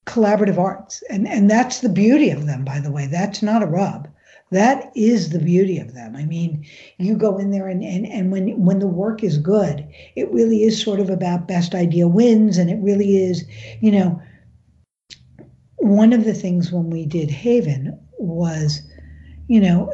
[0.05, 2.63] collaborative arts, and and that's the beauty of them.
[2.63, 4.07] By the way, that's not a rub.
[4.51, 6.15] That is the beauty of them.
[6.15, 6.63] I mean,
[6.99, 10.61] you go in there and, and, and when when the work is good, it really
[10.61, 13.45] is sort of about best idea wins, and it really is,
[13.81, 14.21] you know,
[15.77, 18.81] one of the things when we did Haven was,
[19.47, 19.91] you know,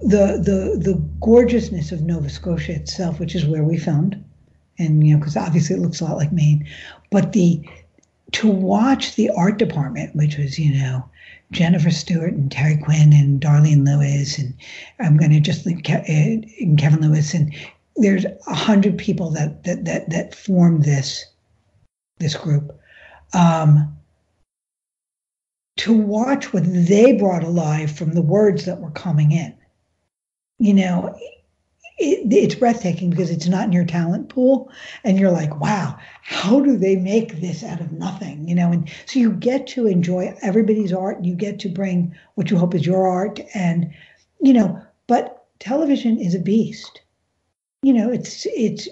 [0.00, 4.22] the the the gorgeousness of Nova Scotia itself, which is where we filmed,
[4.78, 6.66] and you know, because obviously it looks a lot like Maine,
[7.10, 7.62] but the
[8.32, 11.08] to watch the art department, which was you know
[11.50, 14.54] Jennifer Stewart and Terry Quinn and Darlene Lewis, and
[15.00, 17.54] I'm going to just link Ke- and Kevin Lewis, and
[17.96, 21.24] there's a hundred people that that that that form this
[22.18, 22.78] this group.
[23.34, 23.96] Um,
[25.78, 29.54] to watch what they brought alive from the words that were coming in
[30.62, 31.18] you know,
[31.98, 34.70] it, it's breathtaking because it's not in your talent pool.
[35.04, 38.48] And you're like wow how do they make this out of nothing?
[38.48, 41.16] You know and so you get to enjoy everybody's art.
[41.18, 43.40] And you get to bring what you hope is your art.
[43.54, 43.92] And
[44.40, 47.00] you know but television is a beast.
[47.82, 48.88] You know it's it's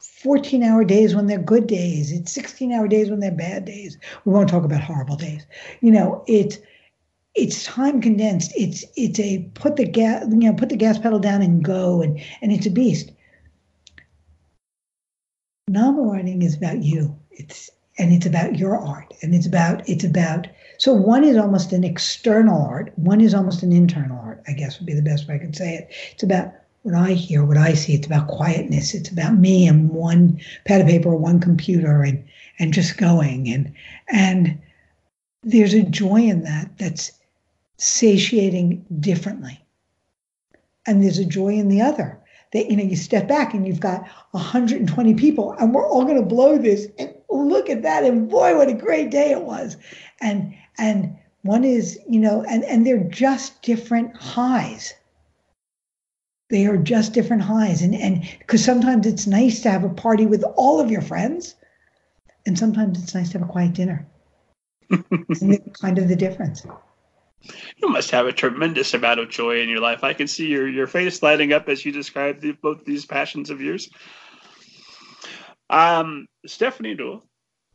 [0.00, 2.12] 14 hour days when they're good days.
[2.12, 3.98] It's 16 hour days when they're bad days.
[4.24, 5.46] We won't talk about horrible days.
[5.80, 6.58] You know it's
[7.34, 8.52] it's time condensed.
[8.56, 12.02] It's it's a put the gas you know put the gas pedal down and go
[12.02, 13.10] and and it's a beast.
[15.68, 17.18] Novel writing is about you.
[17.30, 20.46] It's and it's about your art and it's about it's about
[20.78, 24.78] so one is almost an external art one is almost an internal art i guess
[24.78, 26.52] would be the best way i could say it it's about
[26.82, 30.80] what i hear what i see it's about quietness it's about me and one pad
[30.80, 32.24] of paper one computer and
[32.58, 33.72] and just going and
[34.08, 34.58] and
[35.42, 37.12] there's a joy in that that's
[37.82, 39.64] satiating differently.
[40.86, 42.18] And there's a joy in the other
[42.52, 46.20] that, you know, you step back and you've got 120 people and we're all going
[46.20, 46.86] to blow this.
[46.98, 47.14] And
[47.52, 49.76] look at that, and boy, what a great day it was.
[50.20, 54.94] And and one is, you know, and and they're just different highs.
[56.50, 60.26] They are just different highs, and and because sometimes it's nice to have a party
[60.26, 61.54] with all of your friends,
[62.46, 64.06] and sometimes it's nice to have a quiet dinner.
[65.80, 66.66] kind of the difference.
[67.76, 70.04] You must have a tremendous amount of joy in your life.
[70.04, 73.50] I can see your, your face lighting up as you describe the, both these passions
[73.50, 73.90] of yours.
[75.70, 77.24] Um, Stefani Deoul,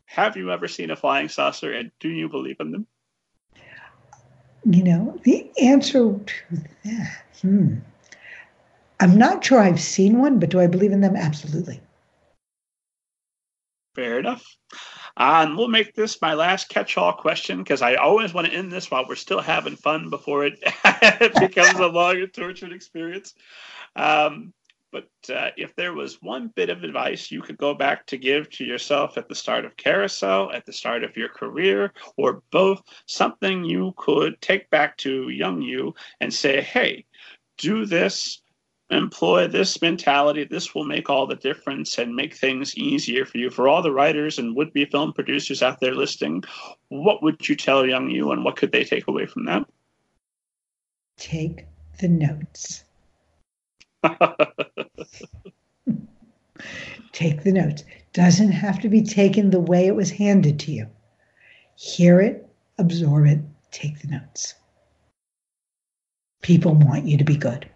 [0.06, 2.86] have you ever seen a flying saucer and do you believe in them?
[4.64, 7.76] You know, the answer to that, hmm.
[9.00, 11.14] I'm not sure I've seen one, but do I believe in them?
[11.14, 11.80] Absolutely.
[13.94, 14.44] Fair enough.
[15.18, 18.88] And we'll make this my last catch-all question because I always want to end this
[18.88, 20.60] while we're still having fun before it,
[21.40, 23.34] becomes a long and tortured experience.
[23.96, 24.54] Um,
[24.92, 28.48] but uh, if there was one bit of advice you could go back to give
[28.50, 32.82] to yourself at the start of Carousel, at the start of your career, or both,
[33.06, 37.04] something you could take back to young you and say, hey,
[37.58, 38.40] do this
[38.90, 40.44] employ this mentality.
[40.44, 43.50] This will make all the difference and make things easier for you.
[43.50, 46.44] For all the writers and would be film producers out there listening,
[46.88, 49.66] what would you tell young you and what could they take away from that?
[51.16, 51.66] Take
[51.98, 52.84] the notes.
[57.12, 57.84] take the notes.
[58.12, 60.86] Doesn't have to be taken the way it was handed to you.
[61.76, 62.48] Hear it,
[62.78, 63.40] absorb it,
[63.70, 64.54] take the notes.
[66.42, 67.68] People want you to be good.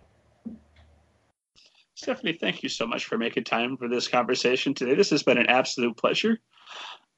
[2.03, 4.97] Stefani, thank you so much for making time for this conversation today.
[4.97, 6.41] This has been an absolute pleasure.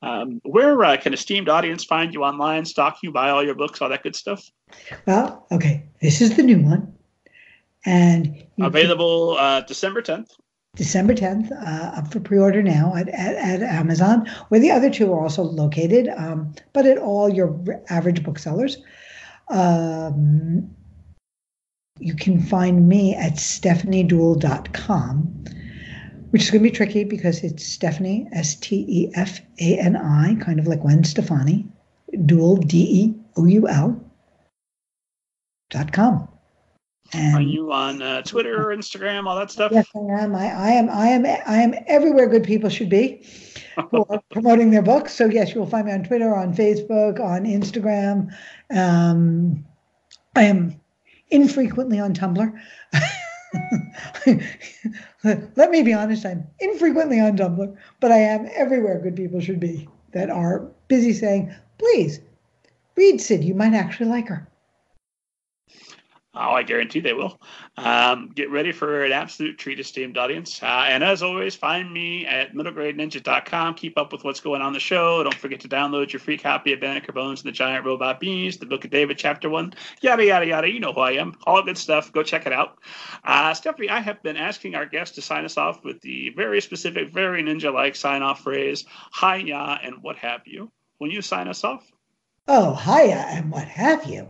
[0.03, 3.81] Um, where uh, can esteemed audience find you online, stalk you, buy all your books,
[3.81, 4.45] all that good stuff?
[5.07, 6.95] Well, okay, this is the new one,
[7.87, 10.31] and available uh, December tenth.
[10.77, 15.13] December 10th, uh, up for pre-order now at, at, at, Amazon, where the other two
[15.13, 17.57] are also located, um, but at all your
[17.91, 18.79] average booksellers.
[19.49, 20.75] Um,
[22.01, 25.45] you can find me at stefanideoul.com,
[26.31, 29.95] which is going to be tricky because it's Stefani, S T E F A N
[29.97, 31.67] I, kind of like Gwen Stefani,
[32.27, 34.01] Deoul, D E O U L,
[35.71, 36.29] dot com.
[37.13, 39.71] And Are you on uh, Twitter or Instagram, all that stuff?
[39.71, 40.35] Yes, I am.
[40.35, 40.89] I, I am.
[40.91, 41.27] I am.
[41.27, 43.25] I am everywhere good people should be,
[43.91, 45.15] who are promoting their books.
[45.15, 48.35] So yes, you will find me on Twitter, on Facebook, on Instagram.
[48.75, 49.65] Um,
[50.35, 50.81] I am
[51.31, 52.53] infrequently on Tumblr.
[55.57, 59.61] Let me be honest, I'm infrequently on Tumblr, but I am everywhere good people should
[59.61, 62.21] be that are busy saying, please
[62.97, 64.47] read Sid, you might actually like her.
[66.37, 67.41] Oh, I guarantee they will.
[67.77, 70.63] Um, get ready for an absolute treat, esteemed audience.
[70.63, 73.75] Uh, and as always, find me at middlegradeninja.com.
[73.75, 75.23] Keep up with what's going on the show.
[75.23, 78.59] Don't forget to download your free copy of Banneker Bones and the Giant Robot Bees,
[78.59, 80.69] the Book of David, Chapter 1, yada, yada, yada.
[80.69, 81.37] You know who I am.
[81.47, 82.13] All good stuff.
[82.13, 82.79] Go check it out.
[83.23, 86.61] Uh, Stefani, I have been asking our guests to sign us off with the very
[86.61, 90.71] specific, very ninja like sign off phrase, hi, ya, and what have you.
[90.99, 91.85] When you sign us off?
[92.47, 94.29] Oh, hiya, and what have you.